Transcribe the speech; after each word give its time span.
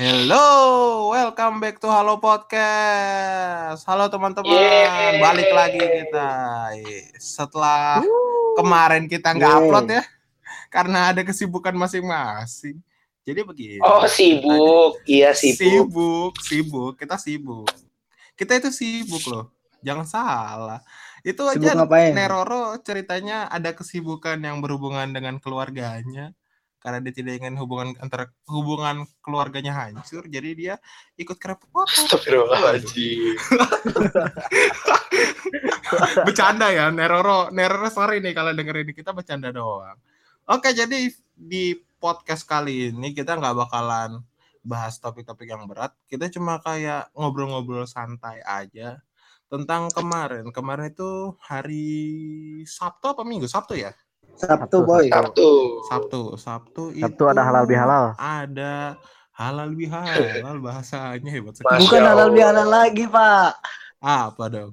Hello, 0.00 1.12
welcome 1.12 1.60
back 1.60 1.76
to 1.76 1.84
Halo 1.84 2.16
Podcast. 2.16 3.84
Halo 3.84 4.08
teman-teman, 4.08 5.20
balik 5.20 5.52
lagi 5.52 5.76
kita. 5.76 6.32
Setelah 7.20 8.00
kemarin 8.56 9.04
kita 9.04 9.36
nggak 9.36 9.60
upload 9.60 10.00
ya, 10.00 10.02
karena 10.72 11.12
ada 11.12 11.20
kesibukan 11.20 11.76
masing-masing. 11.76 12.80
Jadi 13.28 13.44
begini. 13.44 13.76
Oh 13.84 14.08
sibuk, 14.08 15.04
iya 15.04 15.36
sibuk. 15.36 15.60
Sibuk, 15.60 16.32
sibuk. 16.48 16.92
Kita 16.96 17.20
sibuk. 17.20 17.68
Kita 18.40 18.56
itu 18.56 18.72
sibuk 18.72 19.20
loh. 19.28 19.52
Jangan 19.84 20.08
salah. 20.08 20.80
Itu 21.20 21.44
Sibuk 21.44 21.60
aja 21.60 21.76
ngapain? 21.76 22.16
Neroro 22.16 22.72
ceritanya 22.80 23.52
ada 23.52 23.76
kesibukan 23.76 24.40
yang 24.40 24.64
berhubungan 24.64 25.12
dengan 25.12 25.36
keluarganya. 25.36 26.32
Karena 26.80 26.96
dia 27.04 27.12
tidak 27.12 27.44
ingin 27.44 27.60
hubungan 27.60 27.92
antara 28.00 28.32
hubungan 28.48 29.04
keluarganya 29.20 29.76
hancur, 29.76 30.24
jadi 30.32 30.50
dia 30.56 30.74
ikut 31.20 31.36
kerepotan. 31.36 32.08
Astagfirullahaladzim. 32.08 33.36
bercanda 36.24 36.72
ya 36.72 36.88
Neroro. 36.88 37.52
Neroro 37.52 37.92
sorry 37.92 38.24
nih 38.24 38.32
kalau 38.32 38.56
dengerin 38.56 38.96
kita 38.96 39.12
bercanda 39.12 39.52
doang. 39.52 40.00
Oke 40.48 40.72
jadi 40.72 41.12
di 41.36 41.76
podcast 42.00 42.48
kali 42.48 42.96
ini 42.96 43.12
kita 43.12 43.36
nggak 43.36 43.56
bakalan 43.60 44.24
bahas 44.64 44.96
topik-topik 44.96 45.52
yang 45.52 45.68
berat. 45.68 45.92
Kita 46.08 46.32
cuma 46.32 46.64
kayak 46.64 47.12
ngobrol-ngobrol 47.12 47.84
santai 47.84 48.40
aja 48.40 49.04
tentang 49.52 49.92
kemarin. 49.92 50.48
Kemarin 50.48 50.92
itu 50.92 51.36
hari 51.44 51.88
Sabtu 52.64 53.12
apa 53.12 53.20
Minggu? 53.20 53.44
Sabtu 53.44 53.76
ya 53.76 53.92
Sabtu 54.40 54.76
Sabtu, 54.80 54.88
boy. 54.88 55.06
Sabtu. 55.12 55.50
Sabtu 55.84 56.20
Sabtu 56.40 56.82
Sabtu 56.96 57.22
ada 57.28 57.42
halal 57.44 57.64
bihalal. 57.68 58.04
ada 58.16 58.96
halal 59.36 59.70
bihalal 59.76 60.56
bahasanya 60.64 61.28
hebat 61.28 61.52
Masya 61.52 61.60
sekali 61.60 61.80
Bukan 61.84 62.02
halal 62.08 62.28
bihalal 62.32 62.68
lagi 62.68 63.04
pak. 63.04 63.52
apa 64.00 64.44
dong 64.48 64.72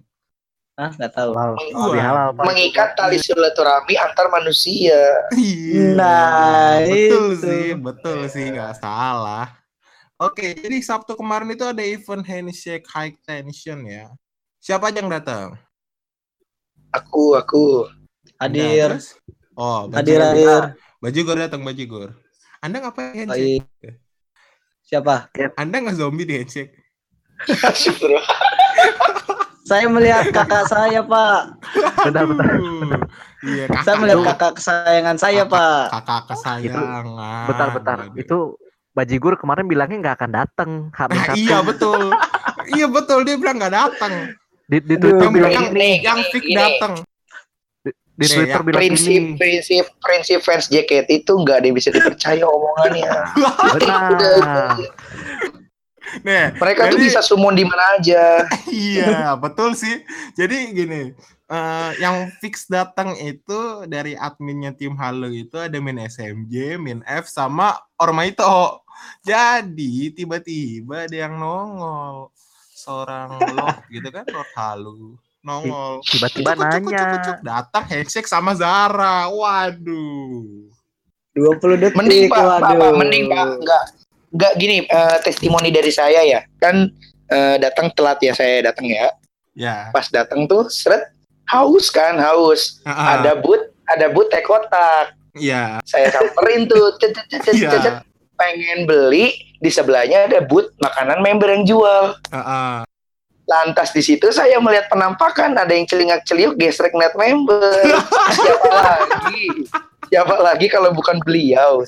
Ah 0.77 0.93
nggak 0.93 1.09
tahu. 1.09 1.33
Halal, 1.33 1.57
Wah. 1.73 1.89
bihalal. 1.89 2.27
Pak. 2.37 2.43
Mengikat 2.45 2.89
tali 2.93 3.17
silaturahmi 3.17 3.97
antar 3.97 4.29
manusia. 4.29 4.93
Iya, 5.33 5.97
Nah, 5.97 6.85
betul 6.85 7.25
itu. 7.33 7.41
sih, 7.41 7.65
betul 7.73 8.19
sih, 8.29 8.45
nggak 8.53 8.77
salah. 8.77 9.57
Oke, 10.21 10.53
jadi 10.53 10.77
Sabtu 10.85 11.17
kemarin 11.17 11.49
itu 11.49 11.65
ada 11.65 11.81
event 11.81 12.21
handshake 12.21 12.85
high 12.93 13.17
tension 13.25 13.89
ya. 13.89 14.13
Siapa 14.61 14.93
aja 14.93 15.01
yang 15.01 15.09
datang? 15.09 15.57
Aku, 16.93 17.33
aku. 17.33 17.89
Nah, 18.37 18.45
Hadir. 18.45 19.01
terus? 19.01 19.17
Oh, 19.57 19.89
Hadir 19.89 20.21
hadir. 20.21 20.77
Bajigur 21.01 21.33
datang, 21.33 21.65
Bajigur. 21.65 22.13
Anda 22.61 22.77
ngapain 22.77 23.25
handshake? 23.25 23.65
Baik. 23.65 23.97
Siapa? 24.85 25.33
Anda 25.57 25.75
nggak 25.81 25.97
zombie 25.97 26.29
di 26.29 26.37
handshake? 26.37 26.77
Saya 29.67 29.83
melihat 29.91 30.31
kakak 30.31 30.63
saya 30.71 31.03
pak. 31.03 31.59
Bentar, 32.07 32.23
bentar. 32.23 32.47
Uh, 32.55 33.03
Iya, 33.43 33.67
kakak. 33.67 33.83
Saya 33.83 33.95
melihat 33.99 34.23
kakak 34.31 34.51
kesayangan 34.55 35.15
saya 35.19 35.43
pak. 35.43 35.91
Kakak 35.91 36.21
kesayangan. 36.31 37.03
Bentar, 37.51 37.67
bentar. 37.75 37.97
Waduh. 38.07 38.15
Itu 38.15 38.37
Bajigur 38.95 39.35
kemarin 39.37 39.67
bilangnya 39.69 39.97
nggak 40.07 40.15
akan 40.17 40.31
datang. 40.33 40.69
Nah, 40.89 41.35
iya 41.35 41.59
betul. 41.61 42.09
iya 42.73 42.87
betul 42.89 43.21
dia 43.27 43.35
bilang 43.37 43.59
nggak 43.61 43.75
datang. 43.75 44.33
Di, 44.65 44.81
di 44.81 44.95
Twitter 44.97 45.29
Yang, 45.29 45.33
bilang 45.35 45.51
yang, 45.77 46.19
fix 46.31 46.43
ini. 46.47 46.55
datang. 46.55 46.93
Di 48.17 48.25
Nih, 48.25 48.33
Twitter 48.33 48.49
yang 48.49 48.65
bilang 48.65 48.79
Prinsip, 48.81 49.21
ini. 49.21 49.37
prinsip, 49.37 49.85
prinsip 50.01 50.39
fans 50.41 50.65
JKT 50.67 51.09
itu 51.21 51.31
nggak 51.37 51.57
ada 51.61 51.69
bisa 51.69 51.89
dipercaya 51.93 52.43
omongannya. 52.43 53.13
Benar. 53.77 54.73
Nih, 56.25 56.45
Mereka 56.55 56.81
tuh 56.89 56.97
Jadi- 56.97 57.07
bisa 57.11 57.21
summon 57.21 57.53
di 57.53 57.61
mana 57.61 57.99
aja. 57.99 58.41
iya 58.73 59.37
betul 59.37 59.77
sih. 59.77 60.01
Jadi 60.33 60.73
gini, 60.73 61.01
eh, 61.45 61.89
yang 62.01 62.31
fix 62.41 62.65
datang 62.65 63.13
itu 63.19 63.85
dari 63.85 64.17
adminnya 64.17 64.73
tim 64.73 64.97
Halo 64.97 65.29
itu 65.29 65.59
ada 65.59 65.77
Min 65.77 65.99
SMJ, 66.01 66.81
Min 66.81 67.03
F 67.05 67.29
sama 67.29 67.75
Ormaito. 67.99 68.81
Jadi 69.21 70.09
tiba-tiba 70.09 71.05
ada 71.05 71.17
yang 71.27 71.37
nongol 71.37 72.33
seorang 72.73 73.37
Lord 73.53 73.85
gitu 73.91 74.09
kan 74.09 74.25
Lord 74.25 74.51
Halo 74.57 75.21
nongol. 75.47 76.03
Tiba-tiba 76.03 76.51
nanya. 76.59 76.99
cuk, 77.15 77.19
cuk, 77.23 77.39
datang 77.39 77.83
handshake 77.87 78.27
sama 78.27 78.51
Zara. 78.51 79.31
Waduh. 79.31 80.67
20 81.31 81.79
detik. 81.79 81.95
Mending 81.95 82.27
pak, 82.27 82.35
pak, 82.35 82.45
waduh. 82.59 82.75
pak, 82.75 82.91
mending 82.99 83.23
pak, 83.29 83.45
nggak, 83.63 83.83
nggak 84.35 84.53
gini. 84.59 84.77
eh, 84.83 85.17
testimoni 85.23 85.69
dari 85.71 85.93
saya 85.93 86.25
ya, 86.25 86.41
kan 86.57 86.91
eh, 87.29 87.55
datang 87.61 87.93
telat 87.95 88.19
ya 88.19 88.33
saya 88.35 88.59
datang 88.65 88.91
ya. 88.91 89.07
Ya. 89.53 89.89
Pas 89.89 90.09
datang 90.11 90.45
tuh, 90.45 90.67
seret, 90.67 91.13
haus 91.49 91.87
kan, 91.89 92.17
haus. 92.19 92.81
Ah, 92.83 93.17
Ada 93.17 93.39
but, 93.39 93.73
ada 93.87 94.11
but 94.11 94.27
teh 94.29 94.41
kotak. 94.41 95.13
Iya. 95.33 95.81
Saya 95.85 96.09
samperin 96.11 96.65
tuh, 96.65 96.93
cet, 97.01 97.13
cet, 97.15 97.25
cet, 97.29 97.41
cet, 97.41 97.55
Iya. 97.57 97.71
cet, 97.81 97.95
pengen 98.37 98.85
beli 98.85 99.33
di 99.57 99.69
sebelahnya 99.73 100.29
ada 100.29 100.45
but 100.45 100.69
makanan 100.77 101.25
member 101.25 101.49
yang 101.49 101.65
jual. 101.65 102.13
Ah, 102.29 102.37
ah. 102.37 102.75
Lantas 103.47 103.95
di 103.95 104.03
situ 104.03 104.27
saya 104.35 104.59
melihat 104.59 104.91
penampakan 104.91 105.55
ada 105.55 105.71
yang 105.71 105.87
celingak 105.87 106.27
celiuk 106.27 106.59
gesrek 106.59 106.91
net 106.91 107.15
member. 107.15 107.63
Siapa 108.35 108.69
lagi? 108.69 109.43
Siapa 110.07 110.35
lagi 110.39 110.67
kalau 110.67 110.91
bukan 110.91 111.19
beliau? 111.23 111.83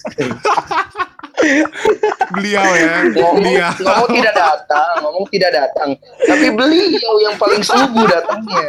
Beliau 2.35 2.67
ya. 2.75 2.95
Ngomong, 3.11 3.35
Beliau. 3.43 3.71
ngomong 3.75 4.09
tidak 4.11 4.33
datang, 4.35 4.93
ngomong 5.03 5.25
tidak 5.31 5.51
datang. 5.55 5.89
Tapi 6.27 6.47
beliau 6.51 7.13
yang 7.23 7.35
paling 7.35 7.63
subuh 7.63 8.07
datangnya. 8.07 8.67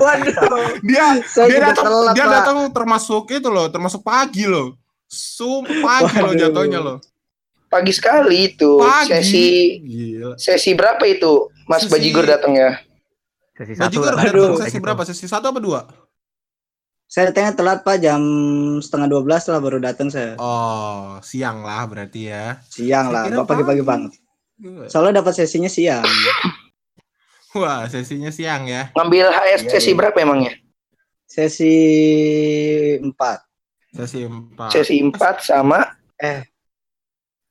Waduh. 0.00 0.80
dia 0.86 1.06
Saya 1.26 1.48
dia 1.50 1.60
datang 1.72 1.84
telat, 1.90 2.14
dia 2.14 2.26
datang 2.30 2.56
termasuk 2.72 3.24
itu 3.34 3.48
loh 3.50 3.66
termasuk 3.68 4.00
pagi 4.06 4.46
loh 4.46 4.78
Sum 5.08 5.66
pagi 5.66 6.16
loh 6.20 6.34
jatuhnya 6.36 6.78
loh 6.80 6.96
Pagi 7.68 7.92
sekali 7.92 8.48
itu 8.48 8.78
pagi 8.78 9.12
sesi 9.12 9.48
gila 9.78 10.34
sesi 10.34 10.72
berapa 10.72 11.04
itu 11.04 11.52
Mas 11.64 11.84
Sesi- 11.84 11.92
Bajigur 11.92 12.24
datangnya? 12.24 12.80
Sesi 13.52 13.72
satu. 13.72 14.00
Bajigur 14.00 14.08
lah. 14.08 14.22
Aduh. 14.22 14.44
datang 14.48 14.58
sesi 14.58 14.70
Kayak 14.70 14.82
berapa 14.82 15.02
gitu. 15.02 15.10
sesi 15.12 15.26
satu 15.26 15.46
apa 15.46 15.58
dua 15.58 15.80
Saya 17.04 17.28
datangnya 17.28 17.52
telat 17.54 17.80
pak 17.82 17.96
jam 17.98 18.20
setengah 18.78 19.08
12 19.10 19.24
lah 19.48 19.58
baru 19.58 19.78
datang 19.78 20.08
saya. 20.08 20.36
oh 20.36 21.16
siang 21.20 21.60
lah 21.60 21.84
berarti 21.84 22.28
ya 22.28 22.60
Siang 22.66 23.08
Saya 23.10 23.32
lah, 23.32 23.44
pagi-pagi 23.44 23.80
pagi. 23.80 23.82
banget. 23.82 24.12
Soalnya 24.86 25.18
dapat 25.18 25.32
sesinya 25.34 25.68
siang. 25.68 26.04
wah 27.54 27.84
sesinya 27.86 28.28
siang 28.28 28.64
ya 28.64 28.92
Ngambil 28.92 29.24
HS 29.26 29.60
Iya, 29.62 29.70
sesi 29.70 29.90
iya. 29.90 29.96
berapa 29.96 30.16
emangnya? 30.18 30.52
Sesi 31.24 31.74
4. 32.98 33.12
sesi 33.90 34.20
empat 34.22 34.68
Sesi 34.70 34.96
4 34.98 35.12
sama 35.42 35.80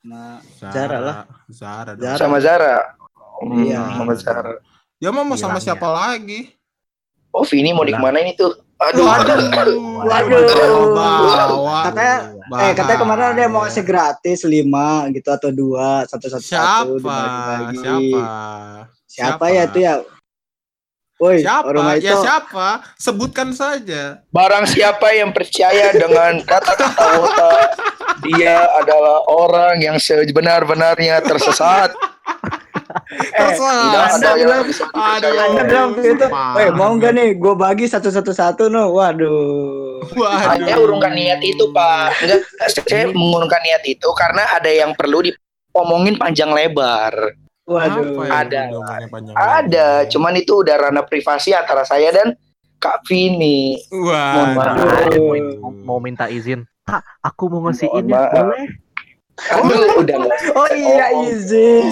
Nah, 0.07 0.39
Zara 0.55 0.71
Zara 0.71 0.97
lah. 0.97 1.15
Zara 1.49 1.91
dong. 1.93 2.01
Zara. 2.01 2.17
sama 2.17 2.37
Zara. 2.39 2.75
Hmm, 3.37 3.59
Iya. 3.61 3.81
sama 3.93 4.13
Zara. 4.15 4.53
ya 4.97 5.09
mau 5.11 5.21
sama 5.29 5.35
Bilangnya. 5.53 5.61
siapa 5.61 5.87
lagi 5.87 6.39
Oh, 7.29 7.43
Vini 7.43 7.69
mau 7.69 7.83
Bilang. 7.83 8.01
dikemanain 8.01 8.33
itu? 8.33 8.47
Aduh, 8.77 9.03
waduh 9.03 9.37
Waduh. 9.99 10.41
bawa 10.89 11.79
Katanya- 11.83 12.21
Eh 12.57 12.71
katanya 12.73 12.99
kemarin 12.99 13.25
ada 13.27 13.41
yang 13.41 13.51
mau 13.51 13.61
ngasih 13.61 13.83
gratis 13.83 14.39
5 14.43 14.65
gitu 15.11 15.27
atau 15.27 15.49
dua 15.51 16.05
satu 16.05 16.29
satu 16.29 16.39
satu 16.39 16.47
siapa 16.47 16.85
dibagi-bagi. 16.87 17.77
siapa 17.77 18.21
Siapa 19.05 19.45
ya 19.49 19.63
itu 19.65 19.79
ya? 19.81 19.93
Woi, 21.17 21.41
Siapa? 21.41 21.73
Ya 21.97 22.13
itu. 22.13 22.21
siapa? 22.21 22.85
Sebutkan 22.93 23.49
saja. 23.49 24.21
Barang 24.29 24.69
siapa 24.69 25.09
yang 25.17 25.33
percaya 25.33 25.89
dengan 25.89 26.45
kata-kata 26.45 27.05
Wota, 27.17 27.51
dia 28.21 28.69
adalah 28.77 29.25
orang 29.25 29.81
yang 29.81 29.97
sebenar-benarnya 29.97 31.25
tersesat. 31.25 31.93
Eh, 33.07 33.35
Terserah. 33.35 33.83
Tidak 33.83 33.99
ada 33.99 34.15
Anda 34.15 34.27
yang 34.27 34.39
bilang, 34.39 34.63
Aduh. 34.95 35.29
Anda 35.35 35.63
bilang. 35.67 35.89
Woi, 36.55 36.67
mau 36.71 36.91
nggak 36.95 37.11
nih? 37.13 37.29
Gue 37.35 37.53
bagi 37.53 37.85
satu 37.85 38.09
satu 38.09 38.31
satu 38.31 38.71
no. 38.71 38.95
Waduh. 38.95 40.01
Waduh. 40.15 40.65
Saya 40.65 40.75
urungkan 40.79 41.11
niat 41.13 41.43
itu, 41.43 41.67
Pak. 41.75 42.23
Enggak, 42.23 42.39
saya 42.87 43.11
mengurungkan 43.11 43.59
niat 43.63 43.83
itu 43.85 44.07
karena 44.15 44.43
ada 44.55 44.71
yang 44.71 44.95
perlu 44.95 45.19
diomongin 45.23 46.15
panjang 46.15 46.51
lebar. 46.51 47.13
Waduh. 47.67 48.15
Apa 48.15 48.21
ya 48.23 48.31
Ada. 48.31 48.61
panjang 49.11 49.35
Ada, 49.35 49.87
cuman 50.07 50.33
itu 50.39 50.63
udah 50.63 50.75
ranah 50.87 51.03
privasi 51.03 51.51
antara 51.51 51.83
saya 51.83 52.15
dan 52.15 52.31
Kak 52.79 53.03
Vini. 53.03 53.75
Ada 53.91 54.55
mau, 54.55 55.35
mau, 55.59 55.71
mau 55.83 55.99
minta 55.99 56.31
izin. 56.31 56.63
Kak, 56.87 57.03
aku 57.19 57.51
mau 57.51 57.67
ngasih 57.67 57.91
ini 57.91 58.15
maaf. 58.15 58.31
boleh? 58.31 58.63
Aduh, 59.37 60.01
udah 60.01 60.17
Oh 60.55 60.69
iya 60.71 61.05
Oh. 61.13 61.27
izin. 61.27 61.91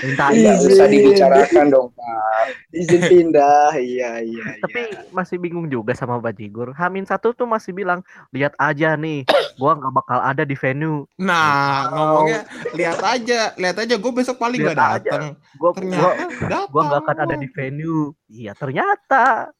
Iya. 0.00 0.56
izin. 0.56 0.72
usah 0.72 0.88
dibicarakan 0.88 1.66
dong, 1.68 1.88
Pak. 1.92 2.46
izin 2.72 3.02
pindah. 3.04 3.76
Iya, 3.76 4.24
iya, 4.24 4.44
Tapi 4.58 4.80
iya. 4.88 5.00
masih 5.12 5.36
bingung 5.36 5.68
juga 5.68 5.92
sama 5.92 6.16
Bajigur. 6.18 6.72
Hamin 6.72 7.04
satu 7.04 7.30
tuh 7.30 7.44
masih 7.44 7.70
bilang, 7.70 8.00
lihat 8.32 8.56
aja 8.56 8.96
nih, 8.96 9.28
gua 9.60 9.76
nggak 9.76 9.92
bakal 9.92 10.18
ada 10.18 10.42
di 10.42 10.56
venue. 10.56 11.04
Nah, 11.20 11.92
ngomongnya 11.92 12.40
lihat 12.72 12.98
aja, 12.98 13.52
lihat 13.54 13.76
aja 13.78 13.94
gue 13.94 14.12
besok 14.12 14.40
paling 14.40 14.64
Lihat 14.64 14.74
gak 14.74 14.80
datang. 14.80 15.22
Gua, 15.54 15.70
gua, 15.70 15.76
Ternyata 15.76 16.58
gua 16.72 16.82
nggak 16.88 17.00
akan 17.04 17.16
ada 17.22 17.36
di 17.36 17.48
venue. 17.52 18.10
Iya 18.26 18.52
ternyata. 18.56 19.52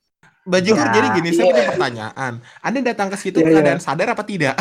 Bajigur 0.43 0.83
Ya. 0.83 0.91
jadi 0.91 1.09
gini, 1.15 1.31
saya 1.31 1.45
Iya. 1.45 1.53
punya 1.55 1.67
pertanyaan. 1.71 2.33
Anda 2.59 2.79
datang 2.83 3.09
ke 3.13 3.17
situ 3.17 3.39
Iya, 3.39 3.47
iya. 3.47 3.55
keadaan 3.63 3.79
sadar 3.79 4.09
apa 4.11 4.27
tidak? 4.27 4.59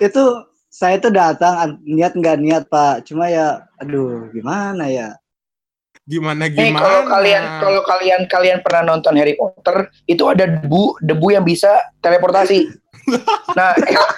Itu 0.00 0.24
saya 0.74 0.98
tuh 0.98 1.14
datang 1.14 1.54
an- 1.54 1.78
niat 1.86 2.18
nggak 2.18 2.38
niat 2.42 2.64
Pak. 2.66 3.06
Cuma 3.06 3.30
ya, 3.30 3.62
aduh, 3.78 4.26
gimana 4.34 4.90
ya? 4.90 5.14
Gimana 6.04 6.50
Nih 6.50 6.68
gimana? 6.68 6.82
kalau 6.84 7.00
kalian 7.08 7.42
kalau 7.64 7.80
kalian 7.80 8.20
kalian 8.28 8.58
pernah 8.60 8.82
nonton 8.84 9.16
Harry 9.16 9.38
Potter 9.40 9.88
itu 10.04 10.20
ada 10.28 10.44
debu 10.44 11.00
debu 11.00 11.26
yang 11.30 11.46
bisa 11.46 11.70
teleportasi. 12.02 12.66
Nah, 13.52 13.76
El- 13.76 14.16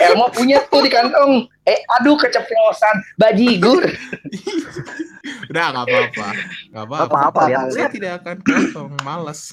Elmo 0.00 0.32
punya 0.32 0.64
tuh 0.72 0.80
di 0.80 0.88
kantong. 0.88 1.44
Eh, 1.68 1.76
aduh 2.00 2.16
keceplosan, 2.16 2.96
bajigur. 3.20 3.84
Udah 5.52 5.66
nggak 5.70 5.84
apa-apa, 5.84 6.28
nggak 6.72 6.84
apa-apa. 6.88 7.04
Nggak 7.04 7.12
apa-apa, 7.12 7.40
lihat. 7.44 7.66
Saya 7.76 7.88
tidak 7.92 8.12
akan 8.24 8.36
potong, 8.40 8.90
males. 9.04 9.52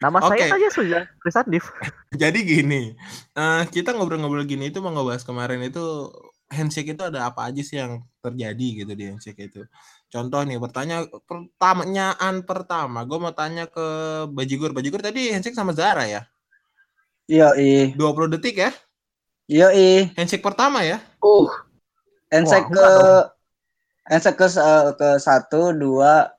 Nama 0.00 0.16
Oke. 0.16 0.40
saya 0.40 0.56
saja 0.56 0.68
sudah 0.72 1.02
Chris 1.20 1.36
Div. 1.52 1.64
Jadi 2.16 2.38
gini, 2.40 2.96
eh, 3.36 3.62
kita 3.68 3.92
ngobrol-ngobrol 3.92 4.48
gini 4.48 4.72
itu 4.72 4.80
mau 4.80 4.90
ngebahas 4.90 5.22
kemarin 5.22 5.60
itu 5.60 6.08
handshake 6.50 6.96
itu 6.96 7.02
ada 7.04 7.30
apa 7.30 7.52
aja 7.52 7.62
sih 7.62 7.78
yang 7.78 8.02
terjadi 8.24 8.66
gitu 8.82 8.92
di 8.96 9.04
handshake 9.12 9.52
itu. 9.52 9.62
Contoh 10.10 10.42
nih, 10.42 10.58
bertanya 10.58 11.06
pertanyaan 11.28 12.42
pertama, 12.42 13.06
gue 13.06 13.18
mau 13.20 13.30
tanya 13.30 13.68
ke 13.68 13.86
Bajigur. 14.32 14.72
Bajigur 14.74 15.04
tadi 15.04 15.30
handshake 15.30 15.54
sama 15.54 15.76
Zara 15.76 16.08
ya? 16.08 16.24
Iya, 17.30 17.54
i. 17.60 17.94
20 17.94 18.32
detik 18.34 18.58
ya? 18.58 18.72
Iya, 19.46 19.68
i. 19.76 20.10
Handshake 20.16 20.42
pertama 20.42 20.82
ya? 20.82 20.98
Uh, 21.22 21.46
Wah, 21.46 22.64
ke. 22.66 22.90
Ensek 24.10 24.34
ke 24.34 24.50
ke 24.98 25.08
satu, 25.22 25.70
dua, 25.70 26.34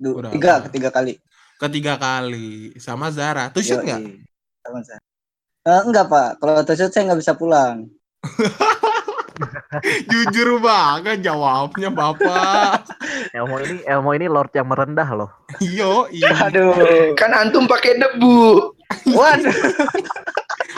du- 0.00 0.16
Udah, 0.16 0.32
tiga, 0.32 0.64
ketiga 0.64 0.88
kali. 0.88 1.20
Ketiga 1.62 1.94
kali 1.94 2.74
sama 2.82 3.14
Zara. 3.14 3.46
Tuh 3.54 3.62
shoot 3.62 3.78
Yoi. 3.80 3.86
nggak? 3.86 4.02
Sama 4.66 4.80
saya. 4.82 5.00
Eh, 5.62 5.80
enggak 5.86 6.10
Pak, 6.10 6.42
kalau 6.42 6.66
tusuk 6.66 6.90
saya 6.90 7.06
nggak 7.06 7.20
bisa 7.22 7.38
pulang. 7.38 7.86
Jujur 10.10 10.58
banget 10.58 11.22
jawabnya 11.22 11.86
Bapak. 11.94 12.82
Elmo 13.38 13.62
ini 13.62 13.78
Elmo 13.86 14.10
ini 14.10 14.26
Lord 14.26 14.50
yang 14.58 14.66
merendah 14.66 15.06
loh. 15.14 15.30
Yo, 15.62 16.06
iya. 16.18 16.50
Aduh. 16.50 17.14
kan 17.14 17.30
antum 17.30 17.70
pakai 17.70 17.94
debu. 17.94 18.74
Waduh. 19.14 19.54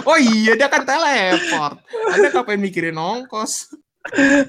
Oh 0.04 0.20
iya 0.20 0.52
dia 0.52 0.68
kan 0.68 0.84
teleport. 0.84 1.80
Anda 2.12 2.28
ngapain 2.28 2.60
mikirin 2.60 3.00
ongkos? 3.00 3.72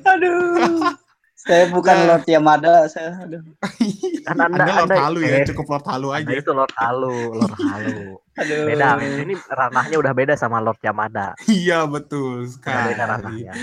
Aduh. 0.04 1.00
Saya 1.46 1.70
bukan 1.70 1.94
Nah. 1.96 2.06
Lord 2.10 2.26
Yamada, 2.26 2.74
saya 2.90 3.14
aduh. 3.16 3.38
Kan 4.26 4.34
Anda 4.36 4.66
Anda 4.66 4.74
Lord 4.76 4.90
Anda, 4.90 4.98
Halu 5.00 5.20
ya, 5.22 5.36
eh, 5.36 5.46
cukup 5.46 5.66
Lord 5.70 5.86
Halu 5.86 6.08
Anda 6.10 6.26
aja. 6.26 6.42
itu 6.42 6.52
Lord 6.52 6.74
Halu, 6.74 7.18
Lord 7.36 7.54
Halu. 7.56 8.00
Aduh. 8.36 8.64
Beda, 8.66 8.88
ini 8.98 9.34
ranahnya 9.46 9.96
udah 9.96 10.12
beda 10.12 10.34
sama 10.34 10.58
Lord 10.58 10.82
Yamada. 10.82 11.38
Iya 11.46 11.86
betul 11.86 12.44
Udah 12.44 12.50
sekali. 12.50 12.90
beda 12.92 13.04
ranahnya. 13.08 13.54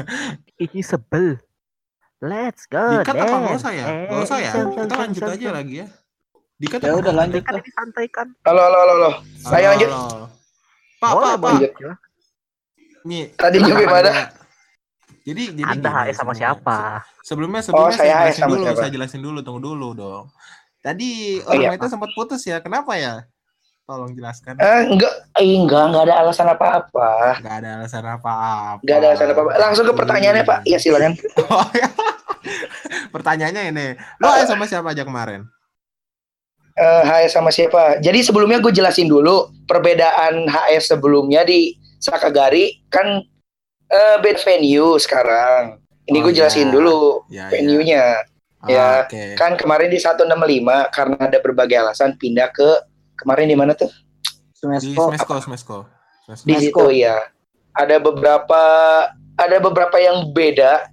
Ini 0.62 0.80
sebel. 0.80 1.40
Let's 2.20 2.68
go. 2.68 3.00
Dikat 3.00 3.16
apa 3.16 3.34
nggak 3.34 3.56
usah 3.58 3.72
ya? 3.72 3.84
Nggak 4.06 4.22
usah 4.22 4.38
ya? 4.38 4.52
Kita 4.52 4.94
lanjut 4.94 5.22
aja 5.26 5.48
lagi 5.50 5.74
ya. 5.74 5.86
Dikat 6.54 6.78
Ya 6.78 6.92
udah 6.94 7.12
lanjut 7.16 7.42
Kan 7.42 7.52
tuh. 7.52 7.58
ini 7.58 7.70
santai 7.72 8.06
kan? 8.06 8.28
Halo, 8.44 8.60
halo, 8.60 8.76
halo, 8.78 8.92
halo. 8.94 9.10
Saya 9.40 9.72
lanjut. 9.72 9.90
Pak, 11.00 11.12
Pak, 11.16 11.34
Pak. 11.40 11.52
Nih, 13.02 13.34
Tadi 13.34 13.56
kita 13.56 13.66
nyampe 13.66 13.82
ada- 13.82 13.90
mana? 13.90 14.22
Jadi, 15.22 15.42
jadi 15.54 15.70
Anda 15.72 15.90
HS 15.90 16.16
sama 16.18 16.34
siapa? 16.34 17.02
Se- 17.22 17.32
Sebelumnya, 17.32 17.62
sebelumnya 17.62 17.94
saya 17.94 18.02
saya, 18.02 18.14
HS 18.26 18.36
jelasin 18.36 18.50
dulu, 18.50 18.62
siapa? 18.66 18.78
saya 18.78 18.90
jelasin 18.90 19.22
dulu, 19.22 19.38
tunggu 19.40 19.60
dulu 19.62 19.88
dong. 19.94 20.24
Tadi 20.82 21.38
Oh, 21.40 21.54
orang 21.54 21.72
iya. 21.72 21.78
itu 21.78 21.86
sempat 21.86 22.10
putus 22.12 22.42
ya, 22.42 22.58
kenapa 22.58 22.98
ya? 22.98 23.22
Tolong 23.82 24.10
jelaskan. 24.12 24.58
Eh, 24.58 24.82
enggak, 24.90 25.12
eh, 25.36 25.54
enggak, 25.54 25.84
enggak 25.90 26.02
ada 26.06 26.14
alasan 26.18 26.46
apa-apa. 26.46 27.38
Gak 27.38 27.56
ada 27.62 27.70
alasan 27.78 28.02
apa-apa. 28.04 28.78
Enggak 28.82 28.96
ada 28.98 29.06
alasan 29.10 29.28
apa-apa. 29.30 29.50
Langsung 29.58 29.84
ke 29.84 29.94
pertanyaannya, 29.94 30.44
Pak. 30.44 30.58
Iya, 30.66 30.78
silakan. 30.78 31.12
Oh, 31.46 31.66
ya. 31.74 31.86
Pertanyaannya 33.10 33.62
ini, 33.70 33.86
lo 34.18 34.26
HS 34.28 34.50
sama 34.50 34.66
siapa 34.66 34.90
aja 34.90 35.02
kemarin? 35.02 35.46
Eh, 36.72 37.02
HS 37.04 37.36
sama 37.36 37.52
siapa? 37.52 38.00
Jadi 38.00 38.24
sebelumnya 38.24 38.58
gue 38.58 38.72
jelasin 38.72 39.06
dulu 39.06 39.50
perbedaan 39.66 40.48
HS 40.48 40.96
sebelumnya 40.96 41.44
di 41.44 41.74
Sakagari 41.98 42.82
kan 42.88 43.20
eh 43.86 44.16
bed 44.18 44.40
venue 44.40 44.96
sekarang. 44.96 45.81
Ini 46.02 46.18
Oh, 46.18 46.22
gue 46.26 46.32
jelasin 46.34 46.68
ya. 46.68 46.72
dulu 46.74 46.98
Ya, 47.30 47.46
venue-nya. 47.46 48.04
Ya, 48.70 49.06
Oke. 49.06 49.34
Kan 49.34 49.58
kemarin 49.58 49.90
di 49.90 49.98
165 49.98 50.22
karena 50.94 51.18
ada 51.18 51.38
berbagai 51.42 51.82
alasan 51.82 52.14
pindah 52.14 52.50
ke 52.54 52.86
kemarin 53.18 53.50
di 53.50 53.58
mana 53.58 53.74
tuh? 53.74 53.90
Di 54.54 54.94
Smesco. 54.94 55.10
Smesco, 55.10 55.34
Smesco. 55.42 55.78
Smesco. 56.26 56.46
Di 56.46 56.54
situ 56.58 56.84
ya. 56.94 57.18
Ada 57.74 57.98
beberapa 57.98 58.62
ada 59.34 59.56
beberapa 59.58 59.98
yang 59.98 60.30
beda. 60.30 60.86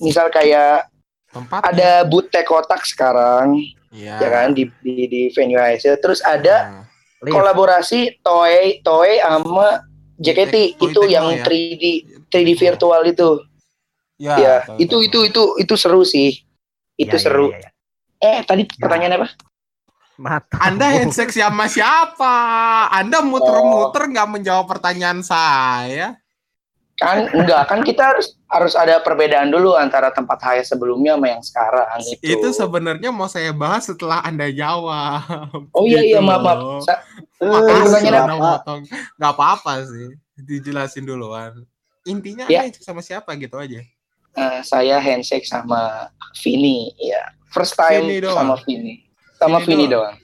Misal 0.00 0.32
kayak 0.32 0.88
Tempat 1.32 1.68
ada 1.68 2.00
booth 2.08 2.32
kotak 2.48 2.88
sekarang, 2.88 3.60
ya, 3.92 4.16
ya 4.16 4.28
kan 4.32 4.56
di 4.56 4.64
di, 4.80 5.04
di 5.04 5.20
venue 5.36 5.60
HS. 5.60 6.00
Terus 6.00 6.24
ada 6.24 6.84
Nah, 7.20 7.32
kolaborasi 7.32 8.24
Toei 8.24 8.80
Toei 8.80 9.20
sama 9.20 9.84
JKT 10.16 10.80
Toei 10.80 10.84
itu 10.88 11.00
yang 11.08 11.28
ya? 11.32 11.44
3D 11.44 11.84
3D 12.32 12.50
virtual 12.56 13.04
itu. 13.04 13.44
Ya, 14.16 14.34
ya, 14.36 14.54
tahu, 14.64 14.76
itu 14.80 14.96
tahu. 14.96 15.06
itu 15.06 15.18
itu 15.28 15.42
itu 15.60 15.74
seru 15.76 16.00
sih. 16.02 16.40
Itu 16.94 17.12
Ya, 17.12 17.20
ya, 17.20 17.24
seru. 17.24 17.46
ya, 17.52 17.58
ya. 17.60 17.70
Eh, 18.16 18.38
tadi 18.42 18.64
pertanyaannya 18.64 19.18
apa? 19.20 19.28
Mata. 20.16 20.56
Anda 20.58 20.88
handshake 20.88 21.28
sama 21.30 21.68
siapa? 21.68 22.34
Anda 22.88 23.20
muter-muter 23.20 24.08
nggak 24.08 24.28
menjawab 24.30 24.64
pertanyaan 24.66 25.20
saya. 25.20 26.16
Kan 26.96 27.28
enggak, 27.28 27.68
kan 27.68 27.84
kita 27.84 28.16
harus 28.16 28.40
harus 28.48 28.72
ada 28.72 29.04
perbedaan 29.04 29.52
dulu 29.52 29.76
antara 29.76 30.08
tempat 30.08 30.40
HS 30.40 30.72
sebelumnya 30.72 31.12
sama 31.12 31.28
yang 31.28 31.42
sekarang 31.44 31.84
gitu. 32.00 32.24
Itu 32.24 32.48
sebenarnya 32.56 33.12
mau 33.12 33.28
saya 33.28 33.52
bahas 33.52 33.84
setelah 33.84 34.24
Anda 34.24 34.48
jawab. 34.48 35.68
Oh 35.76 35.84
iya 35.84 36.00
iya 36.00 36.16
Gitu 36.16 36.24
maaf 36.24 36.40
maaf. 36.40 36.56
loh. 36.56 36.80
Sa- 36.80 37.04
Makasih 37.36 38.08
Anda 38.08 38.24
apa? 38.24 38.36
motong. 38.40 38.80
Nggak 39.20 39.32
apa-apa 39.36 39.72
sih. 39.84 40.08
Dijelasin 40.34 41.04
duluan. 41.04 41.68
Intinya 42.08 42.48
Ya. 42.48 42.64
Anda 42.64 42.72
handshake 42.72 42.88
sama 42.88 43.04
siapa 43.04 43.28
gitu 43.36 43.60
aja. 43.60 43.84
Eh, 44.36 44.60
saya 44.62 44.96
handshake 44.98 45.44
sama 45.44 46.08
Vini, 46.38 46.92
ya. 46.96 47.32
First 47.48 47.74
time 47.74 48.04
Vini 48.04 48.20
doang? 48.20 48.36
sama 48.36 48.54
Vini. 48.62 48.94
Sama 49.34 49.58
Vini 49.58 49.68
Vini 49.68 49.86
doang? 49.88 50.14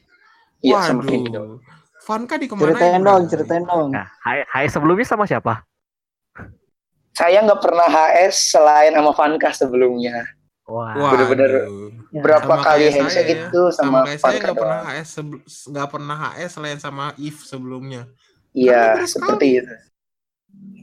Iya, 0.60 0.78
sama 0.84 1.02
Vini 1.02 1.28
doang. 1.28 1.58
Vanka 2.02 2.34
di 2.34 2.46
ke 2.46 2.54
mana? 2.54 2.66
Ceritain 2.68 3.00
dong, 3.00 3.22
ceritain 3.26 3.64
dong. 3.64 3.88
Nah, 3.90 4.06
hai, 4.22 4.42
hai 4.44 4.66
sebelumnya 4.66 5.06
sama 5.06 5.24
siapa? 5.24 5.62
Saya 7.12 7.38
nggak 7.40 7.60
pernah 7.60 7.86
HS 7.86 8.56
selain 8.56 8.90
sama 8.90 9.12
Vanka 9.12 9.52
sebelumnya. 9.52 10.24
Wah. 10.64 10.94
Wah, 10.94 11.10
Bener-bener 11.12 11.68
Berapa 12.14 12.48
Sama 12.48 12.64
kali 12.64 12.88
handshake 12.88 13.12
saya 13.12 13.26
ya. 13.26 13.32
gitu 13.44 13.62
sama 13.70 13.98
sama, 14.02 14.16
saya 14.16 14.38
nggak 14.40 14.56
pernah. 14.56 14.80
HS 14.88 15.10
nggak 15.68 15.88
pernah 15.88 16.16
HS 16.30 16.50
selain 16.50 16.78
sama 16.78 17.04
If 17.16 17.44
sebelumnya. 17.44 18.08
Iya, 18.52 18.96
Karena 18.96 19.06
seperti 19.06 19.46
itu. 19.58 19.74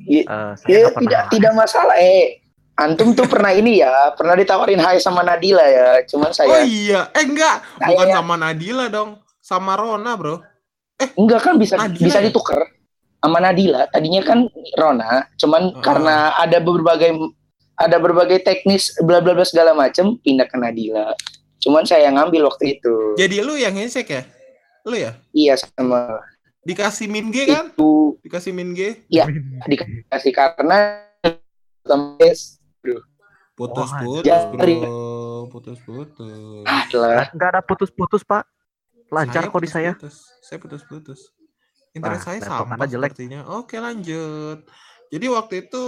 Iya, 0.05 0.23
Eh, 0.25 0.51
Ya, 0.67 0.79
pernah. 0.87 1.01
tidak 1.01 1.21
tidak 1.29 1.53
masalah 1.53 1.95
eh 1.97 2.41
antum 2.79 3.11
tuh 3.11 3.27
pernah 3.27 3.51
ini 3.51 3.83
ya 3.83 4.15
pernah 4.15 4.39
ditawarin 4.39 4.79
hai 4.79 5.03
sama 5.03 5.19
Nadila 5.19 5.67
ya 5.67 5.99
cuman 6.07 6.31
Oh 6.31 6.35
saya 6.35 6.63
iya, 6.63 7.11
eh 7.11 7.27
enggak, 7.27 7.59
Saya- 7.75 7.87
bukan 7.91 8.07
sama 8.07 8.35
Nadila 8.39 8.85
dong, 8.87 9.19
sama 9.43 9.75
Rona 9.75 10.15
bro. 10.15 10.39
enggak 11.19 11.41
kan 11.43 11.55
bisa 11.59 11.75
Nadila 11.75 12.05
bisa 12.07 12.19
ya? 12.23 12.25
ditukar 12.31 12.59
sama 13.19 13.39
Nadila 13.43 13.83
tadinya 13.91 14.23
kan 14.23 14.47
Rona 14.75 15.27
cuman 15.35 15.75
Heeh. 15.75 15.83
karena 15.83 16.15
ada 16.39 16.59
berbagai 16.59 17.11
ada 17.75 17.95
berbagai 17.99 18.43
teknis 18.43 18.95
bla 19.03 19.19
bla 19.19 19.35
bla 19.35 19.43
segala 19.43 19.75
macem 19.75 20.15
pindah 20.19 20.47
ke 20.47 20.55
Nadila 20.55 21.11
cuman 21.59 21.83
saya 21.83 22.07
yang 22.07 22.15
ngambil 22.15 22.47
waktu 22.47 22.79
itu 22.79 23.15
Jadi 23.19 23.43
lu 23.43 23.59
yang 23.59 23.75
handshake 23.75 24.11
ya? 24.11 24.23
Lu 24.87 24.95
ya? 24.95 25.11
iya 25.35 25.59
sama 25.59 26.23
Dikasih 26.63 27.07
min 27.07 27.31
G 27.31 27.47
kan? 27.47 27.71
itu 27.71 28.15
Dikasih 28.23 28.51
min 28.55 28.71
G? 28.71 29.03
dikasih 29.67 30.31
karena 30.31 31.03
Temes. 33.59 33.91
Putus-putus 33.91 34.31
Wah, 34.31 34.51
bro, 34.55 34.99
putus-putus. 35.49 36.63
ah 36.63 36.85
lah 36.93 37.27
Nggak- 37.29 37.49
ada 37.49 37.61
putus-putus 37.61 38.23
pak. 38.23 38.47
Lancar 39.09 39.43
kok 39.45 39.59
di 39.59 39.67
saya. 39.67 39.91
Saya 40.39 40.57
putus-putus. 40.57 41.33
Internet 41.91 42.21
Wah, 42.21 42.25
saya 42.25 42.39
sampah 42.39 42.77
Anda 42.77 42.87
jelek. 42.87 43.11
sepertinya. 43.11 43.39
Oke 43.51 43.75
lanjut. 43.77 44.63
Jadi 45.09 45.25
waktu 45.27 45.53
itu 45.65 45.83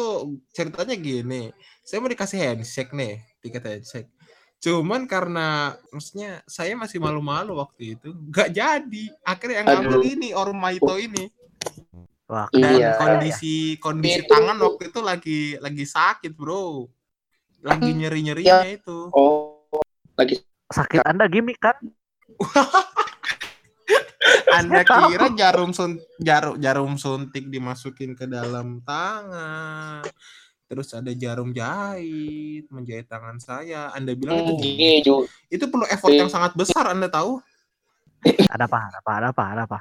ceritanya 0.50 0.96
gini, 0.96 1.54
saya 1.80 2.02
mau 2.02 2.10
dikasih 2.10 2.42
handshake 2.42 2.92
nih, 2.92 3.22
tiket 3.40 3.64
handshake. 3.64 4.10
Cuman 4.58 5.06
karena 5.06 5.72
maksudnya 5.90 6.42
saya 6.44 6.74
masih 6.74 6.98
malu-malu 6.98 7.54
waktu 7.56 7.96
itu, 7.96 8.10
nggak 8.12 8.50
jadi. 8.52 9.04
Akhirnya 9.22 9.62
yang 9.62 9.68
ngambil 9.70 10.02
ini 10.04 10.34
Ormaito 10.34 10.98
ini. 10.98 11.30
Wah, 12.26 12.50
Dan 12.50 12.74
Iya. 12.74 12.98
kondisi 12.98 13.76
kondisi 13.78 14.24
Itu- 14.24 14.32
tangan 14.32 14.58
waktu 14.58 14.90
itu 14.90 15.00
lagi 15.00 15.40
lagi 15.58 15.86
sakit, 15.86 16.34
Bro. 16.34 16.90
Lagi 17.62 17.90
nyeri-nyerinya 17.94 18.66
itu. 18.66 19.10
Oh, 19.14 19.62
lagi 20.18 20.42
sakit 20.72 21.06
Anda 21.06 21.30
gimmick 21.30 21.62
kan? 21.62 21.78
Anda 24.58 24.84
kira 24.84 25.32
jarum 25.34 25.72
sun 25.72 26.02
jarum 26.20 26.56
jarum 26.60 26.94
suntik 26.98 27.48
dimasukin 27.48 28.18
ke 28.18 28.26
dalam 28.28 28.82
tangan. 28.84 30.04
Terus 30.72 30.88
ada 30.96 31.12
jarum 31.12 31.52
jahit 31.52 32.66
menjahit 32.72 33.08
tangan 33.08 33.38
saya. 33.38 33.92
Anda 33.94 34.16
bilang 34.16 34.42
itu 34.42 34.54
gimmick. 34.58 34.80
Iya, 34.80 34.96
Ju. 35.04 35.16
itu 35.52 35.66
perlu 35.68 35.86
effort 35.88 36.16
yang 36.16 36.32
sangat 36.32 36.56
besar 36.56 36.92
Anda 36.92 37.12
tahu? 37.12 37.40
Ada 38.26 38.66
apa? 38.70 38.80
Ada 38.90 38.98
apa? 39.02 39.12
Ada 39.12 39.28
apa? 39.30 39.44
Ada 39.44 39.62
apa? 39.68 39.80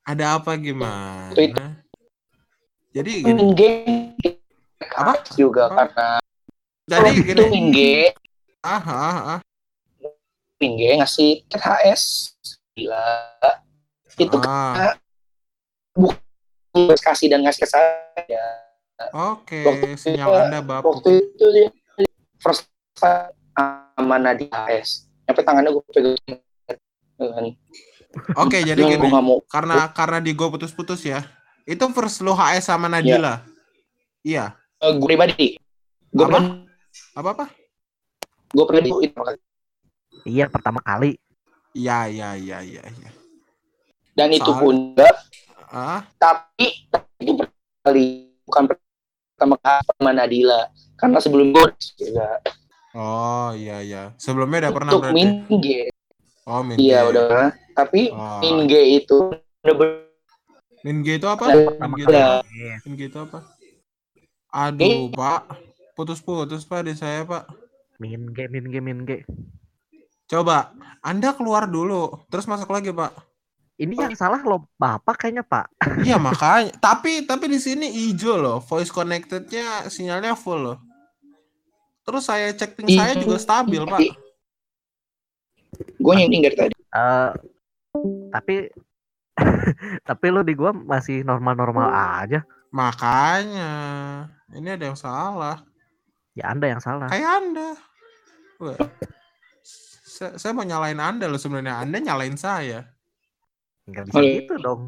Ada 0.00 0.24
apa 0.40 0.50
gimana? 0.56 1.76
Jadi 2.90 3.22
gini, 3.22 3.38
Mingge 3.38 3.70
Apa? 4.98 5.22
juga 5.38 5.70
Apa? 5.70 5.86
karena 5.86 6.08
jadi 6.90 7.06
waktu 7.06 7.22
itu 7.22 7.30
gini. 7.38 7.46
Mingge 7.48 7.96
Ah, 8.60 8.82
ah, 8.82 9.18
ah. 9.36 9.40
Mingge 10.58 10.98
ngasih 10.98 11.46
THS 11.46 12.34
gila 12.74 13.06
itu 14.18 14.36
Ah, 14.44 14.92
kasih 17.00 17.30
dan 17.30 17.40
ngasih 17.40 17.64
saya 17.64 18.42
Oke, 19.16 19.96
sinyal 19.96 20.28
itu- 20.28 20.42
Anda 20.44 20.60
bapak. 20.60 20.84
waktu 20.84 21.10
itu 21.24 21.44
dia 21.48 21.68
first 22.36 22.68
sama 23.00 24.16
Nadia 24.20 24.52
AS 24.68 25.08
sampai 25.24 25.40
tangannya 25.40 25.72
gue 25.72 25.82
pegang 25.88 26.20
Oke, 28.36 28.58
jadi 28.68 28.76
gue 28.76 28.96
gini. 28.96 29.08
mau 29.08 29.40
Karena 29.48 29.88
karena 29.88 30.20
di 30.20 30.36
go 30.36 30.52
putus-putus 30.52 31.00
ya. 31.04 31.24
Itu 31.64 31.88
first 31.92 32.20
lo 32.20 32.32
HS 32.34 32.68
sama 32.68 32.88
Nadila. 32.88 33.40
Iya. 34.20 34.52
Eh, 34.84 34.92
gue 34.96 35.06
pribadi 35.06 35.56
gue 36.10 36.26
Apa? 37.14 37.18
Apa-apa? 37.34 37.46
gue 38.50 38.64
pernah 38.66 38.82
di 38.82 38.90
itu 38.90 39.20
Iya, 40.26 40.50
pertama 40.50 40.82
kali. 40.82 41.14
Iya, 41.70 42.10
iya, 42.10 42.34
iya, 42.34 42.58
iya, 42.60 42.82
iya. 42.82 43.10
dan 44.10 44.34
itu 44.34 44.50
pun 44.50 44.98
Ah, 45.70 46.02
tapi 46.18 46.66
itu 47.22 47.30
pertama 47.38 47.78
kali 47.86 48.26
bukan 48.42 48.62
pertama 48.66 49.54
kali 49.62 49.86
sama 49.86 50.10
Nadila 50.10 50.60
karena 50.98 51.18
sebelum 51.22 51.54
gue 51.54 51.66
juga 51.94 52.42
oh 52.90 53.54
iya 53.54 53.78
iya. 53.78 54.02
Sebelumnya 54.18 54.66
udah 54.66 54.72
pernah 54.74 54.92
untuk 54.98 55.02
berarti. 55.06 55.22
Mingge 55.46 55.82
Oh, 56.42 56.66
Min 56.66 56.74
iya 56.82 57.06
udah 57.06 57.54
tapi 57.78 58.10
Oh. 58.10 58.42
Itu 58.42 59.30
Min 60.82 61.06
G 61.06 61.22
itu 61.22 61.26
apa? 61.30 61.44
Itu 61.54 62.10
Iya. 62.10 62.42
apa? 62.42 62.42
Min 62.82 62.92
G 62.98 63.00
itu 63.06 63.18
apa? 63.22 63.38
Aduh, 64.50 65.06
Pak. 65.14 65.69
Putus-putus, 66.00 66.64
Pak, 66.64 66.88
di 66.88 66.96
saya, 66.96 67.28
Pak. 67.28 67.44
Min 68.00 68.32
G, 68.32 68.48
min 68.48 68.72
G, 68.72 68.80
min 68.80 69.04
G. 69.04 69.20
Coba, 70.24 70.72
Anda 71.04 71.36
keluar 71.36 71.68
dulu, 71.68 72.24
terus 72.32 72.48
masuk 72.48 72.72
lagi, 72.72 72.88
Pak. 72.88 73.12
Ini 73.76 73.96
yang 73.96 74.16
salah 74.16 74.40
lo 74.44 74.68
bapak 74.76 75.24
kayaknya 75.24 75.40
pak. 75.40 75.72
Iya, 76.04 76.20
makanya. 76.28 76.72
Tapi 76.76 77.24
tapi 77.24 77.48
di 77.48 77.56
sini 77.56 77.88
hijau 77.88 78.36
loh, 78.36 78.60
voice 78.60 78.92
connected-nya 78.92 79.88
sinyalnya 79.88 80.36
full 80.36 80.60
loh. 80.60 80.78
Terus 82.04 82.28
saya 82.28 82.52
cek 82.52 82.76
ping 82.76 82.92
saya 82.92 83.16
juga 83.16 83.40
stabil, 83.40 83.80
Pak. 83.80 84.00
gue 85.96 86.12
nyinting 86.16 86.44
dari 86.44 86.56
tadi 86.60 86.74
Eh, 86.76 87.30
tapi 88.32 88.68
tapi 90.08 90.26
lo 90.28 90.44
di 90.44 90.52
gua 90.52 90.76
masih 90.76 91.24
normal-normal 91.24 91.88
aja. 91.88 92.44
Makanya 92.68 93.72
ini 94.52 94.68
ada 94.76 94.84
yang 94.92 94.98
salah. 94.98 95.69
Ya 96.34 96.54
anda 96.54 96.66
yang 96.70 96.82
salah. 96.82 97.10
Kayak 97.10 97.30
Anda. 97.42 97.68
Wah. 98.62 98.78
Saya, 100.06 100.36
saya 100.36 100.52
mau 100.52 100.62
nyalain 100.62 101.00
Anda 101.00 101.26
loh 101.26 101.40
sebenarnya. 101.40 101.80
Anda 101.82 101.96
nyalain 101.98 102.36
saya. 102.38 102.86
Nggak 103.88 104.04
bisa 104.12 104.18
Halo. 104.20 104.28
gitu 104.38 104.54
dong. 104.60 104.82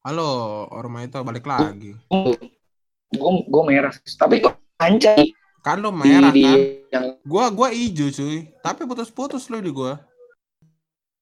Halo, 0.00 0.30
Orma 0.72 1.04
itu 1.04 1.20
balik 1.20 1.44
lagi. 1.44 1.92
gue 3.10 3.32
gue 3.50 3.62
merah 3.66 3.90
tapi 3.90 4.38
kok 4.38 4.54
anjay 4.78 5.34
Kan 5.60 5.82
lo 5.82 5.90
merah 5.92 6.30
di 6.30 6.46
kan? 6.46 6.58
yang 6.88 7.06
Gua 7.20 7.52
gua 7.52 7.68
hijau 7.68 8.08
cuy. 8.08 8.48
Tapi 8.64 8.88
putus-putus 8.88 9.50
lo 9.52 9.60
di 9.60 9.68
gua. 9.68 10.00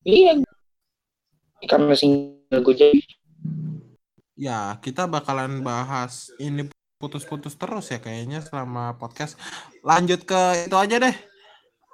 iya 0.06 0.38
karena 1.66 1.90
single 1.98 2.62
gue 2.62 2.74
jadi 2.76 3.00
Ya, 4.38 4.78
kita 4.78 5.10
bakalan 5.10 5.58
bahas 5.66 6.30
ini 6.38 6.70
putus-putus 6.98 7.54
terus 7.54 7.86
ya 7.94 8.02
kayaknya 8.02 8.42
selama 8.42 8.98
podcast. 8.98 9.38
Lanjut 9.86 10.26
ke 10.26 10.66
itu 10.66 10.74
aja 10.74 10.98
deh. 10.98 11.16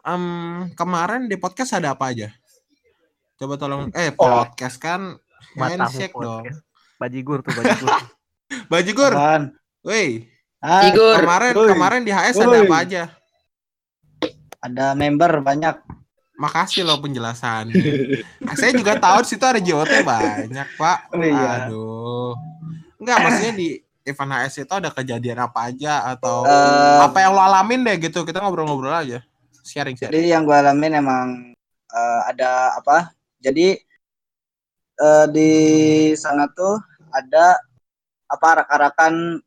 Em, 0.05 0.25
kemarin 0.73 1.29
di 1.29 1.37
podcast 1.37 1.77
ada 1.77 1.93
apa 1.93 2.09
aja? 2.09 2.33
Coba 3.37 3.61
tolong 3.61 3.93
eh 3.93 4.17
podcast 4.17 4.81
kan 4.81 5.21
handshake 5.61 6.17
dong. 6.17 6.49
Bajigur 6.97 7.45
tuh 7.45 7.53
bajigur. 7.53 7.89
Bajigur, 8.73 9.13
woi. 9.85 10.31
Ah, 10.65 10.89
Kemarin 10.89 11.53
Woi. 11.53 11.69
kemarin 11.77 12.01
di 12.01 12.13
HS 12.13 12.41
ada 12.41 12.57
Woi. 12.57 12.65
apa 12.65 12.77
aja? 12.81 13.03
ada 14.65 14.97
member 14.97 15.45
banyak. 15.45 15.77
Makasih 16.41 16.89
loh 16.89 16.97
penjelasannya. 17.05 17.77
Saya 18.59 18.73
juga 18.73 18.97
tahu 18.97 19.21
di 19.23 19.29
situ 19.29 19.45
ada 19.45 19.61
JOT 19.61 20.01
banyak, 20.01 20.69
Pak. 20.81 20.99
Oh, 21.13 21.21
iya. 21.21 21.69
Aduh. 21.69 22.33
Enggak, 22.97 23.19
maksudnya 23.21 23.53
di 23.55 23.69
event 24.05 24.33
HS 24.37 24.69
itu 24.69 24.73
ada 24.77 24.93
kejadian 24.93 25.41
apa 25.43 25.73
aja 25.73 26.05
atau 26.13 26.45
Eh, 26.45 27.01
apa 27.01 27.19
yang 27.25 27.33
lo 27.33 27.41
alamin 27.41 27.81
deh 27.83 27.97
gitu. 27.99 28.23
Kita 28.23 28.41
ngobrol-ngobrol 28.45 28.93
aja. 28.93 29.25
Sharing 29.65 29.97
sharing. 29.97 30.13
Jadi 30.13 30.29
yang 30.29 30.45
gue 30.45 30.53
alamin 30.57 30.93
emang 31.01 31.27
eh, 31.89 32.21
ada 32.29 32.77
apa? 32.77 33.11
Jadi 33.41 33.81
eh, 35.01 35.27
di 35.33 35.53
sana 36.15 36.45
tuh 36.53 36.77
ada 37.11 37.57
apa 38.29 38.47
arak-arakan 38.61 39.41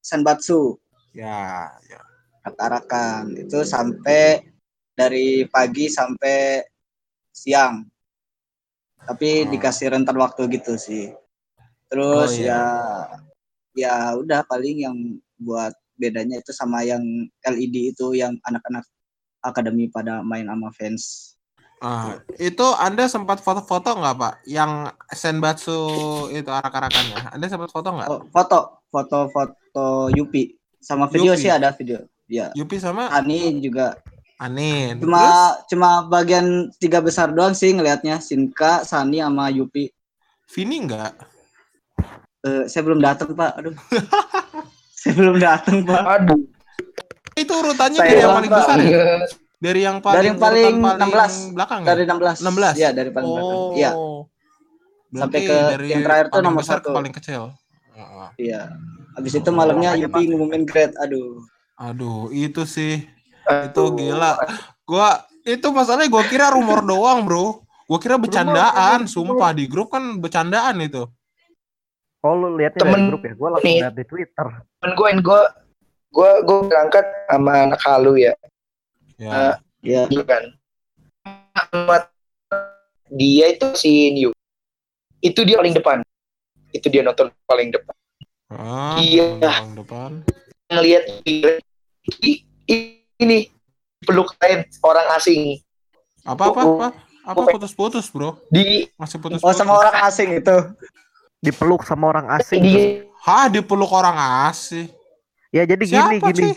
senbatsu, 0.00 0.78
Ya, 1.12 1.68
ya. 1.90 2.00
arak-arakan 2.46 3.34
itu 3.36 3.60
sampai 3.66 4.46
dari 4.94 5.44
pagi 5.50 5.90
sampai 5.90 6.64
siang. 7.34 7.84
Tapi 9.04 9.44
Oh. 9.44 9.50
dikasih 9.52 9.92
rentan 9.92 10.16
waktu 10.16 10.48
gitu 10.52 10.76
sih. 10.80 11.12
Terus 11.88 12.30
Oh, 12.36 12.40
iya. 12.40 12.56
ya 12.56 12.62
ya 13.76 14.16
udah 14.16 14.44
paling 14.46 14.84
yang 14.84 14.96
buat 15.40 15.72
bedanya 15.98 16.38
itu 16.38 16.54
sama 16.54 16.86
yang 16.86 17.02
LED 17.42 17.96
itu 17.96 18.14
yang 18.14 18.38
anak-anak 18.46 18.86
akademi 19.42 19.90
pada 19.90 20.22
main 20.22 20.46
sama 20.46 20.70
fans. 20.74 21.34
Ah, 21.78 22.18
itu 22.42 22.66
Anda 22.74 23.06
sempat 23.06 23.38
foto-foto 23.38 23.94
nggak, 23.94 24.16
Pak? 24.18 24.34
Yang 24.50 24.90
Senbatsu 25.14 25.78
itu 26.34 26.50
arak-arakannya. 26.50 27.30
Anda 27.30 27.46
sempat 27.46 27.70
foto 27.70 27.94
nggak? 27.94 28.08
Oh, 28.10 28.20
foto, 28.34 28.82
foto-foto 28.90 30.10
Yupi 30.10 30.58
sama 30.82 31.06
video 31.06 31.38
Yupi. 31.38 31.42
sih 31.46 31.50
ada 31.54 31.70
video. 31.70 32.02
Ya. 32.26 32.50
Yupi 32.58 32.82
sama 32.82 33.08
Ani 33.14 33.62
juga 33.62 33.94
Anin. 34.38 35.02
cuma 35.02 35.18
Terus 35.18 35.38
cuma 35.74 35.90
bagian 36.06 36.70
tiga 36.78 37.02
besar 37.02 37.34
doang 37.34 37.58
sih 37.58 37.74
ngelihatnya 37.74 38.22
Sinka, 38.22 38.86
Sani 38.86 39.18
sama 39.18 39.50
Yupi. 39.50 39.90
Vini 40.50 40.82
nggak? 40.86 41.37
Eh, 42.48 42.62
saya 42.64 42.82
belum 42.82 42.98
datang 42.98 43.28
pak, 43.30 43.50
aduh. 43.54 43.74
saya 44.98 45.12
belum 45.14 45.36
datang 45.36 45.84
pak. 45.84 46.00
aduh 46.00 46.40
Itu 47.34 47.52
urutannya 47.54 47.94
Saya 47.94 48.08
dari 48.08 48.20
yang 48.20 48.34
paling 48.34 48.50
Pak. 48.50 48.58
besar 48.58 48.76
ya? 48.80 48.98
Dari 49.58 49.80
yang 49.80 49.98
paling 49.98 50.16
Dari 50.16 50.26
yang 50.26 50.38
paling 50.38 50.74
urutan 50.76 51.08
16. 51.46 51.54
belakang 51.54 51.78
ya? 51.78 51.86
Dari 51.86 52.02
16. 52.02 52.42
16? 52.42 52.74
Iya, 52.74 52.90
dari 52.90 53.10
paling 53.10 53.28
belakang. 53.28 53.58
Oh. 53.58 53.70
Iya, 53.72 53.90
Berarti 55.08 55.20
Sampai 55.20 55.40
ke 55.42 55.56
dari 55.68 55.86
yang 55.88 56.02
terakhir 56.02 56.24
tuh 56.24 56.32
paling 56.32 56.46
nomor 56.46 56.60
besar 56.60 56.76
satu. 56.78 56.84
ke 56.84 56.90
paling 56.94 57.14
kecil. 57.14 57.42
Heeh. 57.90 58.28
iya. 58.38 58.60
Habis 59.14 59.32
itu 59.34 59.50
malamnya 59.50 59.90
Yupi 59.94 60.20
ngumumin 60.26 60.62
grade. 60.62 60.94
Aduh. 60.98 61.42
Aduh, 61.76 62.30
itu 62.30 62.62
sih 62.64 63.06
itu 63.48 63.82
gila. 63.94 64.34
Gua 64.82 65.08
itu 65.42 65.66
masalahnya 65.68 66.06
gua 66.06 66.22
kira 66.22 66.50
rumor 66.50 66.82
doang, 66.82 67.22
Bro. 67.22 67.62
Gua 67.86 67.98
kira 67.98 68.14
bercandaan, 68.14 69.06
sumpah 69.06 69.50
di 69.50 69.64
grup 69.64 69.88
kan 69.88 70.18
bercandaan 70.18 70.76
itu. 70.78 71.06
Oh 72.18 72.34
lu 72.34 72.54
lihatnya 72.54 72.82
dari 72.82 72.90
Temen 72.90 73.02
grup 73.06 73.22
ya? 73.22 73.32
Gue 73.32 73.48
langsung 73.48 73.68
nih. 73.68 73.78
lihat 73.80 73.94
di 73.94 74.04
Twitter. 74.04 74.46
temen 74.78 74.92
gue 74.92 75.08
gue 75.20 75.42
gue 76.08 76.30
gue 76.42 76.58
berangkat 76.64 77.04
sama 77.26 77.52
anak 77.64 77.80
halu 77.80 78.16
ya 78.16 78.34
Ya. 79.18 79.58
Ya. 79.80 80.06
gitu 80.06 80.22
kan 80.22 80.54
Sama 81.52 82.06
dia 83.08 83.50
itu 83.50 83.66
si 83.74 83.90
New 84.10 84.30
itu 85.18 85.40
dia 85.42 85.58
paling 85.58 85.74
depan 85.74 85.98
itu 86.70 86.86
dia 86.86 87.02
nonton 87.02 87.28
paling 87.44 87.68
depan 87.68 87.94
Ah, 88.48 88.96
Iya. 88.96 89.36
orang 89.36 89.74
depan. 89.74 90.10
ngelihat 90.68 91.04
i- 91.26 92.94
ini 93.16 93.38
peluk 94.00 94.32
lain 94.38 94.62
orang 94.80 95.06
asing 95.12 95.58
Apa 96.22 96.48
apa 96.48 96.60
apa? 96.62 96.88
Apa 97.26 97.40
putus-putus, 97.46 98.08
Bro? 98.08 98.40
di 98.48 98.88
Masih 98.94 99.18
putus-putus. 99.18 99.44
Oh 99.44 99.52
sama 99.52 99.76
orang 99.76 99.92
asing 100.02 100.32
itu. 100.34 100.56
Dipeluk 101.38 101.86
sama 101.86 102.10
orang 102.10 102.26
asing. 102.34 102.62
di 102.62 102.74
Hah, 103.22 103.46
dipeluk 103.50 103.90
orang 103.90 104.16
asing. 104.50 104.90
Ya 105.54 105.64
jadi 105.64 105.84
Siapa 105.84 106.16
gini 106.16 106.20
gini. 106.32 106.42
sih? 106.50 106.54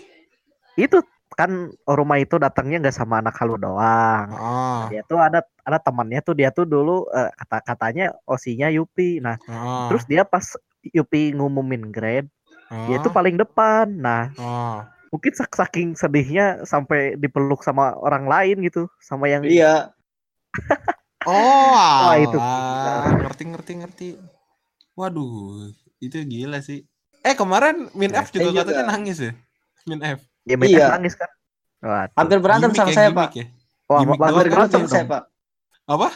Itu 0.87 1.03
kan 1.31 1.71
rumah 1.87 2.19
itu 2.19 2.35
datangnya 2.35 2.83
nggak 2.87 2.97
sama 2.97 3.23
anak 3.23 3.35
halu 3.39 3.55
doang. 3.55 4.27
Ah, 4.35 4.91
Dia 4.91 5.01
tuh 5.07 5.17
ada 5.17 5.41
ada 5.63 5.79
temannya 5.79 6.19
tuh 6.19 6.35
dia 6.35 6.51
tuh 6.51 6.67
dulu 6.67 7.07
eh, 7.09 7.31
kata 7.39 7.57
katanya 7.63 8.11
osinya 8.27 8.67
Yupi. 8.67 9.23
Nah, 9.23 9.39
ah, 9.47 9.87
terus 9.87 10.03
dia 10.05 10.27
pas 10.27 10.43
Yupi 10.81 11.31
ngumumin 11.31 11.93
grade, 11.93 12.27
dia 12.89 12.97
ah, 12.99 13.01
tuh 13.01 13.13
paling 13.13 13.39
depan. 13.39 13.87
Nah, 13.89 14.33
ah. 14.35 14.89
mungkin 15.13 15.31
sak- 15.31 15.55
saking 15.55 15.95
sedihnya 15.95 16.65
sampai 16.67 17.15
dipeluk 17.15 17.63
sama 17.63 17.95
orang 17.95 18.27
lain 18.27 18.65
gitu, 18.65 18.89
sama 18.99 19.29
yang 19.31 19.45
Iya. 19.45 19.93
Oh, 21.21 21.37
Wah, 21.37 22.17
itu 22.17 22.33
ngerti 22.33 23.43
ngerti 23.45 23.71
ngerti. 23.77 24.07
Waduh, 24.93 25.71
itu 25.97 26.17
gila 26.21 26.59
sih. 26.59 26.83
Eh 27.21 27.33
kemarin 27.33 27.87
Min 27.93 28.11
F 28.11 28.29
juga 28.29 28.49
Iya 28.49 28.61
katanya 28.61 28.75
juga. 28.77 28.91
nangis 28.91 29.17
ya. 29.19 29.31
Min 29.85 29.99
F. 30.01 30.19
ya 30.41 30.55
main 30.57 30.69
Iya. 30.69 30.85
nangis 30.91 31.13
kan. 31.15 31.29
Waduh. 31.79 32.13
Hampir 32.17 32.37
berantem 32.39 32.71
sama 32.73 32.89
ya, 32.89 32.95
saya, 32.95 33.09
Pak. 33.09 33.29
ya. 33.33 33.45
Wah, 33.87 33.99
gimmick 34.01 34.17
bagus 34.17 34.31
Hampir 34.31 34.47
gelut 34.49 34.69
sama 34.69 34.87
saya. 34.87 35.05
Pak. 35.05 35.23
Apa? 35.85 36.07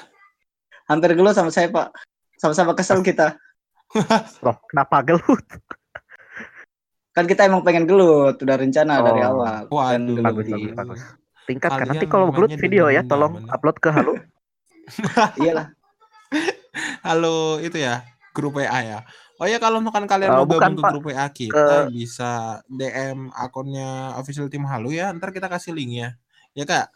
Hampir 0.86 1.10
gelut 1.14 1.34
sama 1.34 1.50
saya, 1.50 1.68
Pak. 1.70 1.88
Sama-sama 2.36 2.72
kesel 2.74 3.00
kita. 3.02 3.28
Loh, 4.46 4.58
kenapa 4.66 5.02
gelut? 5.04 5.44
Kan 7.12 7.26
kita 7.26 7.48
emang 7.48 7.64
pengen 7.64 7.88
gelut, 7.88 8.36
udah 8.36 8.56
rencana 8.56 9.00
dari 9.00 9.22
Oh. 9.22 9.30
awal. 9.32 9.62
Waduh. 9.68 9.88
Pengen 9.88 10.04
gelut. 10.12 10.26
Bagus, 10.26 10.46
bagus, 10.48 10.72
bagus. 10.74 11.02
Tingkatkan 11.46 11.86
nanti 11.86 12.04
Kalian 12.04 12.12
kalau 12.12 12.28
gelut 12.30 12.52
video 12.56 12.90
ya, 12.90 13.02
tolong 13.02 13.46
upload 13.48 13.78
ke 13.78 13.90
halu. 13.90 14.18
Iyalah. 15.40 15.70
Halo, 17.02 17.62
itu 17.62 17.78
ya, 17.78 18.02
grup 18.36 18.60
WA 18.60 18.68
ya. 18.84 19.00
Oh 19.36 19.48
ya 19.48 19.56
kalau 19.58 19.80
misalkan 19.80 20.06
kalian 20.06 20.30
Eh, 20.30 20.36
mau 20.36 20.44
bukan, 20.46 20.60
gabung 20.62 20.76
ke 20.76 20.84
Pak. 20.84 20.92
grup 20.92 21.06
WA 21.08 21.26
kita 21.30 21.68
bisa 21.90 22.32
DM 22.68 23.32
akunnya 23.32 23.90
official 24.16 24.48
tim 24.48 24.64
Halu 24.64 24.92
ya. 24.92 25.12
Ntar 25.12 25.32
kita 25.32 25.48
kasih 25.48 25.72
linknya. 25.72 26.20
Ya 26.52 26.64
kak. 26.64 26.92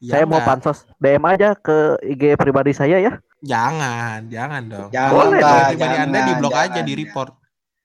Ya, 0.00 0.16
saya 0.16 0.24
mau 0.24 0.40
Kak. 0.40 0.48
pansos 0.48 0.88
DM 0.96 1.20
aja 1.22 1.52
ke 1.52 1.76
IG 2.02 2.32
pribadi 2.34 2.72
saya 2.72 2.96
ya. 2.96 3.20
Jangan, 3.40 4.28
jangan 4.28 4.62
dong. 4.64 4.88
Jangan, 4.88 5.12
Boleh 5.12 5.38
Kalau 5.38 5.52
dong. 5.54 5.68
pribadi 5.68 5.96
Anda 5.98 6.18
di 6.18 6.32
blok 6.36 6.52
jangan, 6.52 6.64
aja, 6.66 6.80
di 6.80 6.84
jangan. 6.88 7.00
report. 7.04 7.32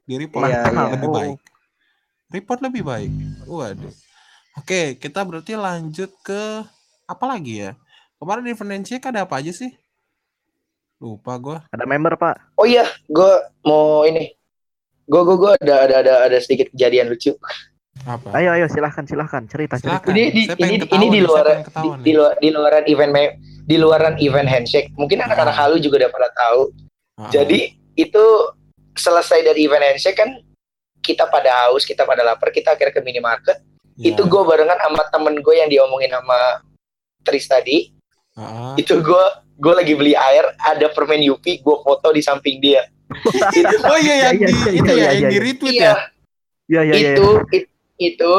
Di 0.05 0.15
report 0.15 0.47
Iya, 0.47 0.59
iya. 0.63 0.83
lebih 0.91 1.09
Oh. 1.09 1.13
baik. 1.13 1.37
Report 2.25 2.59
lebih 2.61 2.81
baik. 2.83 3.11
Waduh. 3.45 3.93
Oke, 4.55 4.81
kita 4.95 5.19
berarti 5.21 5.53
lanjut 5.53 6.11
ke 6.21 6.41
apa 7.05 7.25
lagi 7.27 7.53
ya? 7.61 7.71
Kemarin 8.15 8.43
di 8.43 8.55
Financial 8.55 8.99
ada 9.01 9.27
apa 9.27 9.35
aja 9.35 9.51
sih? 9.51 9.71
Lupa 10.97 11.35
gua. 11.35 11.57
Ada 11.69 11.83
member 11.83 12.15
pak. 12.15 12.55
oh 12.55 12.63
iya 12.63 12.87
gue 13.05 13.31
mau 13.61 14.03
ini 14.03 14.31
gue 15.05 15.21
gue 15.21 15.37
gue 15.37 15.51
ada 15.59 15.75
ada 15.81 15.95
ada 15.99 16.13
ada 16.25 16.37
sedikit 16.39 16.71
kejadian 16.71 17.07
lucu 17.07 17.35
Apa? 18.01 18.31
Ayo 18.33 18.53
ayo 18.53 18.65
silahkan 18.67 19.03
silahkan 19.03 19.43
cerita 19.45 19.75
cerita. 19.75 20.01
Silakan. 20.01 20.13
ini 20.13 20.23
di 20.29 20.41
ini 20.45 20.75
ketawa 20.77 20.95
ini 20.95 21.07
di 21.07 21.19
luar 21.21 21.45
di, 21.57 21.87
di 22.01 22.11
luar 22.11 22.33
di 22.37 22.49
luaran 22.49 22.83
event 22.85 23.11
me- 23.11 23.35
di 23.65 23.75
luaran 23.75 24.15
event 24.19 24.45
handshake 24.45 24.89
mungkin 24.93 25.19
anak-anak 25.21 25.51
Ah. 25.51 25.59
halu 25.63 25.77
juga 25.77 25.99
udah 25.99 26.11
pada 26.11 26.29
tahu 26.31 26.61
Ah, 27.15 27.29
jadi 27.29 27.59
itu 27.93 28.23
selesai 28.93 29.41
dari 29.43 29.63
event 29.63 29.81
handshake 29.85 30.15
kan 30.15 30.29
kita 30.99 31.25
pada 31.25 31.49
haus 31.63 31.83
kita 31.83 32.01
pada 32.01 32.21
lapar 32.21 32.49
kita 32.49 32.71
akhirnya 32.71 32.91
ke 32.91 33.01
minimarket 33.01 33.57
ya. 33.95 34.09
itu 34.09 34.21
gue 34.21 34.41
barengan 34.43 34.75
sama 34.77 35.01
temen 35.07 35.35
gue 35.37 35.55
yang 35.55 35.67
diomongin 35.67 36.09
sama 36.09 36.61
Tris 37.21 37.45
tadi 37.45 37.93
Ah, 38.33 38.75
itu 38.75 38.91
gue 38.95 39.25
gue 39.55 39.73
lagi 39.73 39.93
beli 39.95 40.13
air 40.13 40.43
ada 40.59 40.91
permen 40.91 41.23
Yupi 41.23 41.63
gue 41.63 41.77
foto 41.81 42.11
di 42.11 42.19
samping 42.19 42.59
dia 42.59 42.83
itu 43.59 43.75
Oh 43.85 43.97
iya 44.01 44.29
yang 44.31 44.35
Iya, 44.41 44.47
di 44.47 44.53
iya, 44.53 44.69
itu 44.73 44.91
iya, 44.91 44.95
ya 44.95 44.97
iya, 44.97 45.09
yang 45.13 45.21
iya. 45.21 45.29
di 45.31 45.37
retweet 45.39 45.75
iya 45.75 45.83
ya. 45.85 45.95
Ya 46.65 46.81
ya 46.81 46.93
ya. 46.97 47.11
itu 47.13 47.27
it- 47.53 47.71
itu 47.95 48.31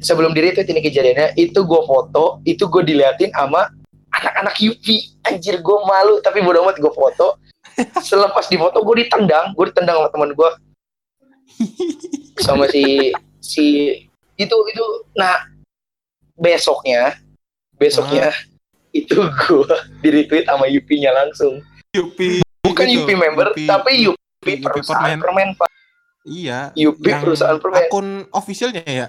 sebelum 0.00 0.32
diri 0.32 0.54
itu 0.54 0.62
ini 0.64 0.80
kejadiannya 0.80 1.28
itu 1.36 1.60
gue 1.62 1.82
foto 1.84 2.40
itu 2.48 2.64
gue 2.66 2.82
diliatin 2.82 3.30
sama 3.34 3.68
anak-anak 4.12 4.56
Yupi 4.62 5.12
anjir 5.24 5.60
gue 5.60 5.78
malu 5.84 6.22
tapi 6.24 6.40
bodo 6.40 6.62
amat 6.64 6.78
gue 6.80 6.92
foto 6.92 7.36
selepas 8.08 8.46
di 8.48 8.56
foto 8.56 8.80
gue 8.80 9.04
ditendang 9.04 9.52
gue 9.52 9.64
ditendang 9.68 10.00
sama 10.00 10.08
teman 10.10 10.30
gue 10.32 10.50
sama 12.40 12.64
si 12.68 13.12
si 13.42 13.66
itu 14.38 14.56
itu 14.72 14.84
nah 15.14 15.46
besoknya 16.34 17.18
besoknya 17.76 18.32
itu 18.92 19.16
gue 19.18 19.72
di 19.98 20.08
retweet 20.10 20.44
sama 20.44 20.64
Yupi-nya 20.66 21.10
langsung 21.10 21.64
Yupi. 21.90 22.44
bukan 22.60 22.86
Itu, 22.86 22.94
Yupi 22.98 23.14
member 23.14 23.48
Yupi- 23.50 23.66
tapi 23.66 23.92
Yupi, 24.02 24.20
Yupi 24.42 24.52
perusahaan 24.60 25.16
permen. 25.16 25.18
permen, 25.18 25.48
Pak 25.54 25.68
Iya. 26.22 26.70
Yupi 26.72 27.08
yang 27.08 27.20
perusahaan 27.20 27.58
permen 27.58 27.82
Akun 27.82 28.06
officialnya 28.30 28.84
ya. 28.84 29.06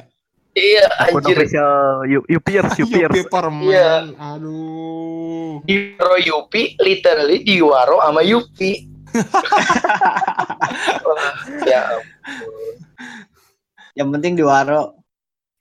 iya 0.51 0.85
Akun 0.99 1.21
anjir 1.21 1.37
official 1.37 1.71
peers. 2.41 2.73
Yupi 2.81 3.21
permen. 3.25 3.67
Iya. 3.67 3.91
Aduh. 4.33 5.61
di 5.61 5.93
waro 5.93 6.17
Yupi 6.17 6.73
literally 6.77 7.37
di 7.39 7.59
waro 7.59 7.99
sama 7.99 8.21
Yupi 8.21 8.89
Wah, 11.03 11.33
ya 11.63 11.79
ampun. 11.93 12.73
Yang 13.93 14.09
penting 14.11 14.33
di 14.33 14.41
waro. 14.41 14.97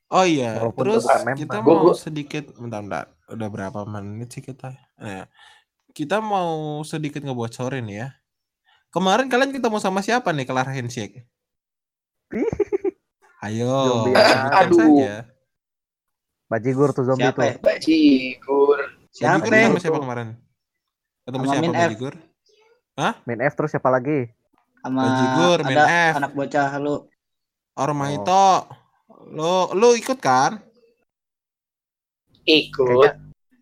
Oh 0.09 0.25
iya, 0.25 0.57
Walaupun 0.57 0.81
terus 0.83 1.05
kita 1.35 1.61
mau 1.61 1.93
sedikit 1.93 2.49
bentar 2.55 2.81
bentar. 2.81 3.05
Udah 3.33 3.49
berapa 3.49 3.83
menit 3.85 4.29
sih 4.31 4.45
kita? 4.45 4.77
Nah, 5.01 5.25
kita 5.93 6.21
mau 6.21 6.81
sedikit 6.85 7.25
ngebocorin 7.25 7.89
ya. 7.89 8.13
Kemarin 8.93 9.33
kalian 9.33 9.57
ketemu 9.57 9.81
sama 9.81 10.05
siapa 10.05 10.29
nih 10.31 10.45
kelar 10.45 10.69
handshake? 10.69 11.25
Ayo, 13.45 14.07
sebutkan 14.07 14.69
Aduh. 14.69 14.79
saja. 14.79 15.15
Bajigur 16.47 16.93
tuh 16.93 17.09
zombie 17.09 17.25
Siapa 17.25 17.41
tuh. 17.41 17.49
ya? 17.49 17.55
bajigur 17.59 18.79
Siapa 19.09 19.41
Bajigur 19.41 19.57
ya? 19.57 19.65
sama 19.67 19.81
siapa 19.81 19.99
kemarin? 19.99 20.29
Ketemu 21.25 21.43
Sama 21.43 21.49
siapa 21.51 21.63
Min 21.65 21.73
F. 21.73 21.81
Bajigur? 21.89 22.15
Main 23.25 23.41
F 23.41 23.55
terus 23.57 23.71
siapa 23.73 23.89
lagi? 23.89 24.19
Sama 24.85 25.01
Bajigur, 25.01 25.59
main 25.65 25.81
F. 25.81 26.13
anak 26.21 26.33
bocah 26.37 26.71
lu. 26.77 26.97
Ormaito. 27.73 28.49
Lo 29.33 29.73
lo 29.73 29.97
ikut 29.97 30.21
kan? 30.21 30.61
Ikut 32.45 33.13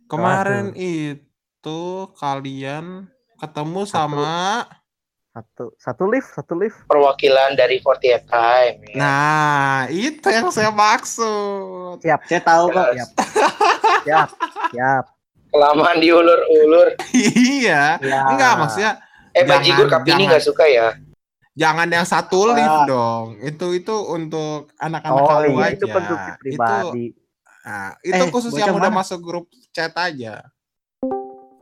Kemarin 0.06 0.74
itu 0.74 1.80
kalian 2.14 3.06
ketemu 3.36 3.80
sama 3.84 4.66
Satu 5.30 5.70
satu 5.78 6.04
lift 6.04 6.26
satu 6.28 6.58
lift. 6.58 6.74
perwakilan 6.84 7.54
dari 7.54 7.78
48 7.78 8.26
Time 8.26 8.78
ya. 8.84 8.94
Nah, 8.98 9.78
itu 9.86 10.26
yang 10.26 10.50
saya 10.50 10.74
maksud. 10.74 12.02
Saya 12.02 12.42
tahu 12.42 12.66
kok. 12.68 12.90
Ya, 12.90 13.06
Siap 14.02 14.28
siap. 14.70 15.04
kelamaan 15.48 15.98
diulur-ulur 15.98 16.98
iya. 17.12 17.94
Ya. 17.98 18.26
Enggak, 18.26 18.58
maksudnya 18.58 18.98
eh 19.30 19.42
bajigur 19.42 19.86
Kapini 19.86 20.10
jangan. 20.16 20.30
nggak 20.30 20.44
suka 20.44 20.64
ya 20.64 20.88
jangan 21.52 21.86
yang 21.86 22.02
satu 22.02 22.50
lift 22.50 22.80
dong. 22.86 23.38
Itu 23.38 23.70
itu 23.70 23.94
untuk 24.10 24.74
anak-anak 24.76 25.22
Oh 25.22 25.42
iya 25.44 25.54
aja. 25.60 25.74
itu 25.76 25.86
konsumsi 25.86 26.30
pribadi. 26.40 27.06
Nah, 27.62 27.92
itu 28.00 28.16
Eh, 28.18 28.30
khusus 28.30 28.52
yang 28.52 28.72
udah 28.72 28.88
mana? 28.88 29.00
masuk 29.00 29.18
grup 29.18 29.44
chat 29.70 29.92
aja. 29.94 30.44